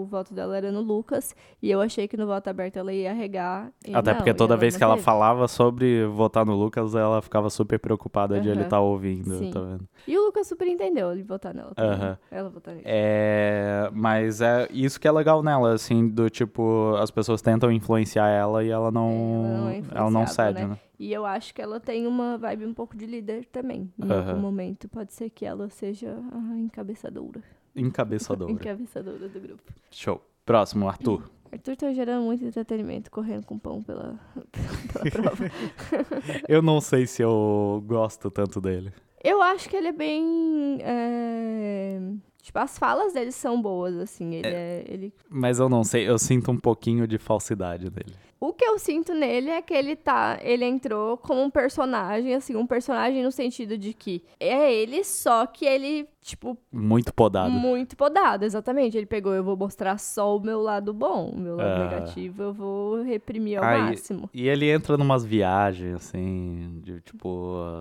voto 0.06 0.34
dela 0.34 0.56
era 0.56 0.70
no 0.70 0.80
Lucas 0.80 1.34
e 1.62 1.70
eu 1.70 1.80
achei 1.80 2.06
que 2.08 2.16
no 2.16 2.26
voto 2.26 2.48
aberto 2.48 2.76
ela 2.76 2.92
ia 2.92 3.12
regar. 3.12 3.72
Até 3.92 4.10
não, 4.10 4.16
porque 4.18 4.34
toda 4.34 4.56
vez 4.56 4.76
que 4.76 4.82
ela 4.84 4.96
falava 4.96 5.48
sobre 5.48 6.06
votar 6.06 6.44
no 6.44 6.54
Lucas, 6.54 6.94
ela 6.94 7.20
ficava 7.22 7.50
super 7.50 7.78
preocupada 7.78 8.40
de 8.40 8.48
ele 8.48 8.62
estar 8.62 8.80
ouvindo, 8.80 9.38
Sim. 9.38 9.50
tá 9.50 9.60
vendo? 9.60 9.88
E 10.06 10.16
o 10.18 10.26
Lucas 10.26 10.46
super 10.46 10.66
entendeu 10.66 11.12
ele 11.12 11.22
votar 11.22 11.54
nela 11.54 11.74
também. 11.74 11.92
Aham. 11.92 12.18
Ela 12.30 12.50
votar 12.50 12.74
nele. 12.74 12.86
É, 12.86 13.90
mas 13.92 14.40
é 14.40 14.68
isso 14.70 15.00
que 15.00 15.08
é 15.08 15.12
legal 15.12 15.42
nela, 15.42 15.72
assim, 15.72 16.08
do 16.08 16.28
tipo, 16.28 16.94
as 16.96 17.10
pessoas 17.10 17.40
tentam 17.40 17.70
influenciar 17.70 18.28
ela 18.28 18.62
e 18.62 18.70
ela 18.70 18.90
não, 18.90 19.10
ela 19.10 19.58
não 19.58 19.68
é 19.68 19.82
ela 19.94 20.10
não 20.10 20.26
cede, 20.26 20.64
né? 20.66 20.78
E 20.98 21.12
eu 21.12 21.26
acho 21.26 21.52
que 21.54 21.60
ela 21.60 21.80
tem 21.80 22.06
uma 22.06 22.38
vibe 22.38 22.66
um 22.66 22.74
pouco 22.74 22.96
de 22.96 23.06
líder 23.06 23.46
também. 23.46 23.92
Em 23.98 24.04
Aham. 24.04 24.28
algum 24.30 24.40
momento 24.40 24.88
pode 24.88 25.12
ser 25.12 25.28
que 25.30 25.44
ela 25.44 25.68
seja 25.68 26.16
a 26.32 26.58
encabeçadora. 26.58 27.42
Encabeçadora. 27.74 28.52
Encabeçadora 28.52 29.28
do 29.28 29.40
grupo. 29.40 29.62
Show. 29.90 30.20
Próximo, 30.44 30.88
Arthur. 30.88 31.30
Arthur 31.50 31.76
tá 31.76 31.92
gerando 31.92 32.24
muito 32.24 32.44
entretenimento, 32.44 33.10
correndo 33.10 33.46
com 33.46 33.58
pão 33.58 33.82
pela, 33.82 34.18
pela 34.92 35.10
prova. 35.10 35.50
Eu 36.48 36.60
não 36.60 36.80
sei 36.80 37.06
se 37.06 37.22
eu 37.22 37.82
gosto 37.86 38.30
tanto 38.30 38.60
dele. 38.60 38.92
Eu 39.22 39.40
acho 39.40 39.70
que 39.70 39.76
ele 39.76 39.88
é 39.88 39.92
bem. 39.92 40.78
é, 40.82 41.98
Tipo, 42.44 42.58
as 42.58 42.78
falas 42.78 43.14
dele 43.14 43.32
são 43.32 43.60
boas, 43.62 43.96
assim. 43.96 44.34
Ele 44.34 44.48
é. 44.48 44.84
Ele... 44.86 45.14
Mas 45.30 45.58
eu 45.58 45.66
não 45.66 45.82
sei, 45.82 46.06
eu 46.06 46.18
sinto 46.18 46.50
um 46.50 46.58
pouquinho 46.58 47.08
de 47.08 47.16
falsidade 47.16 47.88
dele. 47.88 48.14
O 48.40 48.52
que 48.52 48.64
eu 48.64 48.78
sinto 48.78 49.14
nele 49.14 49.48
é 49.50 49.62
que 49.62 49.72
ele 49.72 49.96
tá. 49.96 50.38
Ele 50.42 50.64
entrou 50.64 51.16
como 51.16 51.42
um 51.42 51.48
personagem, 51.50 52.34
assim, 52.34 52.54
um 52.56 52.66
personagem 52.66 53.22
no 53.22 53.32
sentido 53.32 53.78
de 53.78 53.94
que 53.94 54.22
é 54.38 54.72
ele, 54.72 55.02
só 55.02 55.46
que 55.46 55.64
ele, 55.64 56.06
tipo, 56.20 56.56
Muito 56.70 57.12
podado. 57.14 57.50
Muito 57.50 57.96
podado, 57.96 58.44
exatamente. 58.44 58.96
Ele 58.98 59.06
pegou, 59.06 59.32
eu 59.32 59.42
vou 59.42 59.56
mostrar 59.56 59.98
só 59.98 60.36
o 60.36 60.40
meu 60.40 60.60
lado 60.60 60.92
bom, 60.92 61.30
o 61.30 61.38
meu 61.38 61.56
lado 61.56 61.82
Ah. 61.82 61.84
negativo 61.90 62.42
eu 62.42 62.52
vou 62.52 63.02
reprimir 63.02 63.58
ao 63.58 63.64
Ai, 63.64 63.80
máximo. 63.80 64.28
E 64.34 64.46
ele 64.48 64.70
entra 64.70 64.98
numas 64.98 65.24
viagens, 65.24 65.94
assim, 65.94 66.80
de 66.82 67.00
tipo, 67.00 67.78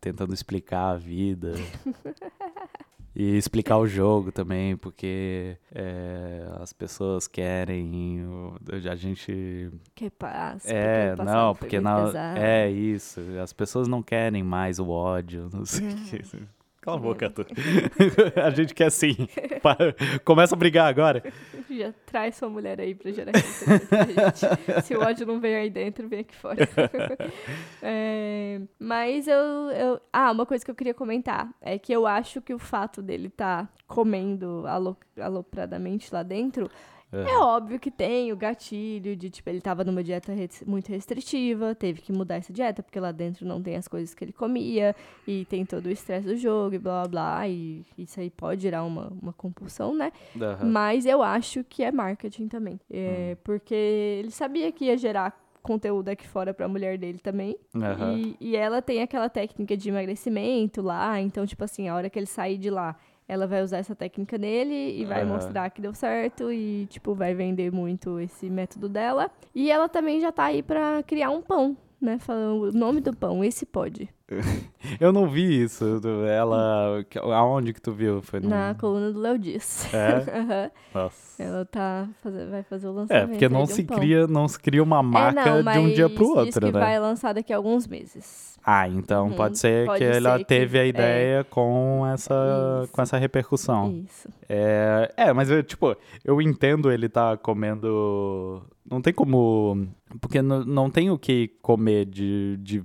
tentando 0.00 0.34
explicar 0.34 0.90
a 0.90 0.96
vida. 0.96 1.52
e 3.14 3.36
explicar 3.36 3.78
o 3.78 3.86
jogo 3.86 4.32
também, 4.32 4.76
porque 4.76 5.56
é, 5.72 6.46
as 6.60 6.72
pessoas 6.72 7.28
querem. 7.28 8.24
A 8.90 8.94
gente. 8.96 9.70
Que. 9.94 10.06
É, 10.06 10.10
porque 10.10 11.14
o 11.14 11.16
passado 11.16 11.36
não, 11.36 11.54
porque 11.54 11.80
na, 11.80 12.04
pesado. 12.06 12.38
é 12.38 12.70
isso. 12.70 13.20
As 13.42 13.52
pessoas 13.52 13.86
não 13.86 14.02
querem 14.02 14.42
mais 14.42 14.78
o 14.78 14.88
ódio, 14.88 15.48
não 15.52 15.64
sei 15.64 15.88
o 15.88 15.96
que. 15.96 16.42
Cala 16.84 16.98
a 16.98 17.00
boca, 17.00 17.24
Arthur. 17.26 17.46
a 18.44 18.50
gente 18.50 18.74
quer 18.74 18.90
sim. 18.90 19.16
Começa 20.22 20.54
a 20.54 20.58
brigar 20.58 20.86
agora. 20.86 21.22
Já 21.70 21.94
traz 22.04 22.36
sua 22.36 22.50
mulher 22.50 22.78
aí 22.78 22.94
pra 22.94 23.10
gerar 23.10 23.32
pra 23.32 23.40
gente. 24.04 24.82
Se 24.84 24.94
o 24.94 25.00
ódio 25.00 25.26
não 25.26 25.40
vem 25.40 25.56
aí 25.56 25.70
dentro, 25.70 26.06
vem 26.06 26.20
aqui 26.20 26.36
fora. 26.36 26.56
É, 27.82 28.60
mas 28.78 29.26
eu, 29.28 29.36
eu. 29.36 30.00
Ah, 30.12 30.30
uma 30.30 30.46
coisa 30.46 30.64
que 30.64 30.70
eu 30.70 30.74
queria 30.74 30.94
comentar 30.94 31.48
é 31.60 31.78
que 31.78 31.92
eu 31.92 32.06
acho 32.06 32.40
que 32.40 32.52
o 32.54 32.58
fato 32.58 33.02
dele 33.02 33.28
estar 33.28 33.70
comendo 33.86 34.66
alo- 34.66 34.96
alopradamente 35.20 36.12
lá 36.12 36.22
dentro. 36.22 36.70
É 37.22 37.38
óbvio 37.38 37.78
que 37.78 37.90
tem 37.90 38.32
o 38.32 38.36
gatilho 38.36 39.14
de, 39.16 39.30
tipo, 39.30 39.48
ele 39.48 39.60
tava 39.60 39.84
numa 39.84 40.02
dieta 40.02 40.32
muito 40.66 40.88
restritiva, 40.88 41.74
teve 41.74 42.00
que 42.00 42.12
mudar 42.12 42.36
essa 42.36 42.52
dieta, 42.52 42.82
porque 42.82 42.98
lá 42.98 43.12
dentro 43.12 43.46
não 43.46 43.62
tem 43.62 43.76
as 43.76 43.86
coisas 43.88 44.14
que 44.14 44.24
ele 44.24 44.32
comia, 44.32 44.94
e 45.26 45.44
tem 45.44 45.64
todo 45.64 45.86
o 45.86 45.90
estresse 45.90 46.26
do 46.26 46.36
jogo, 46.36 46.74
e 46.74 46.78
blá 46.78 47.02
blá 47.02 47.08
blá, 47.08 47.48
e 47.48 47.84
isso 47.96 48.20
aí 48.20 48.30
pode 48.30 48.62
gerar 48.62 48.84
uma, 48.84 49.12
uma 49.22 49.32
compulsão, 49.32 49.94
né? 49.94 50.12
Aham. 50.40 50.66
Mas 50.66 51.06
eu 51.06 51.22
acho 51.22 51.62
que 51.64 51.82
é 51.82 51.92
marketing 51.92 52.48
também. 52.48 52.80
É, 52.90 53.36
Porque 53.44 53.74
ele 53.74 54.30
sabia 54.30 54.70
que 54.72 54.86
ia 54.86 54.96
gerar 54.96 55.38
conteúdo 55.62 56.10
aqui 56.10 56.28
fora 56.28 56.52
pra 56.52 56.68
mulher 56.68 56.98
dele 56.98 57.18
também. 57.18 57.56
E, 58.16 58.36
e 58.38 58.56
ela 58.56 58.82
tem 58.82 59.00
aquela 59.02 59.30
técnica 59.30 59.74
de 59.76 59.88
emagrecimento 59.88 60.82
lá. 60.82 61.18
Então, 61.20 61.46
tipo 61.46 61.64
assim, 61.64 61.88
a 61.88 61.94
hora 61.94 62.10
que 62.10 62.18
ele 62.18 62.26
sair 62.26 62.58
de 62.58 62.68
lá, 62.68 62.94
ela 63.26 63.46
vai 63.46 63.62
usar 63.62 63.78
essa 63.78 63.94
técnica 63.94 64.36
nele 64.36 65.00
e 65.00 65.04
vai 65.04 65.22
Aham. 65.22 65.32
mostrar 65.32 65.70
que 65.70 65.80
deu 65.80 65.94
certo. 65.94 66.52
E, 66.52 66.86
tipo, 66.86 67.14
vai 67.14 67.34
vender 67.34 67.72
muito 67.72 68.20
esse 68.20 68.50
método 68.50 68.88
dela. 68.88 69.30
E 69.54 69.70
ela 69.70 69.88
também 69.88 70.20
já 70.20 70.30
tá 70.30 70.44
aí 70.44 70.62
pra 70.62 71.02
criar 71.02 71.30
um 71.30 71.42
pão. 71.42 71.76
Né, 72.00 72.18
falando 72.18 72.64
o 72.64 72.72
nome 72.72 73.00
do 73.00 73.16
pão, 73.16 73.42
esse 73.42 73.64
pode. 73.64 74.10
Eu 75.00 75.12
não 75.12 75.26
vi 75.28 75.62
isso. 75.62 75.84
Ela. 76.28 77.04
Aonde 77.34 77.72
que 77.72 77.80
tu 77.80 77.92
viu? 77.92 78.20
Foi 78.22 78.40
no... 78.40 78.48
Na 78.48 78.74
coluna 78.74 79.10
do 79.12 79.18
Léo 79.20 79.38
Dias. 79.38 79.86
É? 79.94 80.70
Nossa. 80.94 81.42
Ela 81.42 81.64
tá 81.64 82.08
faze- 82.22 82.46
vai 82.46 82.62
fazer 82.62 82.86
o 82.88 82.92
lançamento. 82.92 83.24
É, 83.24 83.26
porque 83.26 83.48
não 83.48 83.62
um 83.62 83.66
se 83.66 83.82
pão. 83.82 83.98
cria, 83.98 84.26
não 84.26 84.46
se 84.46 84.58
cria 84.58 84.82
uma 84.82 85.02
marca 85.02 85.40
é, 85.48 85.62
não, 85.62 85.72
de 85.72 85.78
um 85.78 85.92
dia 85.92 86.08
pro 86.08 86.26
diz 86.26 86.36
outro, 86.36 86.66
que 86.66 86.72
né? 86.72 86.80
vai 86.80 86.98
lançar 87.00 87.32
daqui 87.32 87.52
a 87.52 87.56
alguns 87.56 87.86
meses. 87.86 88.54
Ah, 88.64 88.88
então 88.88 89.28
Uhum, 89.28 89.34
pode 89.34 89.58
ser 89.58 89.84
pode 89.86 89.98
que 89.98 90.04
ela 90.04 90.32
ser 90.34 90.38
que- 90.38 90.44
teve 90.46 90.78
a 90.78 90.84
é. 90.84 90.88
ideia 90.88 91.44
com 91.44 92.02
essa 92.12 92.82
Isso. 92.84 92.92
com 92.92 93.02
essa 93.02 93.18
repercussão. 93.18 93.90
Isso. 94.06 94.28
É, 94.48 95.12
é, 95.16 95.32
mas 95.32 95.50
eu, 95.50 95.62
tipo, 95.62 95.96
eu 96.24 96.40
entendo 96.40 96.90
ele 96.90 97.08
tá 97.08 97.36
comendo. 97.36 98.62
Não 98.88 99.00
tem 99.02 99.12
como. 99.12 99.86
Porque 100.20 100.40
não, 100.40 100.64
não 100.64 100.88
tem 100.90 101.10
o 101.10 101.18
que 101.18 101.48
comer 101.60 102.04
de, 102.06 102.56
de 102.62 102.84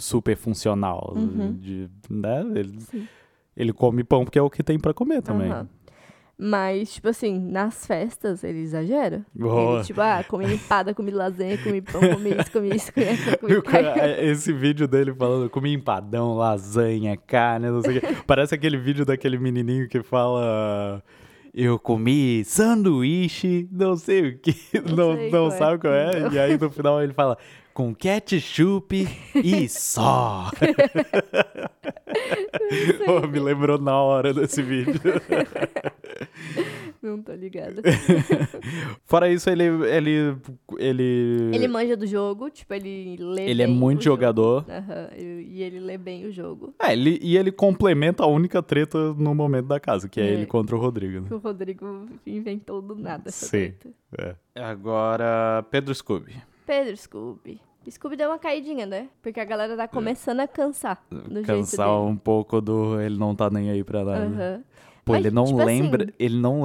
super 0.00 0.36
funcional. 0.36 1.14
Uhum. 1.16 1.52
De, 1.52 1.88
né? 2.08 2.44
ele, 2.54 2.80
Sim. 2.80 3.08
ele 3.56 3.72
come 3.72 4.02
pão 4.02 4.24
porque 4.24 4.38
é 4.38 4.42
o 4.42 4.50
que 4.50 4.62
tem 4.62 4.78
pra 4.78 4.94
comer 4.94 5.22
também. 5.22 5.50
Aham. 5.50 5.68
Mas, 6.42 6.94
tipo 6.94 7.06
assim, 7.06 7.38
nas 7.38 7.84
festas 7.86 8.42
ele 8.42 8.60
exagera. 8.60 9.26
Boa. 9.34 9.76
Ele, 9.76 9.84
tipo, 9.84 10.00
ah, 10.00 10.24
comi 10.26 10.54
empada, 10.54 10.94
comi 10.94 11.10
lasanha, 11.10 11.58
comi 11.58 11.82
pão, 11.82 12.00
comi 12.00 12.30
isso, 12.30 12.50
comi 12.50 12.74
isso, 12.74 12.92
comi 12.94 13.08
aquilo, 13.08 13.38
comi 13.38 13.52
Viu, 13.52 13.62
cara, 13.62 13.90
aquilo. 13.90 14.06
Esse 14.30 14.50
vídeo 14.50 14.88
dele 14.88 15.12
falando 15.12 15.50
comi 15.50 15.74
empadão, 15.74 16.34
lasanha, 16.34 17.14
carne, 17.14 17.68
não 17.68 17.82
sei 17.82 17.98
o 17.98 18.00
quê. 18.00 18.06
Parece 18.26 18.54
aquele 18.54 18.78
vídeo 18.78 19.04
daquele 19.04 19.38
menininho 19.38 19.86
que 19.86 20.02
fala. 20.02 21.04
Eu 21.52 21.78
comi 21.78 22.42
sanduíche, 22.46 23.68
não 23.70 23.94
sei 23.96 24.28
o 24.28 24.38
que, 24.38 24.54
não, 24.96 25.14
Não 25.14 25.30
não 25.30 25.46
é. 25.48 25.50
sabe 25.50 25.78
qual 25.78 25.92
é. 25.92 26.20
Não. 26.20 26.32
E 26.32 26.38
aí 26.38 26.56
no 26.56 26.70
final 26.70 27.02
ele 27.02 27.12
fala 27.12 27.36
com 27.74 27.94
ketchup 27.94 29.06
e 29.34 29.68
só. 29.68 30.50
Pô, 33.06 33.26
me 33.26 33.38
lembrou 33.40 33.78
na 33.78 33.96
hora 34.00 34.32
desse 34.34 34.62
vídeo. 34.62 34.94
Não 37.02 37.22
tô 37.22 37.32
ligada. 37.32 37.80
Fora 39.06 39.32
isso, 39.32 39.48
ele. 39.48 39.64
Ele. 39.64 40.36
Ele, 40.78 41.50
Ele 41.54 41.66
manja 41.68 41.96
do 41.96 42.06
jogo, 42.06 42.50
tipo, 42.50 42.74
ele 42.74 43.16
lê 43.18 43.48
ele 43.48 43.62
é 43.62 43.66
muito 43.66 44.04
jogador. 44.04 44.66
Aham, 44.68 45.08
e 45.16 45.40
e 45.60 45.62
ele 45.62 45.80
lê 45.80 45.96
bem 45.96 46.26
o 46.26 46.32
jogo. 46.32 46.74
É, 46.80 46.92
ele, 46.92 47.18
e 47.22 47.36
ele 47.38 47.50
complementa 47.50 48.22
a 48.22 48.26
única 48.26 48.62
treta 48.62 49.14
no 49.14 49.34
momento 49.34 49.66
da 49.66 49.80
casa, 49.80 50.08
que 50.08 50.20
é, 50.20 50.24
É. 50.28 50.32
ele 50.32 50.46
contra 50.46 50.76
o 50.76 50.78
Rodrigo. 50.78 51.20
né? 51.20 51.28
O 51.30 51.38
Rodrigo 51.38 52.06
inventou 52.26 52.82
do 52.82 52.94
nada 52.94 53.24
essa 53.28 53.46
Sim. 53.46 53.72
treta. 53.72 53.88
É. 54.18 54.34
Agora, 54.62 55.64
Pedro 55.70 55.94
Scooby. 55.94 56.34
Pedro 56.70 56.96
Scooby. 56.96 57.60
Scooby 57.90 58.14
deu 58.14 58.28
uma 58.28 58.38
caidinha, 58.38 58.86
né? 58.86 59.08
Porque 59.20 59.40
a 59.40 59.44
galera 59.44 59.76
tá 59.76 59.88
começando 59.88 60.38
a 60.38 60.46
cansar 60.46 61.02
do 61.10 61.42
Cansar 61.42 62.00
um 62.00 62.16
pouco 62.16 62.60
do 62.60 63.00
ele 63.00 63.18
não 63.18 63.34
tá 63.34 63.50
nem 63.50 63.70
aí 63.70 63.82
pra 63.82 64.04
nada. 64.04 64.24
Aham. 64.24 64.62
Pô, 65.04 65.14
Mas, 65.14 65.24
ele 65.24 65.34
não 65.34 65.46
tipo 65.46 65.56
lembra. 65.64 66.04
assim- 66.04 66.12
Ele 66.18 66.36
não. 66.38 66.62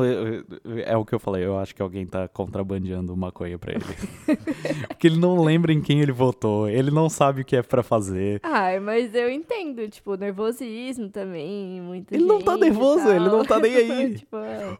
É 0.85 0.95
o 0.95 1.03
que 1.03 1.15
eu 1.15 1.19
falei, 1.19 1.43
eu 1.43 1.57
acho 1.57 1.73
que 1.73 1.81
alguém 1.81 2.05
tá 2.05 2.27
contrabandeando 2.27 3.15
maconha 3.17 3.57
pra 3.57 3.73
ele. 3.73 3.83
Porque 4.89 5.07
ele 5.07 5.17
não 5.17 5.41
lembra 5.43 5.73
em 5.73 5.81
quem 5.81 6.01
ele 6.01 6.11
votou, 6.11 6.69
ele 6.69 6.91
não 6.91 7.09
sabe 7.09 7.41
o 7.41 7.45
que 7.45 7.55
é 7.55 7.63
pra 7.63 7.81
fazer. 7.81 8.39
Ai, 8.43 8.79
mas 8.79 9.15
eu 9.15 9.27
entendo, 9.31 9.87
tipo, 9.87 10.15
nervosismo 10.17 11.09
também, 11.09 11.81
muita 11.81 12.13
Ele 12.13 12.25
não 12.25 12.39
tá 12.41 12.55
nervoso, 12.57 13.07
ele 13.09 13.27
não 13.29 13.43
tá 13.43 13.57
nem 13.59 13.73
aí. 13.75 14.15
tipo, 14.19 14.35
é. 14.37 14.77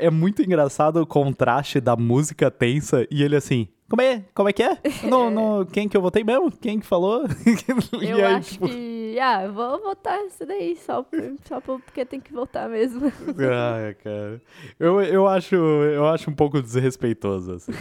É, 0.00 0.06
é 0.06 0.10
muito 0.10 0.40
engraçado 0.40 1.02
o 1.02 1.06
contraste 1.06 1.80
da 1.80 1.96
música 1.96 2.50
tensa 2.50 3.06
e 3.10 3.22
ele 3.22 3.36
assim. 3.36 3.68
Como 3.94 4.02
é? 4.02 4.24
Como 4.34 4.48
é 4.48 4.52
que 4.52 4.62
é? 4.64 4.76
No, 5.08 5.30
no, 5.30 5.64
quem 5.66 5.88
que 5.88 5.96
eu 5.96 6.02
votei 6.02 6.24
mesmo? 6.24 6.50
Quem 6.50 6.80
que 6.80 6.86
falou? 6.86 7.22
Eu 8.02 8.16
aí, 8.16 8.22
acho 8.34 8.54
tipo, 8.54 8.66
que. 8.68 9.16
Ah, 9.22 9.44
eu 9.44 9.52
vou 9.52 9.80
votar 9.80 10.18
isso 10.26 10.44
daí, 10.44 10.74
só, 10.74 11.06
só 11.44 11.60
por- 11.60 11.80
porque 11.80 12.04
tem 12.04 12.18
que 12.20 12.32
votar 12.32 12.68
mesmo. 12.68 13.06
Ai, 13.06 13.94
cara. 14.02 14.42
Eu, 14.80 15.00
eu, 15.00 15.28
acho, 15.28 15.54
eu 15.54 16.04
acho 16.08 16.28
um 16.28 16.34
pouco 16.34 16.60
desrespeitoso, 16.60 17.52
assim. 17.52 17.72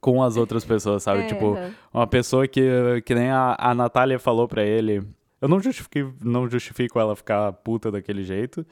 com 0.00 0.20
as 0.20 0.36
outras 0.36 0.64
pessoas, 0.64 1.04
sabe? 1.04 1.20
É, 1.20 1.26
tipo, 1.26 1.56
uma 1.94 2.08
pessoa 2.08 2.48
que, 2.48 3.00
que 3.06 3.14
nem 3.14 3.30
a, 3.30 3.54
a 3.56 3.72
Natália 3.72 4.18
falou 4.18 4.48
pra 4.48 4.64
ele. 4.64 5.06
Eu 5.40 5.48
não 5.48 5.58
justifico, 5.60 6.12
não 6.22 6.48
justifico 6.48 6.98
ela 7.00 7.16
ficar 7.16 7.50
puta 7.52 7.90
daquele 7.90 8.22
jeito, 8.22 8.64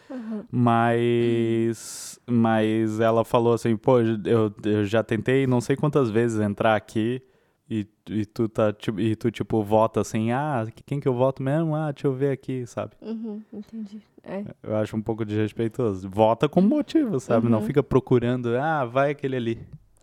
mas. 0.51 2.19
Mas 2.27 3.01
ela 3.01 3.25
falou 3.25 3.55
assim, 3.55 3.77
pô, 3.77 4.01
eu, 4.01 4.53
eu 4.65 4.85
já 4.85 5.03
tentei 5.03 5.47
não 5.47 5.61
sei 5.61 5.77
quantas 5.77 6.11
vezes 6.11 6.41
entrar 6.41 6.77
aqui. 6.77 7.23
E, 7.71 7.87
e 8.09 8.25
tu 8.25 8.49
tá, 8.49 8.73
tipo, 8.73 8.99
e 8.99 9.15
tu, 9.15 9.31
tipo, 9.31 9.63
vota 9.63 10.01
assim, 10.01 10.31
ah, 10.33 10.67
quem 10.87 10.99
que 10.99 11.07
eu 11.07 11.13
voto 11.13 11.43
mesmo? 11.43 11.75
Ah, 11.75 11.93
deixa 11.93 12.07
eu 12.07 12.15
ver 12.15 12.31
aqui, 12.31 12.67
sabe? 12.67 12.93
Uhum, 13.03 13.43
entendi. 13.53 14.01
É. 14.25 14.43
Eu 14.63 14.77
acho 14.77 14.97
um 14.97 15.03
pouco 15.03 15.23
desrespeitoso. 15.23 16.09
Vota 16.09 16.49
com 16.49 16.63
motivo, 16.63 17.21
sabe? 17.21 17.47
Não 17.47 17.59
Uhum. 17.59 17.65
fica 17.67 17.83
procurando, 17.83 18.57
ah, 18.57 18.87
vai 18.87 19.11
aquele 19.11 19.37
ali, 19.37 19.59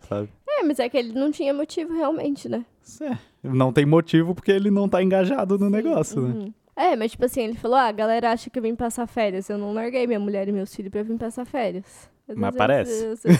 sabe? 0.08 0.28
é, 0.48 0.62
mas 0.62 0.78
é 0.78 0.88
que 0.88 0.96
ele 0.96 1.12
não 1.12 1.32
tinha 1.32 1.52
motivo 1.52 1.92
realmente, 1.92 2.48
né? 2.48 2.64
É, 3.02 3.18
não 3.54 3.72
tem 3.72 3.86
motivo 3.86 4.34
porque 4.34 4.52
ele 4.52 4.70
não 4.70 4.88
tá 4.88 5.02
engajado 5.02 5.58
no 5.58 5.70
negócio, 5.70 6.20
né? 6.20 6.34
Uhum. 6.34 6.54
É, 6.76 6.94
mas 6.94 7.12
tipo 7.12 7.24
assim, 7.24 7.42
ele 7.42 7.54
falou: 7.54 7.76
ah, 7.76 7.86
a 7.86 7.92
galera 7.92 8.32
acha 8.32 8.50
que 8.50 8.58
eu 8.58 8.62
vim 8.62 8.74
passar 8.74 9.06
férias. 9.06 9.48
Eu 9.48 9.56
não 9.56 9.72
larguei 9.72 10.06
minha 10.06 10.20
mulher 10.20 10.46
e 10.46 10.52
meus 10.52 10.74
filhos 10.74 10.90
pra 10.90 11.02
vir 11.02 11.16
passar 11.16 11.46
férias. 11.46 12.10
Às 12.28 12.36
Mas 12.36 12.54
vezes 12.54 12.58
parece. 12.58 13.04
Eu, 13.04 13.10
eu, 13.24 13.34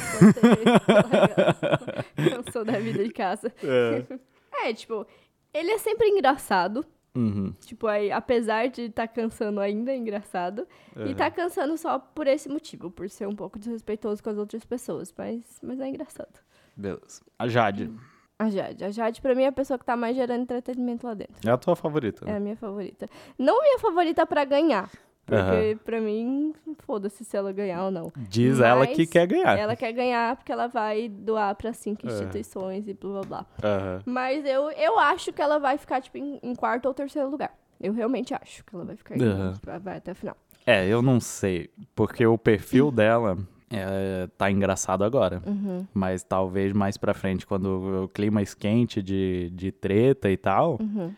eu, 2.24 2.36
eu 2.38 2.52
sou 2.52 2.64
da 2.64 2.78
vida 2.78 3.04
de 3.04 3.12
casa. 3.12 3.52
É. 3.62 4.68
É, 4.68 4.72
tipo, 4.72 5.06
ele 5.52 5.70
é 5.70 5.78
sempre 5.78 6.08
engraçado. 6.08 6.84
Uhum. 7.14 7.52
Tipo, 7.60 7.86
aí, 7.86 8.12
apesar 8.12 8.68
de 8.68 8.82
estar 8.82 9.08
cansando 9.08 9.58
ainda, 9.60 9.90
é 9.90 9.96
engraçado. 9.96 10.66
E 11.06 11.14
tá 11.14 11.30
cansando 11.30 11.76
só 11.78 11.98
por 11.98 12.26
esse 12.26 12.48
motivo, 12.48 12.90
por 12.90 13.08
ser 13.08 13.26
um 13.26 13.34
pouco 13.34 13.58
desrespeitoso 13.58 14.22
com 14.22 14.30
as 14.30 14.36
outras 14.36 14.64
pessoas. 14.64 15.12
Mas, 15.16 15.58
mas 15.62 15.80
é 15.80 15.88
engraçado. 15.88 16.40
Beleza. 16.76 17.22
A 17.38 17.48
Jade. 17.48 17.90
A 18.38 18.50
Jade. 18.50 18.84
A 18.84 18.90
Jade, 18.90 19.20
pra 19.20 19.34
mim, 19.34 19.44
é 19.44 19.46
a 19.46 19.52
pessoa 19.52 19.78
que 19.78 19.84
tá 19.84 19.96
mais 19.96 20.14
gerando 20.14 20.42
entretenimento 20.42 21.06
lá 21.06 21.14
dentro. 21.14 21.36
É 21.48 21.50
a 21.50 21.56
tua 21.56 21.74
favorita. 21.74 22.24
É 22.26 22.32
né? 22.32 22.36
a 22.36 22.40
minha 22.40 22.56
favorita. 22.56 23.06
Não 23.38 23.62
minha 23.62 23.78
favorita 23.78 24.26
pra 24.26 24.44
ganhar. 24.44 24.90
Porque, 25.24 25.40
Aham. 25.72 25.78
pra 25.84 26.00
mim, 26.00 26.54
foda-se 26.80 27.24
se 27.24 27.36
ela 27.36 27.50
ganhar 27.50 27.84
ou 27.86 27.90
não. 27.90 28.12
Diz 28.16 28.60
ela 28.60 28.84
Mas 28.84 28.94
que 28.94 29.06
quer 29.08 29.26
ganhar. 29.26 29.58
Ela 29.58 29.74
quer 29.74 29.90
ganhar 29.90 30.36
porque 30.36 30.52
ela 30.52 30.68
vai 30.68 31.08
doar 31.08 31.52
pra 31.56 31.72
cinco 31.72 32.06
É. 32.06 32.10
instituições 32.12 32.86
e 32.86 32.94
blá 32.94 33.10
blá 33.10 33.22
blá. 33.22 33.46
Aham. 33.64 34.02
Mas 34.06 34.44
eu, 34.46 34.70
eu 34.70 34.98
acho 35.00 35.32
que 35.32 35.42
ela 35.42 35.58
vai 35.58 35.78
ficar, 35.78 36.00
tipo, 36.00 36.16
em, 36.18 36.38
em 36.42 36.54
quarto 36.54 36.86
ou 36.86 36.94
terceiro 36.94 37.28
lugar. 37.28 37.52
Eu 37.80 37.92
realmente 37.92 38.32
acho 38.34 38.64
que 38.64 38.72
ela 38.74 38.84
vai 38.84 38.94
ficar 38.96 39.16
em, 39.16 39.22
Aham. 39.24 39.54
vai- 39.82 39.96
até 39.96 40.12
o 40.12 40.14
final. 40.14 40.36
É, 40.64 40.86
eu 40.86 41.02
não 41.02 41.18
sei. 41.20 41.70
Porque 41.94 42.24
o 42.24 42.38
perfil 42.38 42.92
dela 42.92 43.36
é, 43.70 44.28
tá 44.38 44.50
engraçado 44.50 45.02
agora. 45.04 45.42
Uhum. 45.46 45.86
Mas 45.92 46.22
talvez 46.22 46.72
mais 46.72 46.96
pra 46.96 47.14
frente, 47.14 47.46
quando 47.46 48.04
o 48.04 48.08
clima 48.08 48.42
esquente 48.42 49.02
de, 49.02 49.50
de 49.54 49.72
treta 49.72 50.30
e 50.30 50.36
tal, 50.36 50.78
Uhum. 50.80 51.12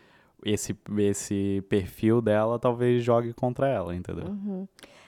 esse, 0.45 0.75
esse 0.97 1.63
perfil 1.69 2.21
dela 2.21 2.57
talvez 2.57 3.03
jogue 3.03 3.33
contra 3.33 3.67
ela, 3.67 3.95
entendeu? 3.95 4.25
Uhum. 4.27 4.67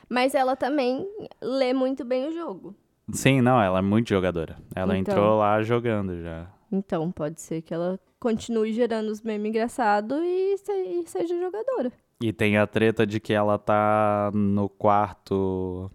Mas 0.09 0.35
ela 0.35 0.55
também 0.55 1.07
lê 1.41 1.73
muito 1.73 2.03
bem 2.03 2.27
o 2.27 2.33
jogo. 2.33 2.75
Sim, 3.13 3.41
não, 3.41 3.61
ela 3.61 3.79
é 3.79 3.81
muito 3.81 4.09
jogadora. 4.09 4.57
Ela 4.75 4.97
Então. 4.97 5.13
entrou 5.15 5.37
lá 5.39 5.61
jogando 5.63 6.21
já. 6.21 6.47
Então, 6.71 7.11
pode 7.11 7.41
ser 7.41 7.61
que 7.61 7.73
ela 7.73 7.99
continue 8.19 8.71
gerando 8.71 9.09
os 9.09 9.21
memes 9.21 9.49
engraçados 9.49 10.17
e, 10.21 10.57
se- 10.57 10.71
e 10.71 11.03
seja 11.07 11.37
jogadora. 11.39 11.91
E 12.21 12.31
tem 12.31 12.55
a 12.57 12.67
treta 12.67 13.05
de 13.05 13.19
que 13.19 13.33
ela 13.33 13.57
tá 13.57 14.31
no 14.33 14.69
quarto. 14.69 15.89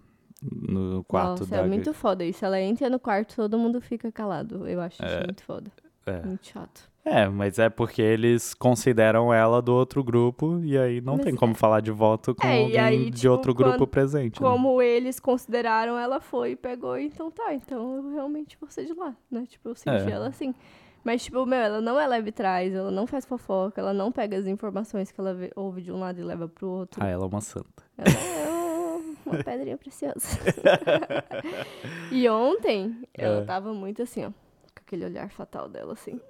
No 0.50 1.04
quarto 1.04 1.40
Nossa, 1.40 1.46
da. 1.46 1.56
é 1.58 1.66
muito 1.66 1.92
foda 1.94 2.24
isso. 2.24 2.44
Ela 2.44 2.60
entra 2.60 2.88
no 2.90 2.98
quarto, 2.98 3.36
todo 3.36 3.58
mundo 3.58 3.80
fica 3.80 4.10
calado. 4.12 4.66
Eu 4.68 4.80
acho 4.80 5.02
isso 5.04 5.14
É. 5.14 5.24
muito 5.24 5.42
foda. 5.42 5.70
É. 6.06 6.22
Muito 6.24 6.46
chato. 6.46 6.88
É, 7.04 7.28
mas 7.28 7.58
é 7.58 7.68
porque 7.68 8.00
eles 8.02 8.52
consideram 8.54 9.32
ela 9.32 9.60
do 9.62 9.72
outro 9.72 10.02
grupo 10.02 10.60
e 10.64 10.76
aí 10.76 11.00
não 11.00 11.16
Mas 11.16 11.24
tem 11.24 11.34
como 11.36 11.54
falar 11.54 11.80
de 11.80 11.90
voto 11.92 12.34
com 12.34 12.46
É, 12.46 12.62
alguém 12.62 12.78
aí, 12.80 13.10
de 13.10 13.20
tipo, 13.22 13.32
outro 13.32 13.54
grupo 13.54 13.78
quando- 13.78 13.86
presente. 13.88 14.40
né? 14.42 14.48
Como 14.48 14.80
eles 14.82 15.18
consideraram, 15.20 15.96
ela 15.98 16.20
foi 16.20 16.52
e 16.52 16.56
pegou, 16.56 16.96
então 16.98 17.30
tá. 17.30 17.52
Então 17.54 17.96
eu 17.96 18.12
realmente 18.12 18.56
vou 18.60 18.68
ser 18.70 18.86
de 18.86 18.92
lá, 18.92 19.14
né? 19.30 19.44
Tipo, 19.48 19.68
eu 19.70 19.74
senti 19.76 20.08
É. 20.08 20.10
ela 20.10 20.28
assim. 20.28 20.54
Mas, 21.04 21.22
tipo, 21.22 21.46
meu, 21.46 21.58
ela 21.60 21.80
não 21.80 21.98
é 22.00 22.06
leve 22.08 22.32
trás, 22.32 22.74
ela 22.74 22.90
não 22.90 23.06
faz 23.06 23.24
fofoca, 23.24 23.80
ela 23.80 23.92
não 23.94 24.10
pega 24.10 24.36
as 24.36 24.46
informações 24.46 25.12
que 25.12 25.20
ela 25.20 25.36
ouve 25.54 25.80
de 25.82 25.92
um 25.92 26.00
lado 26.00 26.18
e 26.20 26.24
leva 26.24 26.48
pro 26.48 26.68
outro. 26.68 27.00
Ah, 27.00 27.06
ela 27.08 27.24
é 27.24 27.28
uma 27.28 27.40
santa. 27.40 27.84
Ela 27.96 28.08
é 28.10 28.55
uma 29.26 29.42
pedrinha 29.44 29.76
preciosa. 29.76 30.38
e 32.10 32.28
ontem, 32.28 32.96
ela 33.14 33.42
É. 33.42 33.44
tava 33.44 33.72
muito 33.72 34.02
assim, 34.02 34.24
ó. 34.24 34.28
Com 34.30 34.82
aquele 34.86 35.04
olhar 35.06 35.28
fatal 35.30 35.68
dela, 35.68 35.94
assim. 35.94 36.20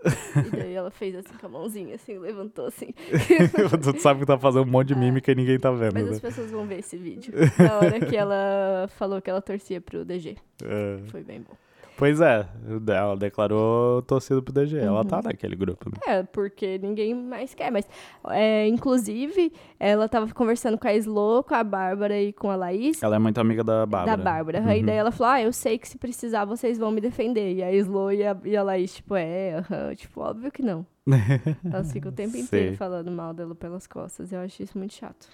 E 0.47 0.51
daí 0.57 0.73
ela 0.73 0.91
fez 0.91 1.15
assim 1.17 1.35
com 1.39 1.47
a 1.47 1.49
mãozinha, 1.49 1.95
assim, 1.97 2.19
levantou 2.19 2.67
assim. 2.67 2.95
tu 3.83 4.01
sabe 4.01 4.21
que 4.21 4.27
tá 4.27 4.39
fazendo 4.39 4.67
um 4.67 4.71
monte 4.71 4.89
de 4.89 4.95
mímica 4.95 5.31
e 5.33 5.35
ninguém 5.35 5.59
tá 5.59 5.71
vendo, 5.73 5.93
Mas 5.95 6.05
né? 6.07 6.11
as 6.13 6.21
pessoas 6.21 6.51
vão 6.51 6.67
ver 6.67 6.79
esse 6.79 6.97
vídeo. 6.97 7.35
Na 7.59 7.79
hora 7.79 8.01
que 8.01 8.17
ela 8.17 8.89
falou 8.97 9.21
que 9.21 9.29
ela 9.29 9.43
torcia 9.43 9.81
pro 9.81 10.05
DG. 10.05 10.37
É. 10.65 10.99
Foi 11.11 11.23
bem 11.23 11.41
bom. 11.43 11.55
Pois 11.99 12.21
é, 12.21 12.47
ela 12.89 13.17
declarou 13.17 14.03
torcida 14.03 14.43
pro 14.43 14.53
DG. 14.53 14.77
Ela 14.79 14.99
Uhum. 15.01 15.05
tá 15.05 15.23
naquele 15.23 15.57
grupo, 15.57 15.89
né? 15.91 15.97
É, 16.07 16.23
porque 16.23 16.79
ninguém 16.79 17.15
mais 17.15 17.55
quer. 17.55 17.71
Mas, 17.73 17.89
é, 18.29 18.69
inclusive, 18.69 19.51
ela 19.81 20.07
tava 20.09 20.33
conversando 20.35 20.77
com 20.77 20.87
a 20.87 20.95
Slo, 20.95 21.43
com 21.43 21.55
a 21.55 21.65
Bárbara 21.65 22.21
e 22.21 22.33
com 22.35 22.51
a 22.51 22.57
Laís. 22.57 23.03
Ela 23.03 23.17
é 23.17 23.19
muito 23.19 23.39
amiga 23.41 23.65
da 23.65 23.87
Bárbara. 23.87 24.17
Da 24.17 24.23
Bárbara. 24.23 24.63
Aí 24.67 24.81
Uhum. 24.81 24.87
daí 24.87 24.97
ela 24.97 25.11
falou: 25.11 25.33
Ah, 25.33 25.41
eu 25.43 25.53
sei 25.53 25.79
que 25.79 25.89
se 25.89 25.97
precisar 25.97 26.45
vocês 26.45 26.79
vão 26.79 26.91
me 26.91 27.01
defender. 27.01 27.55
E 27.55 27.63
a 27.63 27.73
Slo 27.73 28.13
e 28.13 28.23
a, 28.27 28.37
e 28.45 28.57
a 28.57 28.63
Laís, 28.63 28.95
tipo, 28.95 29.15
é, 29.17 29.55
aham. 29.55 29.95
Tipo, 29.95 30.21
óbvio 30.21 30.53
que 30.53 30.63
não. 30.63 30.85
Elas 31.73 31.93
ficam 31.93 32.11
o 32.11 32.15
tempo 32.15 32.33
Sei. 32.33 32.41
inteiro 32.43 32.77
falando 32.77 33.11
mal 33.11 33.33
dela 33.33 33.55
pelas 33.55 33.87
costas. 33.87 34.33
Eu 34.33 34.41
acho 34.41 34.63
isso 34.63 34.77
muito 34.77 34.93
chato. 34.93 35.29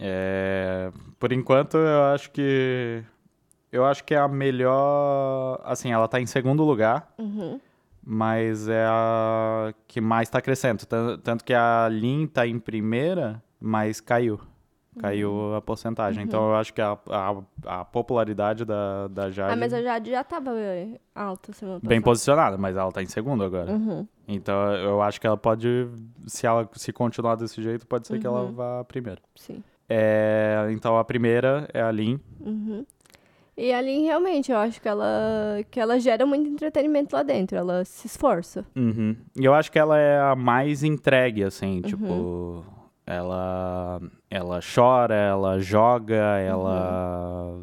É, 0.00 0.90
por 1.20 1.32
enquanto, 1.32 1.76
eu 1.76 2.02
acho 2.04 2.30
que. 2.32 3.02
Eu 3.74 3.84
acho 3.84 4.04
que 4.04 4.14
é 4.14 4.18
a 4.18 4.28
melhor. 4.28 5.60
Assim, 5.64 5.90
ela 5.92 6.06
tá 6.06 6.20
em 6.20 6.26
segundo 6.26 6.62
lugar, 6.62 7.12
Uhum. 7.18 7.60
mas 8.02 8.68
é 8.68 8.84
a 8.88 9.72
que 9.88 10.00
mais 10.00 10.28
tá 10.28 10.40
crescendo. 10.40 10.84
Tan- 10.86 11.18
Tanto 11.18 11.44
que 11.44 11.52
a 11.54 11.88
Lin 11.90 12.26
tá 12.26 12.46
em 12.46 12.58
primeira, 12.58 13.42
mas 13.60 14.00
caiu. 14.00 14.38
Caiu 15.00 15.32
Uhum. 15.32 15.56
a 15.56 15.60
porcentagem. 15.60 16.22
Então 16.22 16.50
eu 16.50 16.54
acho 16.54 16.72
que 16.72 16.80
a, 16.80 16.96
a, 17.10 17.80
a 17.80 17.84
popularidade 17.84 18.64
da, 18.64 19.08
da 19.08 19.28
Jade. 19.28 19.52
Ah, 19.52 19.56
mas 19.56 19.72
a 19.74 19.82
Jade 19.82 20.08
já 20.12 20.22
tava 20.22 20.52
é, 20.56 21.00
alta 21.12 21.52
semana 21.52 21.80
Bem 21.80 22.00
passada. 22.00 22.04
posicionada, 22.04 22.56
mas 22.58 22.76
ela 22.76 22.92
tá 22.92 23.02
em 23.02 23.06
segundo 23.06 23.42
agora. 23.42 23.72
Uhum. 23.72 24.06
Então 24.28 24.54
eu 24.74 25.02
acho 25.02 25.20
que 25.20 25.26
ela 25.26 25.36
pode. 25.36 25.88
Se 26.28 26.46
ela 26.46 26.68
se 26.74 26.92
continuar 26.92 27.34
desse 27.34 27.60
jeito, 27.60 27.88
pode 27.88 28.06
ser 28.06 28.20
que 28.20 28.26
ela 28.26 28.42
Uhum. 28.42 28.52
vá 28.52 28.84
primeiro. 28.84 29.20
Sim. 29.34 29.64
É, 29.88 30.68
então 30.70 30.96
a 30.96 31.04
primeira 31.04 31.68
é 31.74 31.82
a 31.82 31.90
Lin. 31.90 32.20
Uhum. 33.56 33.64
E 33.64 33.72
a 33.72 33.80
Lin, 33.80 34.04
realmente, 34.04 34.50
eu 34.52 34.58
acho 34.58 34.80
que 34.80 34.88
ela, 34.88 35.58
que 35.70 35.78
ela 35.80 35.98
gera 36.00 36.26
muito 36.26 36.48
entretenimento 36.48 37.14
lá 37.14 37.22
dentro. 37.22 37.56
Ela 37.56 37.84
se 37.84 38.06
esforça. 38.06 38.64
Uhum. 38.76 39.16
E 39.38 39.44
eu 39.44 39.54
acho 39.54 39.70
que 39.70 39.78
ela 39.78 39.98
é 39.98 40.18
a 40.20 40.34
mais 40.34 40.82
entregue, 40.82 41.44
assim, 41.44 41.76
Uhum. 41.76 41.82
tipo, 41.82 42.64
ela 43.06 44.00
ela 44.30 44.58
chora, 44.74 45.14
ela 45.14 45.58
joga, 45.60 46.38
ela 46.40 47.60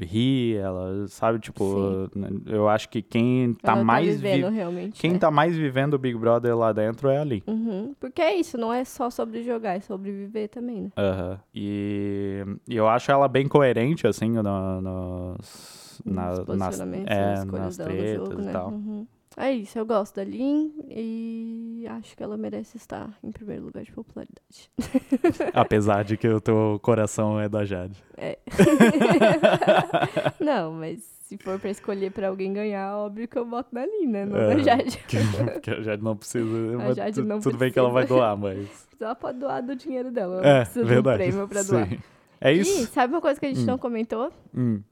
ri, 0.00 0.56
ela 0.56 1.06
sabe, 1.08 1.38
tipo, 1.38 2.08
Sim. 2.12 2.42
eu 2.46 2.68
acho 2.68 2.88
que 2.88 3.00
quem 3.02 3.54
tá 3.54 3.72
ela 3.72 3.84
mais 3.84 4.06
tá 4.06 4.12
vivendo 4.22 4.50
vi- 4.50 4.56
realmente. 4.56 5.00
quem 5.00 5.12
né? 5.12 5.18
tá 5.18 5.30
mais 5.30 5.56
vivendo 5.56 5.94
o 5.94 5.98
Big 5.98 6.16
Brother 6.18 6.56
lá 6.56 6.72
dentro 6.72 7.08
é 7.08 7.18
a 7.18 7.24
Lin. 7.24 7.42
Uhum. 7.46 7.94
Porque 7.98 8.20
é 8.20 8.34
isso, 8.34 8.58
não 8.58 8.72
é 8.72 8.84
só 8.84 9.08
sobre 9.10 9.42
jogar, 9.42 9.74
é 9.76 9.80
sobre 9.80 10.10
viver 10.12 10.48
também, 10.48 10.82
né? 10.82 10.90
Aham. 10.96 11.38
E, 11.54 12.44
e 12.68 12.76
eu 12.76 12.88
acho 12.88 13.10
ela 13.10 13.28
bem 13.28 13.46
coerente, 13.48 14.06
assim, 14.06 14.30
no, 14.30 14.80
nos, 14.82 16.00
na- 16.04 16.44
nas, 16.56 16.80
é, 16.80 17.44
nas 17.44 17.76
tretas 17.76 18.28
jogo, 18.28 18.40
e 18.42 18.44
né? 18.44 18.52
tal. 18.52 18.70
Uhum. 18.70 19.06
É 19.38 19.52
isso, 19.52 19.78
eu 19.78 19.84
gosto 19.84 20.16
da 20.16 20.24
Lin 20.24 20.72
e 20.88 21.84
acho 21.90 22.16
que 22.16 22.22
ela 22.22 22.38
merece 22.38 22.78
estar 22.78 23.10
em 23.22 23.30
primeiro 23.30 23.64
lugar 23.66 23.84
de 23.84 23.92
popularidade. 23.92 24.70
Apesar 25.52 26.04
de 26.04 26.16
que 26.16 26.26
o 26.26 26.40
teu 26.40 26.80
coração 26.82 27.38
é 27.38 27.46
da 27.46 27.62
Jade. 27.64 28.02
É. 28.16 28.38
não, 30.40 30.72
mas 30.72 31.00
se 31.24 31.36
for 31.36 31.58
pra 31.58 31.70
escolher 31.70 32.10
pra 32.12 32.28
alguém 32.28 32.52
ganhar, 32.52 32.96
óbvio 32.96 33.28
que 33.28 33.38
eu 33.38 33.44
voto 33.44 33.68
na 33.72 33.84
Lin, 33.84 34.06
né? 34.06 34.24
Não 34.24 34.36
É. 34.38 34.54
na 34.54 34.62
Jade. 34.62 34.98
Porque 35.52 35.70
a 35.70 35.82
Jade 35.82 36.02
não 36.02 36.16
precisa. 36.16 36.46
mas 36.78 36.96
Jade 36.96 37.22
não 37.22 37.40
tudo 37.40 37.58
bem 37.58 37.70
que 37.70 37.78
ela 37.78 37.90
vai 37.90 38.04
precisa. 38.04 38.18
doar, 38.20 38.36
mas. 38.38 38.86
Ela 38.98 39.14
pode 39.14 39.38
doar 39.38 39.62
do 39.62 39.76
dinheiro 39.76 40.10
dela. 40.10 40.36
Ela 40.38 40.46
É, 40.48 40.60
precisa 40.64 40.84
verdade. 40.86 41.18
de 41.22 41.28
um 41.28 41.30
prêmio 41.32 41.48
pra 41.48 41.62
doar. 41.62 41.88
Sim. 41.88 41.98
É 42.40 42.54
E 42.54 42.60
isso? 42.60 42.86
sabe 42.92 43.12
uma 43.12 43.20
coisa 43.20 43.38
que 43.38 43.46
a 43.46 43.48
gente 43.50 43.62
Hum. 43.62 43.66
não 43.66 43.78
comentou? 43.78 44.32
Hum. 44.56 44.82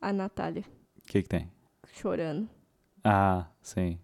A 0.00 0.12
Natália 0.12 0.62
O 0.98 1.06
que, 1.06 1.22
que 1.22 1.28
tem? 1.28 1.50
chorando. 1.94 2.48
Ah, 3.04 3.44
sim. 3.60 3.98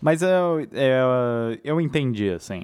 Mas 0.00 0.22
eu, 0.22 0.60
eu, 0.72 1.58
eu 1.64 1.80
entendi, 1.80 2.30
assim. 2.30 2.62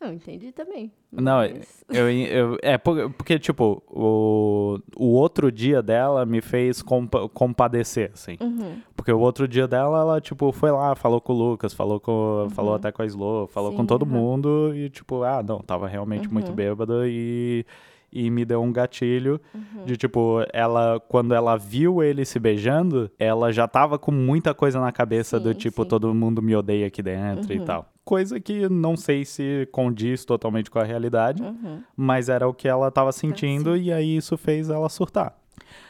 Eu 0.00 0.12
entendi 0.12 0.52
também. 0.52 0.92
Não, 1.10 1.36
mas- 1.38 1.84
eu, 1.88 2.10
eu, 2.10 2.58
é 2.60 2.76
por- 2.76 3.10
porque, 3.12 3.38
tipo, 3.38 3.82
o, 3.88 4.78
o 4.96 5.06
outro 5.12 5.50
dia 5.50 5.80
dela 5.82 6.26
me 6.26 6.42
fez 6.42 6.82
compa- 6.82 7.28
compadecer, 7.30 8.10
assim. 8.12 8.36
Uhum. 8.40 8.78
Porque 8.94 9.10
o 9.10 9.18
outro 9.20 9.48
dia 9.48 9.66
dela, 9.66 10.00
ela, 10.00 10.20
tipo, 10.20 10.52
foi 10.52 10.70
lá, 10.70 10.94
falou 10.94 11.20
com 11.20 11.32
o 11.32 11.36
Lucas, 11.36 11.72
falou, 11.72 11.98
com, 11.98 12.48
falou 12.50 12.72
Uhum. 12.72 12.76
até 12.76 12.92
com 12.92 13.02
a 13.02 13.06
Slo, 13.06 13.46
falou 13.46 13.70
Sim, 13.70 13.76
com 13.78 13.86
todo 13.86 14.04
aham. 14.04 14.12
mundo 14.12 14.72
e, 14.74 14.90
tipo, 14.90 15.22
ah, 15.22 15.42
não, 15.42 15.60
tava 15.60 15.86
realmente 15.88 16.30
muito 16.30 16.48
Uhum. 16.50 16.54
bêbada 16.54 17.02
e, 17.06 17.64
e 18.12 18.30
me 18.30 18.44
deu 18.44 18.62
um 18.62 18.72
gatilho 18.72 19.40
Uhum. 19.54 19.84
de, 19.84 19.96
tipo, 19.96 20.38
ela, 20.52 21.00
quando 21.08 21.34
ela 21.34 21.56
viu 21.56 22.02
ele 22.02 22.24
se 22.24 22.38
beijando, 22.38 23.10
ela 23.18 23.52
já 23.52 23.66
tava 23.68 23.98
com 23.98 24.10
muita 24.12 24.54
coisa 24.54 24.80
na 24.80 24.90
cabeça 24.92 25.38
do, 25.38 25.52
Sim, 25.52 25.58
tipo, 25.58 25.82
sim. 25.82 25.88
todo 25.88 26.14
mundo 26.14 26.40
me 26.40 26.54
odeia 26.56 26.86
aqui 26.86 27.02
dentro 27.02 27.52
e 27.52 27.58
Uhum. 27.58 27.64
tal. 27.64 27.86
Coisa 28.04 28.38
que 28.38 28.68
não 28.68 28.96
sei 28.96 29.24
se 29.24 29.68
condiz 29.72 30.24
totalmente 30.24 30.70
com 30.70 30.78
a 30.78 30.84
realidade, 30.84 31.42
Uhum. 31.42 31.82
mas 31.96 32.28
era 32.28 32.46
o 32.48 32.54
que 32.54 32.68
ela 32.68 32.90
tava 32.90 33.10
sentindo 33.12 33.76
e 33.76 33.92
aí 33.92 34.16
isso 34.16 34.36
fez 34.36 34.70
ela 34.70 34.88
surtar. 34.88 35.36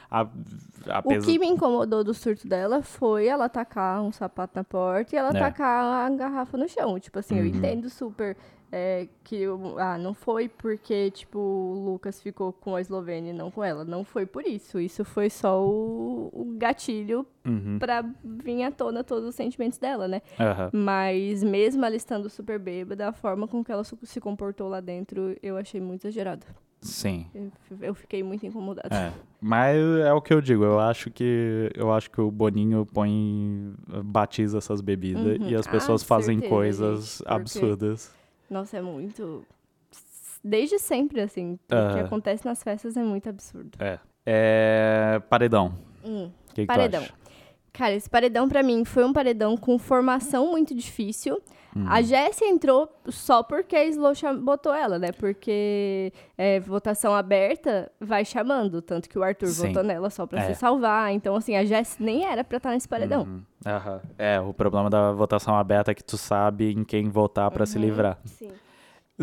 A, 0.09 0.23
O 0.23 0.29
apesar- 0.89 1.27
que 1.27 1.39
me 1.39 1.47
incomodou 1.49 2.05
do 2.05 2.15
surto 2.15 2.47
dela 2.49 2.81
foi 2.81 3.27
ela 3.27 3.49
tacar 3.49 4.01
um 4.03 4.13
sapato 4.13 4.53
na 4.55 4.63
porta 4.63 5.15
e 5.15 5.19
ela 5.19 5.31
É. 5.31 5.33
tacar 5.41 6.07
a 6.07 6.09
garrafa 6.11 6.57
no 6.57 6.69
chão. 6.69 6.99
Tipo 7.01 7.19
assim, 7.19 7.37
eu 7.37 7.43
Uhum. 7.43 7.49
entendo 7.49 7.91
super 7.91 8.37
é, 8.73 9.09
que 9.23 9.45
ah, 9.79 9.97
não 9.97 10.13
foi 10.13 10.49
porque, 10.49 11.11
tipo, 11.13 11.39
o 11.39 11.85
Lucas 11.93 12.21
ficou 12.21 12.53
com 12.53 12.75
a 12.75 12.81
Eslovênia 12.81 13.31
e 13.31 13.33
não 13.33 13.51
com 13.51 13.63
ela. 13.63 13.85
Não 13.85 14.05
foi 14.05 14.27
por 14.27 14.45
isso. 14.47 14.81
Isso 14.81 15.05
foi 15.05 15.31
só 15.31 15.63
o, 15.65 16.31
o 16.33 16.55
gatilho 16.59 17.25
Uhum, 17.47 17.79
pra 17.79 18.05
vir 18.25 18.65
à 18.65 18.73
tona 18.73 19.05
todos 19.05 19.29
os 19.29 19.35
sentimentos 19.37 19.79
dela, 19.79 20.09
né? 20.09 20.21
aham. 20.39 20.69
Mas 20.73 21.45
mesmo 21.45 21.85
ela 21.85 21.95
estando 21.95 22.29
super 22.29 22.59
bêbada, 22.59 23.09
a 23.09 23.13
forma 23.13 23.47
com 23.47 23.63
que 23.65 23.71
ela 23.71 23.85
se 23.85 24.21
comportou 24.21 24.69
lá 24.69 24.81
dentro, 24.81 25.37
eu 25.43 25.57
achei 25.57 25.81
muito 25.81 26.03
exagerado. 26.05 26.45
Sim. 26.81 27.27
Eu, 27.35 27.51
eu 27.81 27.95
fiquei 27.95 28.23
muito 28.23 28.45
incomodada. 28.45 28.95
É. 28.95 29.13
Mas 29.41 29.77
é 30.05 30.13
o 30.13 30.21
que 30.21 30.35
eu 30.35 30.41
digo, 30.41 30.63
eu 30.65 30.79
acho 30.79 31.11
que 31.11 31.71
eu 31.75 31.93
acho 31.93 32.11
que 32.11 32.21
o 32.21 32.31
Boninho 32.31 32.85
põe 32.85 33.73
batiza 34.05 34.59
essas 34.59 34.81
bebidas 34.81 35.39
Uhum. 35.39 35.49
e 35.49 35.55
as 35.55 35.67
Ah, 35.67 35.71
pessoas 35.71 36.01
de 36.03 36.07
fazem 36.07 36.37
certeza, 36.41 36.55
coisas 36.55 37.01
gente, 37.05 37.19
porque- 37.19 37.33
absurdas. 37.35 38.15
Nossa, 38.51 38.77
é 38.79 38.81
muito. 38.83 39.45
Desde 40.43 40.79
sempre, 40.79 41.21
assim. 41.21 41.55
O 41.65 41.95
que 41.95 42.01
acontece 42.01 42.45
nas 42.45 42.63
festas 42.63 42.97
é 42.97 43.03
muito 43.03 43.29
absurdo. 43.29 43.77
É. 43.81 43.99
É, 44.25 45.21
paredão. 45.29 45.73
Hum, 46.05 46.31
O 46.51 46.55
que, 46.55 46.63
que 46.63 46.67
paredão. 46.67 47.03
tu 47.03 47.05
acha? 47.05 47.15
Cara, 47.73 47.95
esse 47.95 48.09
paredão 48.09 48.49
pra 48.49 48.63
mim 48.63 48.85
foi 48.85 49.05
um 49.05 49.13
paredão 49.13 49.57
com 49.57 49.79
formação 49.79 50.51
muito 50.51 50.75
difícil. 50.75 51.41
Uhum. 51.77 51.85
A 51.89 52.01
Jessie 52.01 52.47
entrou 52.49 52.89
só 53.09 53.43
porque 53.43 53.77
a 53.77 53.85
Slow 53.85 54.13
botou 54.41 54.73
ela, 54.73 54.99
né? 54.99 55.13
Porque 55.13 56.11
é, 56.39 56.59
votação 56.61 57.15
aberta 57.15 57.93
vai 58.01 58.25
chamando. 58.25 58.81
Tanto 58.81 59.09
que 59.11 59.19
o 59.19 59.23
Arthur 59.23 59.49
Sim. 59.49 59.69
votou 59.69 59.83
nela 59.83 60.09
só 60.09 60.27
pra 60.27 60.41
É. 60.43 60.55
se 60.55 60.59
salvar. 60.59 61.13
Então, 61.13 61.37
assim, 61.37 61.55
a 61.55 61.65
Jessie 61.65 62.03
nem 62.03 62.25
era 62.25 62.43
pra 62.43 62.57
estar 62.57 62.71
nesse 62.71 62.89
paredão. 62.89 63.23
Uhum. 63.25 63.43
Aham. 63.67 64.01
É, 64.17 64.41
o 64.41 64.55
problema 64.55 64.89
da 64.89 65.13
votação 65.13 65.55
aberta 65.55 65.91
é 65.91 65.95
que 65.95 66.03
tu 66.03 66.17
sabe 66.17 66.73
em 66.73 66.83
quem 66.83 67.11
votar 67.11 67.51
pra 67.51 67.63
Uhum. 67.63 67.67
se 67.67 67.79
livrar. 67.79 68.19
Sim. 68.25 68.51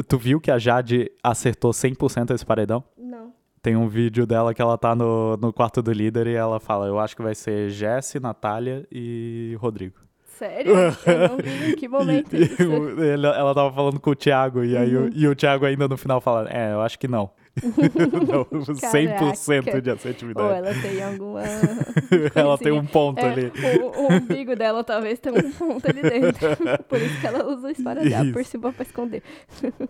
Tu 0.07 0.17
viu 0.17 0.39
que 0.41 0.51
a 0.51 0.57
Jade 0.59 1.11
acertou 1.23 1.71
100% 1.71 2.31
esse 2.33 2.45
paredão? 2.45 2.83
Não. 2.97 3.31
Tem 3.61 3.75
um 3.75 3.87
vídeo 3.87 4.25
dela 4.27 4.53
que 4.53 4.61
ela 4.61 4.77
tá 4.77 4.93
no, 4.93 5.37
no 5.37 5.53
quarto 5.53 5.81
do 5.81 5.91
líder 5.91 6.27
e 6.27 6.33
ela 6.35 6.59
fala: 6.59 6.85
Eu 6.87 6.99
acho 6.99 7.15
que 7.15 7.21
vai 7.21 7.33
ser 7.33 7.69
Jesse, 7.69 8.19
Natália 8.19 8.85
e 8.91 9.55
Rodrigo. 9.59 9.95
Sério? 10.37 10.73
Eu 10.75 11.29
não 11.29 11.37
vi 11.37 11.49
em 11.71 11.75
que 11.75 11.87
momento 11.87 12.35
E- 12.35 12.43
isso. 12.43 12.61
ele- 12.99 13.27
ela 13.27 13.53
tava 13.53 13.71
falando 13.71 13.99
com 13.99 14.09
o 14.11 14.15
Thiago, 14.15 14.63
e 14.63 14.75
aí 14.75 14.95
o, 14.95 15.01
Uhum. 15.03 15.09
e 15.13 15.27
o 15.27 15.35
Thiago 15.35 15.65
ainda 15.65 15.87
no 15.87 15.95
final 15.97 16.19
fala: 16.19 16.49
É, 16.49 16.73
eu 16.73 16.81
acho 16.81 16.97
que 16.99 17.07
não. 17.07 17.29
não 18.27 18.45
100% 18.45 19.81
de 19.81 19.89
Ou 19.89 19.95
assertividade. 19.95 20.53
ela 20.57 20.73
tem 20.81 21.03
alguma. 21.03 21.41
Ela 22.35 22.57
tem 22.57 22.71
um 22.71 22.85
ponto 22.85 23.19
É, 23.19 23.29
ali. 23.31 23.51
O, 23.81 24.01
o 24.03 24.13
umbigo 24.13 24.55
dela 24.55 24.83
talvez 24.83 25.19
tenha 25.19 25.35
um 25.45 25.51
ponto 25.51 25.87
ali 25.87 26.01
dentro. 26.01 26.47
Por 26.89 26.99
isso 26.99 27.19
que 27.21 27.27
ela 27.27 27.45
usa 27.47 27.71
esparadrapo 27.71 28.31
por 28.31 28.41
Isso. 28.41 28.51
cima 28.51 28.71
pra 28.73 28.83
esconder. 28.83 29.21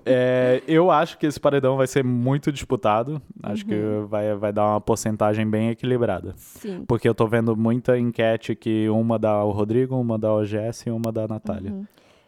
É, 0.06 0.62
eu 0.68 0.92
acho 0.92 1.18
que 1.18 1.26
esse 1.26 1.40
paredão 1.40 1.78
vai 1.78 1.88
ser 1.88 2.04
muito 2.04 2.52
disputado. 2.52 3.22
Acho 3.42 3.64
Uhum. 3.64 3.70
que 3.70 4.08
vai, 4.10 4.36
vai 4.36 4.52
dar 4.54 4.66
uma 4.68 4.82
porcentagem 4.82 5.50
bem 5.50 5.70
equilibrada. 5.70 6.34
Sim. 6.38 6.84
Porque 6.88 7.08
eu 7.08 7.16
tô 7.16 7.28
vendo 7.28 7.56
muita 7.56 7.98
enquete 7.98 8.56
que 8.56 8.90
uma 8.90 9.18
dá 9.18 9.44
o 9.44 9.52
Rodrigo, 9.52 9.96
uma 9.96 10.18
dá 10.20 10.34
o 10.34 10.44
Jesse 10.44 10.90
e 10.90 10.92
uma 10.92 11.12
dá 11.12 11.24
a 11.24 11.28
Natália. 11.28 11.72
Uhum. 11.72 11.86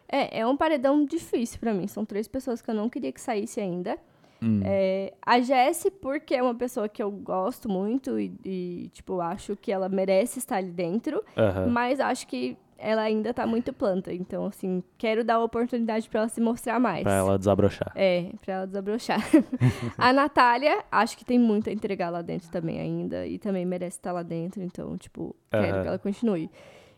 É, 0.08 0.40
é 0.40 0.46
um 0.46 0.56
paredão 0.56 1.04
difícil 1.04 1.58
pra 1.58 1.74
mim. 1.74 1.86
São 1.88 2.04
três 2.04 2.28
pessoas 2.28 2.62
que 2.62 2.70
eu 2.70 2.74
não 2.74 2.88
queria 2.88 3.12
que 3.12 3.20
saísse 3.20 3.60
ainda. 3.60 3.96
Hum. 4.42 4.60
É, 4.64 5.12
a 5.24 5.40
Jessie, 5.40 5.90
porque 5.90 6.34
é 6.34 6.42
uma 6.42 6.54
pessoa 6.54 6.88
que 6.88 7.02
eu 7.02 7.10
gosto 7.10 7.68
muito 7.68 8.18
e, 8.18 8.32
e, 8.44 8.90
tipo, 8.92 9.20
acho 9.20 9.56
que 9.56 9.72
ela 9.72 9.88
merece 9.88 10.38
estar 10.38 10.56
ali 10.56 10.70
dentro. 10.70 11.22
Mas 11.70 12.00
acho 12.00 12.26
que 12.26 12.56
ela 12.78 13.02
ainda 13.02 13.32
tá 13.32 13.46
muito 13.46 13.72
planta. 13.72 14.12
Então, 14.12 14.46
assim, 14.46 14.82
quero 14.98 15.24
dar 15.24 15.36
a 15.36 15.44
oportunidade 15.44 16.08
pra 16.08 16.20
ela 16.20 16.28
se 16.28 16.40
mostrar 16.40 16.78
mais. 16.78 17.02
Pra 17.02 17.14
ela 17.14 17.38
desabrochar. 17.38 17.92
É, 17.94 18.30
pra 18.44 18.54
ela 18.54 18.66
desabrochar. 18.66 19.20
a 19.96 20.12
Natália, 20.12 20.84
acho 20.90 21.16
que 21.16 21.24
tem 21.24 21.38
muito 21.38 21.70
a 21.70 21.72
entregar 21.72 22.10
lá 22.10 22.22
dentro 22.22 22.50
também 22.50 22.80
ainda. 22.80 23.26
E 23.26 23.38
também 23.38 23.64
merece 23.64 23.98
estar 23.98 24.12
lá 24.12 24.22
dentro. 24.22 24.62
Então, 24.62 24.96
tipo, 24.96 25.34
quero 25.50 25.82
que 25.82 25.88
ela 25.88 25.98
continue. 25.98 26.50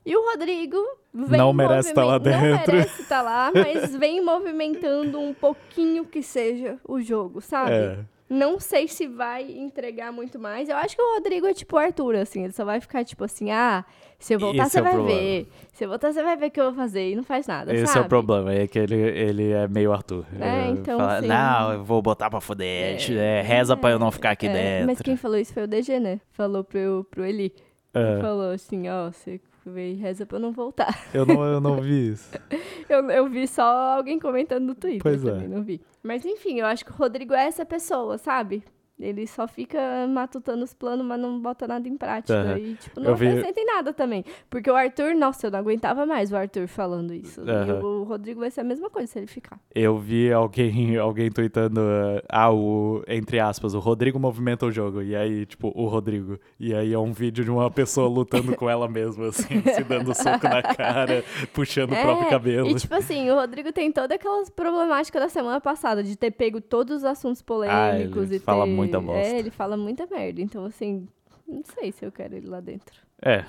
E 0.09 0.17
o 0.17 0.25
Rodrigo 0.31 0.79
vem 1.13 1.39
Não 1.39 1.53
merece 1.53 1.93
tá 1.93 2.03
lá 2.03 2.17
dentro. 2.17 2.41
Não 2.41 2.51
merece 2.79 3.03
estar 3.03 3.21
lá, 3.21 3.53
mas 3.55 3.95
vem 3.95 4.25
movimentando 4.25 5.21
um 5.21 5.35
pouquinho 5.35 6.03
que 6.07 6.23
seja 6.23 6.79
o 6.89 6.99
jogo, 6.99 7.43
sabe? 7.43 7.73
É. 7.73 7.99
Não 8.31 8.59
sei 8.59 8.89
se 8.89 9.07
vai 9.07 9.51
entregar 9.51 10.11
muito 10.11 10.39
mais. 10.39 10.69
Eu 10.69 10.77
acho 10.77 10.97
que 10.97 11.03
o 11.03 11.15
Rodrigo 11.15 11.47
é 11.47 11.53
tipo 11.53 11.77
o 11.77 11.79
Arthur, 11.79 12.15
assim. 12.17 12.45
Ele 12.45 12.53
só 12.53 12.65
vai 12.65 12.81
ficar 12.81 13.05
tipo 13.05 13.23
assim, 13.25 13.51
ah, 13.51 13.85
se 14.19 14.35
eu 14.35 14.39
voltar 14.39 14.63
Esse 14.65 14.73
você 14.73 14.79
é 14.79 14.83
vai 14.83 14.93
problema. 14.93 15.21
ver. 15.21 15.49
Se 15.73 15.85
eu 15.85 15.89
voltar 15.91 16.13
você 16.13 16.23
vai 16.23 16.37
ver 16.37 16.47
o 16.47 16.51
que 16.51 16.61
eu 16.61 16.65
vou 16.65 16.75
fazer. 16.75 17.11
E 17.11 17.17
não 17.17 17.23
faz 17.23 17.47
nada, 17.47 17.75
Esse 17.75 17.87
sabe? 17.87 17.99
é 17.99 18.03
o 18.03 18.09
problema, 18.09 18.53
é 18.55 18.67
que 18.67 18.79
ele, 18.79 18.97
ele 18.97 19.51
é 19.53 19.69
meio 19.69 19.93
Arthur. 19.93 20.25
É, 20.41 20.69
Ele 20.69 20.79
então, 20.79 20.99
fala, 20.99 21.21
sim. 21.21 21.27
Não, 21.27 21.73
eu 21.75 21.85
vou 21.85 22.01
botar 22.03 22.31
pra 22.31 22.41
foder. 22.41 22.99
É, 23.11 23.13
é, 23.13 23.43
reza 23.43 23.77
pra 23.77 23.91
eu 23.91 23.99
não 23.99 24.11
ficar 24.11 24.31
aqui 24.31 24.47
É, 24.47 24.53
dentro. 24.53 24.87
Mas 24.87 25.03
quem 25.03 25.17
falou 25.17 25.37
isso 25.39 25.53
foi 25.55 25.65
o 25.65 25.69
DG, 25.69 25.99
né? 26.01 26.21
Falou 26.31 26.65
pro, 26.65 27.07
pro 27.11 27.25
Eli. 27.27 27.53
É, 27.95 28.21
Falou 28.21 28.51
assim, 28.51 28.89
ó, 28.91 29.11
você 29.11 29.41
veio 29.69 29.95
e 29.95 29.99
reza 29.99 30.27
pra 30.27 30.37
eu 30.37 30.41
não 30.41 30.53
voltar. 30.53 30.99
eu, 31.15 31.27
não, 31.27 31.45
eu 31.45 31.61
não 31.61 31.81
vi 31.81 32.13
isso. 32.13 32.31
Eu, 32.89 33.11
eu 33.11 33.29
vi 33.29 33.47
só 33.47 33.99
alguém 33.99 34.19
comentando 34.19 34.65
no 34.65 34.75
Twitter 34.75 35.03
Pois 35.03 35.23
é. 35.23 35.47
não 35.47 35.63
vi. 35.63 35.79
Mas 36.03 36.25
enfim, 36.25 36.61
eu 36.61 36.65
acho 36.65 36.87
que 36.87 36.91
o 36.91 36.95
Rodrigo 36.95 37.35
é 37.35 37.45
essa 37.45 37.67
pessoa, 37.67 38.17
sabe? 38.17 38.65
Ele 39.01 39.27
só 39.27 39.47
fica 39.47 39.79
matutando 40.09 40.65
os 40.65 40.75
planos, 40.75 41.07
mas 41.07 41.21
não 41.21 41.39
bota 41.41 41.67
nada 41.69 41.87
em 41.89 41.97
prática. 41.97 42.35
Aham. 42.39 42.59
E, 42.59 42.75
tipo, 42.75 43.01
não 43.01 43.15
vi- 43.15 43.29
acrescenta 43.29 43.61
em 43.61 43.65
nada 43.65 43.93
também. 43.93 44.25
Porque 44.51 44.69
o 44.71 44.75
Arthur, 44.75 45.15
nossa, 45.15 45.47
eu 45.47 45.51
não 45.53 45.61
aguentava 45.61 46.05
mais 46.05 46.33
o 46.33 46.37
Arthur 46.37 46.67
falando 46.67 47.15
isso. 47.15 47.41
E 47.43 47.51
Aham. 47.51 47.81
o 47.81 48.03
Rodrigo 48.03 48.41
vai 48.41 48.51
ser 48.51 48.63
a 48.63 48.65
mesma 48.65 48.91
coisa 48.91 49.07
se 49.13 49.19
ele 49.19 49.27
ficar. 49.29 49.59
Eu 49.75 49.99
vi 49.99 50.33
alguém, 50.33 50.97
alguém 50.99 51.31
tweetando, 51.31 51.81
eh, 51.81 52.23
ah, 52.29 52.53
o, 52.53 53.03
entre 53.07 53.39
aspas, 53.39 53.73
o 53.75 53.79
Rodrigo 53.79 54.19
movimenta 54.19 54.67
o 54.67 54.71
jogo. 54.73 55.01
E 55.03 55.15
aí, 55.15 55.47
tipo, 55.47 55.71
o 55.75 55.87
Rodrigo. 55.87 56.39
E 56.59 56.75
aí 56.75 56.93
é 56.93 56.99
um 56.99 57.13
vídeo 57.13 57.45
de 57.45 57.51
uma 57.51 57.71
pessoa 57.71 58.09
lutando 58.09 58.57
com 58.57 58.69
ela 58.69 58.89
mesma, 58.89 59.29
assim, 59.29 59.63
se 59.75 59.85
dando 59.85 60.13
soco 60.15 60.49
na 60.49 60.63
cara, 60.63 61.23
puxando 61.53 61.93
o 61.93 61.97
próprio 61.97 62.29
cabelo. 62.29 62.67
É, 62.69 62.71
E 62.73 62.75
tipo 62.75 62.95
assim, 62.95 63.31
o 63.31 63.35
Rodrigo 63.37 63.73
tem 63.73 63.93
toda 63.93 64.17
aquela 64.17 64.43
problemática 64.57 65.21
da 65.21 65.29
semana 65.29 65.61
passada, 65.61 66.03
de 66.03 66.17
ter 66.17 66.31
pego 66.33 66.61
todos 66.61 66.99
os 66.99 67.05
assuntos 67.05 67.43
polêmicos 67.43 68.31
Ah, 68.33 68.35
e 68.35 68.39
fala 68.41 68.65
ter... 68.65 68.88
muita 68.97 69.01
bosta. 69.01 69.35
É, 69.35 69.39
ele 69.39 69.51
fala 69.51 69.77
muita 69.77 70.07
merda. 70.07 70.41
Então, 70.41 70.65
assim, 70.65 71.09
não 71.47 71.63
sei 71.65 71.93
se 71.93 72.05
eu 72.05 72.13
quero 72.13 72.37
ele 72.37 72.47
lá 72.47 72.61
dentro. 72.61 73.01
É. 73.23 73.45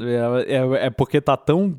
É, 0.00 0.54
é, 0.54 0.86
é 0.86 0.90
porque 0.90 1.20
tá 1.20 1.36
tão. 1.36 1.78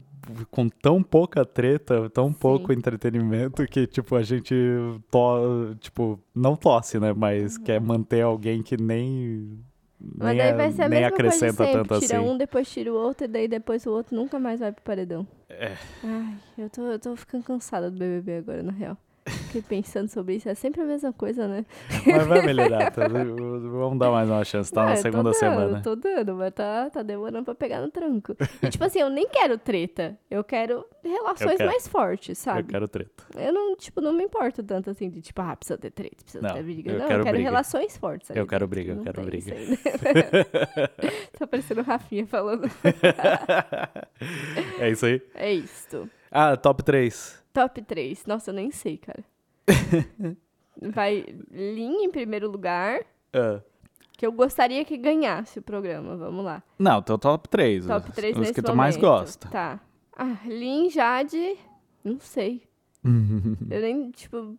Com 0.49 0.67
tão 0.67 1.03
pouca 1.03 1.45
treta, 1.45 2.09
tão 2.09 2.33
pouco 2.33 2.73
entretenimento 2.73 3.63
que, 3.67 3.85
tipo, 3.85 4.15
a 4.15 4.23
gente 4.23 4.55
to, 5.11 5.75
tipo, 5.79 6.19
não 6.33 6.55
tosse, 6.55 6.99
né? 6.99 7.13
Mas 7.13 7.59
quer 7.59 7.79
manter 7.79 8.21
alguém 8.21 8.63
que 8.63 8.75
nem. 8.75 9.59
Mas 9.99 10.29
nem, 10.29 10.37
daí 10.37 10.53
vai 10.53 10.71
ser 10.71 10.81
a 10.81 10.89
mesma 10.89 11.11
coisa 11.11 11.27
acrescenta 11.27 11.63
sempre. 11.63 11.73
tanto 11.73 11.99
tira 11.99 12.17
assim. 12.17 12.27
um, 12.27 12.37
depois 12.37 12.67
tira 12.67 12.91
o 12.91 12.95
outro, 12.95 13.25
e 13.25 13.27
daí 13.27 13.47
depois 13.47 13.85
o 13.85 13.91
outro 13.91 14.15
nunca 14.15 14.39
mais 14.39 14.59
vai 14.59 14.71
pro 14.71 14.81
paredão. 14.83 15.27
É. 15.47 15.77
Ai, 16.03 16.37
eu 16.57 16.71
tô, 16.71 16.81
eu 16.87 16.97
tô 16.97 17.15
ficando 17.15 17.43
cansada 17.43 17.91
do 17.91 17.97
BBB 17.99 18.37
agora, 18.37 18.63
na 18.63 18.71
real. 18.71 18.97
Pensando 19.61 20.09
sobre 20.09 20.35
isso. 20.35 20.49
É 20.49 20.55
sempre 20.55 20.81
a 20.81 20.85
mesma 20.85 21.13
coisa, 21.13 21.47
né? 21.47 21.65
Mas 22.05 22.27
vai 22.27 22.45
melhorar. 22.45 22.91
Tá? 22.91 23.07
Vamos 23.07 23.99
dar 23.99 24.11
mais 24.11 24.29
uma 24.29 24.43
chance. 24.43 24.71
Tá 24.71 24.81
Não, 24.81 24.87
na 24.89 24.93
eu 24.93 24.97
tô 24.97 25.01
segunda 25.01 25.23
dando, 25.23 25.33
semana. 25.35 25.81
Tô 25.81 25.95
dando, 25.95 26.35
mas 26.35 26.53
tá, 26.53 26.89
tá 26.89 27.03
demorando 27.03 27.45
pra 27.45 27.55
pegar 27.55 27.81
no 27.81 27.89
tranco. 27.89 28.35
E, 28.61 28.69
tipo 28.69 28.83
assim, 28.83 28.99
eu 28.99 29.09
nem 29.09 29.27
quero 29.27 29.57
treta. 29.57 30.17
Eu 30.29 30.43
quero 30.43 30.85
relações 31.03 31.51
Eu 31.51 31.57
quero. 31.57 31.69
mais 31.69 31.87
fortes, 31.87 32.37
sabe? 32.37 32.61
Eu 32.61 32.65
quero 32.65 32.87
treta. 32.87 33.23
Eu 33.37 33.53
não, 33.53 33.75
tipo, 33.75 34.01
não 34.01 34.13
me 34.13 34.23
importo 34.23 34.63
tanto 34.63 34.89
assim 34.89 35.09
de 35.09 35.21
tipo, 35.21 35.41
ah, 35.41 35.55
precisa 35.55 35.77
ter 35.77 35.91
treta, 35.91 36.17
precisa 36.23 36.47
Não, 36.47 36.55
ter 36.55 36.63
briga. 36.63 36.91
eu 36.91 36.99
não, 36.99 37.07
quero 37.07 37.19
eu 37.19 37.23
quero 37.23 37.35
briga. 37.37 37.49
relações 37.49 37.97
fortes. 37.97 38.29
Eu 38.29 38.47
quero 38.47 38.65
dentro, 38.65 38.67
briga, 38.67 38.91
eu 38.91 38.95
não 38.97 39.03
quero 39.03 39.21
briga. 39.23 39.55
isso 39.55 39.71
né? 39.71 39.77
tá 41.37 41.47
parecendo 41.47 41.81
o 41.81 41.83
Rafinha 41.83 42.25
falando. 42.27 42.69
é 44.79 44.89
isso 44.89 45.05
aí. 45.05 45.21
É 45.33 45.53
isto. 45.53 46.09
Ah, 46.31 46.55
top 46.57 46.83
3. 46.83 47.43
Top 47.53 47.81
3. 47.81 48.25
Nossa, 48.25 48.51
eu 48.51 48.55
nem 48.55 48.71
sei, 48.71 48.97
cara. 48.97 49.23
Vai 50.93 51.25
Lin 51.51 52.03
em 52.03 52.09
primeiro 52.11 52.49
lugar, 52.49 52.99
Ah. 53.33 53.61
que 54.17 54.25
eu 54.25 54.31
gostaria 54.31 54.83
que 54.83 54.97
ganhasse 54.97 55.59
o 55.59 55.61
programa. 55.61 56.15
Vamos 56.17 56.43
lá. 56.43 56.61
Não, 56.77 57.01
teu 57.01 57.17
top 57.17 57.47
3. 57.49 57.85
Top 57.85 58.11
3 58.11 58.35
Os 58.35 58.39
nesse 58.41 58.53
que 58.53 58.61
tu 58.61 58.75
mais 58.75 58.97
momento. 58.97 59.09
gosta. 59.19 59.47
Tá. 59.49 59.79
Ah, 60.17 60.37
Lin, 60.45 60.89
Jade, 60.89 61.57
não 62.03 62.19
sei. 62.19 62.63
eu 63.03 63.81
nem, 63.81 64.11
tipo, 64.11 64.57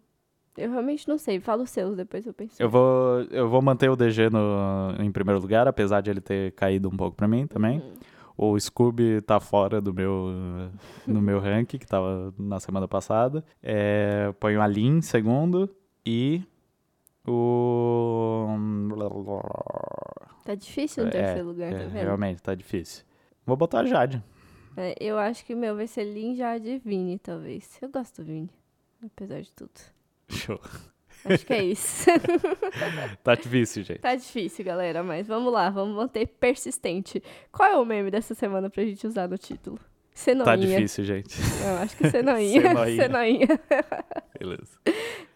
eu 0.57 0.71
realmente 0.71 1.07
não 1.09 1.19
sei. 1.19 1.39
Fala 1.41 1.63
os 1.65 1.71
seus, 1.71 1.97
depois 1.97 2.27
eu 2.27 2.33
penso. 2.33 2.61
Eu 2.63 2.69
vou, 2.71 3.21
eu 3.31 3.49
vou 3.49 3.61
manter 3.61 3.91
o 3.91 3.97
DG 3.97 4.31
no, 4.31 4.95
em 5.01 5.11
primeiro 5.13 5.41
lugar, 5.41 5.67
apesar 5.69 6.01
de 6.01 6.11
ele 6.11 6.21
ter 6.21 6.53
caído 6.53 6.89
um 6.89 6.97
pouco 6.97 7.17
pra 7.17 7.29
mim 7.29 7.47
também. 7.47 7.79
Uhum. 7.81 7.93
O 8.37 8.59
Scooby 8.61 9.21
tá 9.23 9.41
fora 9.41 9.81
do 9.81 9.95
meu, 9.95 10.29
no 11.07 11.23
meu 11.23 11.41
ranking, 11.41 11.79
que 11.79 11.87
tava 11.87 12.35
na 12.39 12.61
semana 12.61 12.87
passada. 12.87 13.45
É, 13.63 14.33
ponho 14.39 14.61
a 14.61 14.67
Lin 14.67 14.99
em 14.99 15.03
segundo 15.03 15.75
e 16.05 16.43
o... 17.27 18.47
Tá 20.45 20.55
difícil 20.55 21.05
no 21.05 21.09
É, 21.09 21.13
terceiro 21.13 21.49
lugar, 21.49 21.73
tá 21.73 21.79
É, 21.79 21.87
vendo? 21.87 22.03
realmente, 22.05 22.43
tá 22.43 22.55
difícil. 22.55 23.05
Vou 23.45 23.57
botar 23.57 23.81
a 23.81 23.87
Jade. 23.87 24.23
É, 24.77 24.95
eu 25.01 25.19
acho 25.19 25.45
que 25.45 25.55
o 25.55 25.57
meu 25.57 25.75
vai 25.75 25.87
ser 25.87 26.05
Lin, 26.05 26.35
Jade 26.37 26.69
e 26.69 26.79
Vini, 26.79 27.19
talvez. 27.19 27.79
Eu 27.81 27.89
gosto 27.89 28.23
do 28.23 28.27
Vini, 28.27 28.51
apesar 29.05 29.41
de 29.41 29.53
tudo. 29.53 29.71
Show. 30.29 30.61
Acho 31.29 31.47
que 31.47 31.53
é 31.53 31.65
isso. 31.65 32.07
Tá 33.23 33.35
difícil, 33.35 33.83
gente. 33.83 34.01
tá 34.01 34.15
difícil, 34.15 34.65
galera, 34.65 35.03
mas 35.03 35.27
vamos 35.27 35.53
lá, 35.53 35.71
vamos 35.71 35.97
manter 35.97 36.27
persistente. 36.27 37.23
Qual 37.51 37.69
é 37.69 37.77
o 37.77 37.85
meme 37.85 38.11
dessa 38.11 38.35
semana 38.35 38.71
pra 38.71 38.85
gente 38.85 39.07
usar 39.07 39.29
no 39.29 39.37
título? 39.37 39.79
Cenoinha. 40.15 40.45
Tá 40.45 40.57
difícil, 40.57 41.05
gente. 41.05 41.39
Eu 41.63 41.77
acho 41.79 41.97
que 41.97 42.09
cenoinha. 42.09 42.63
Cenoinha. 42.63 42.97
cenoinha. 43.03 43.61
Beleza. 44.39 44.79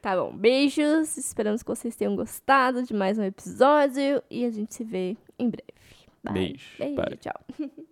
Tá 0.00 0.16
bom, 0.16 0.32
beijos. 0.34 1.18
Esperamos 1.18 1.62
que 1.62 1.68
vocês 1.68 1.94
tenham 1.94 2.16
gostado 2.16 2.82
de 2.82 2.94
mais 2.94 3.18
um 3.18 3.22
episódio 3.22 4.22
e 4.30 4.44
a 4.44 4.50
gente 4.50 4.74
se 4.74 4.82
vê 4.84 5.16
em 5.38 5.50
breve. 5.50 5.74
Bye. 6.24 6.32
Beijo. 6.32 6.64
Beijo, 6.78 6.94
Bye. 6.96 7.16
tchau. 7.16 7.40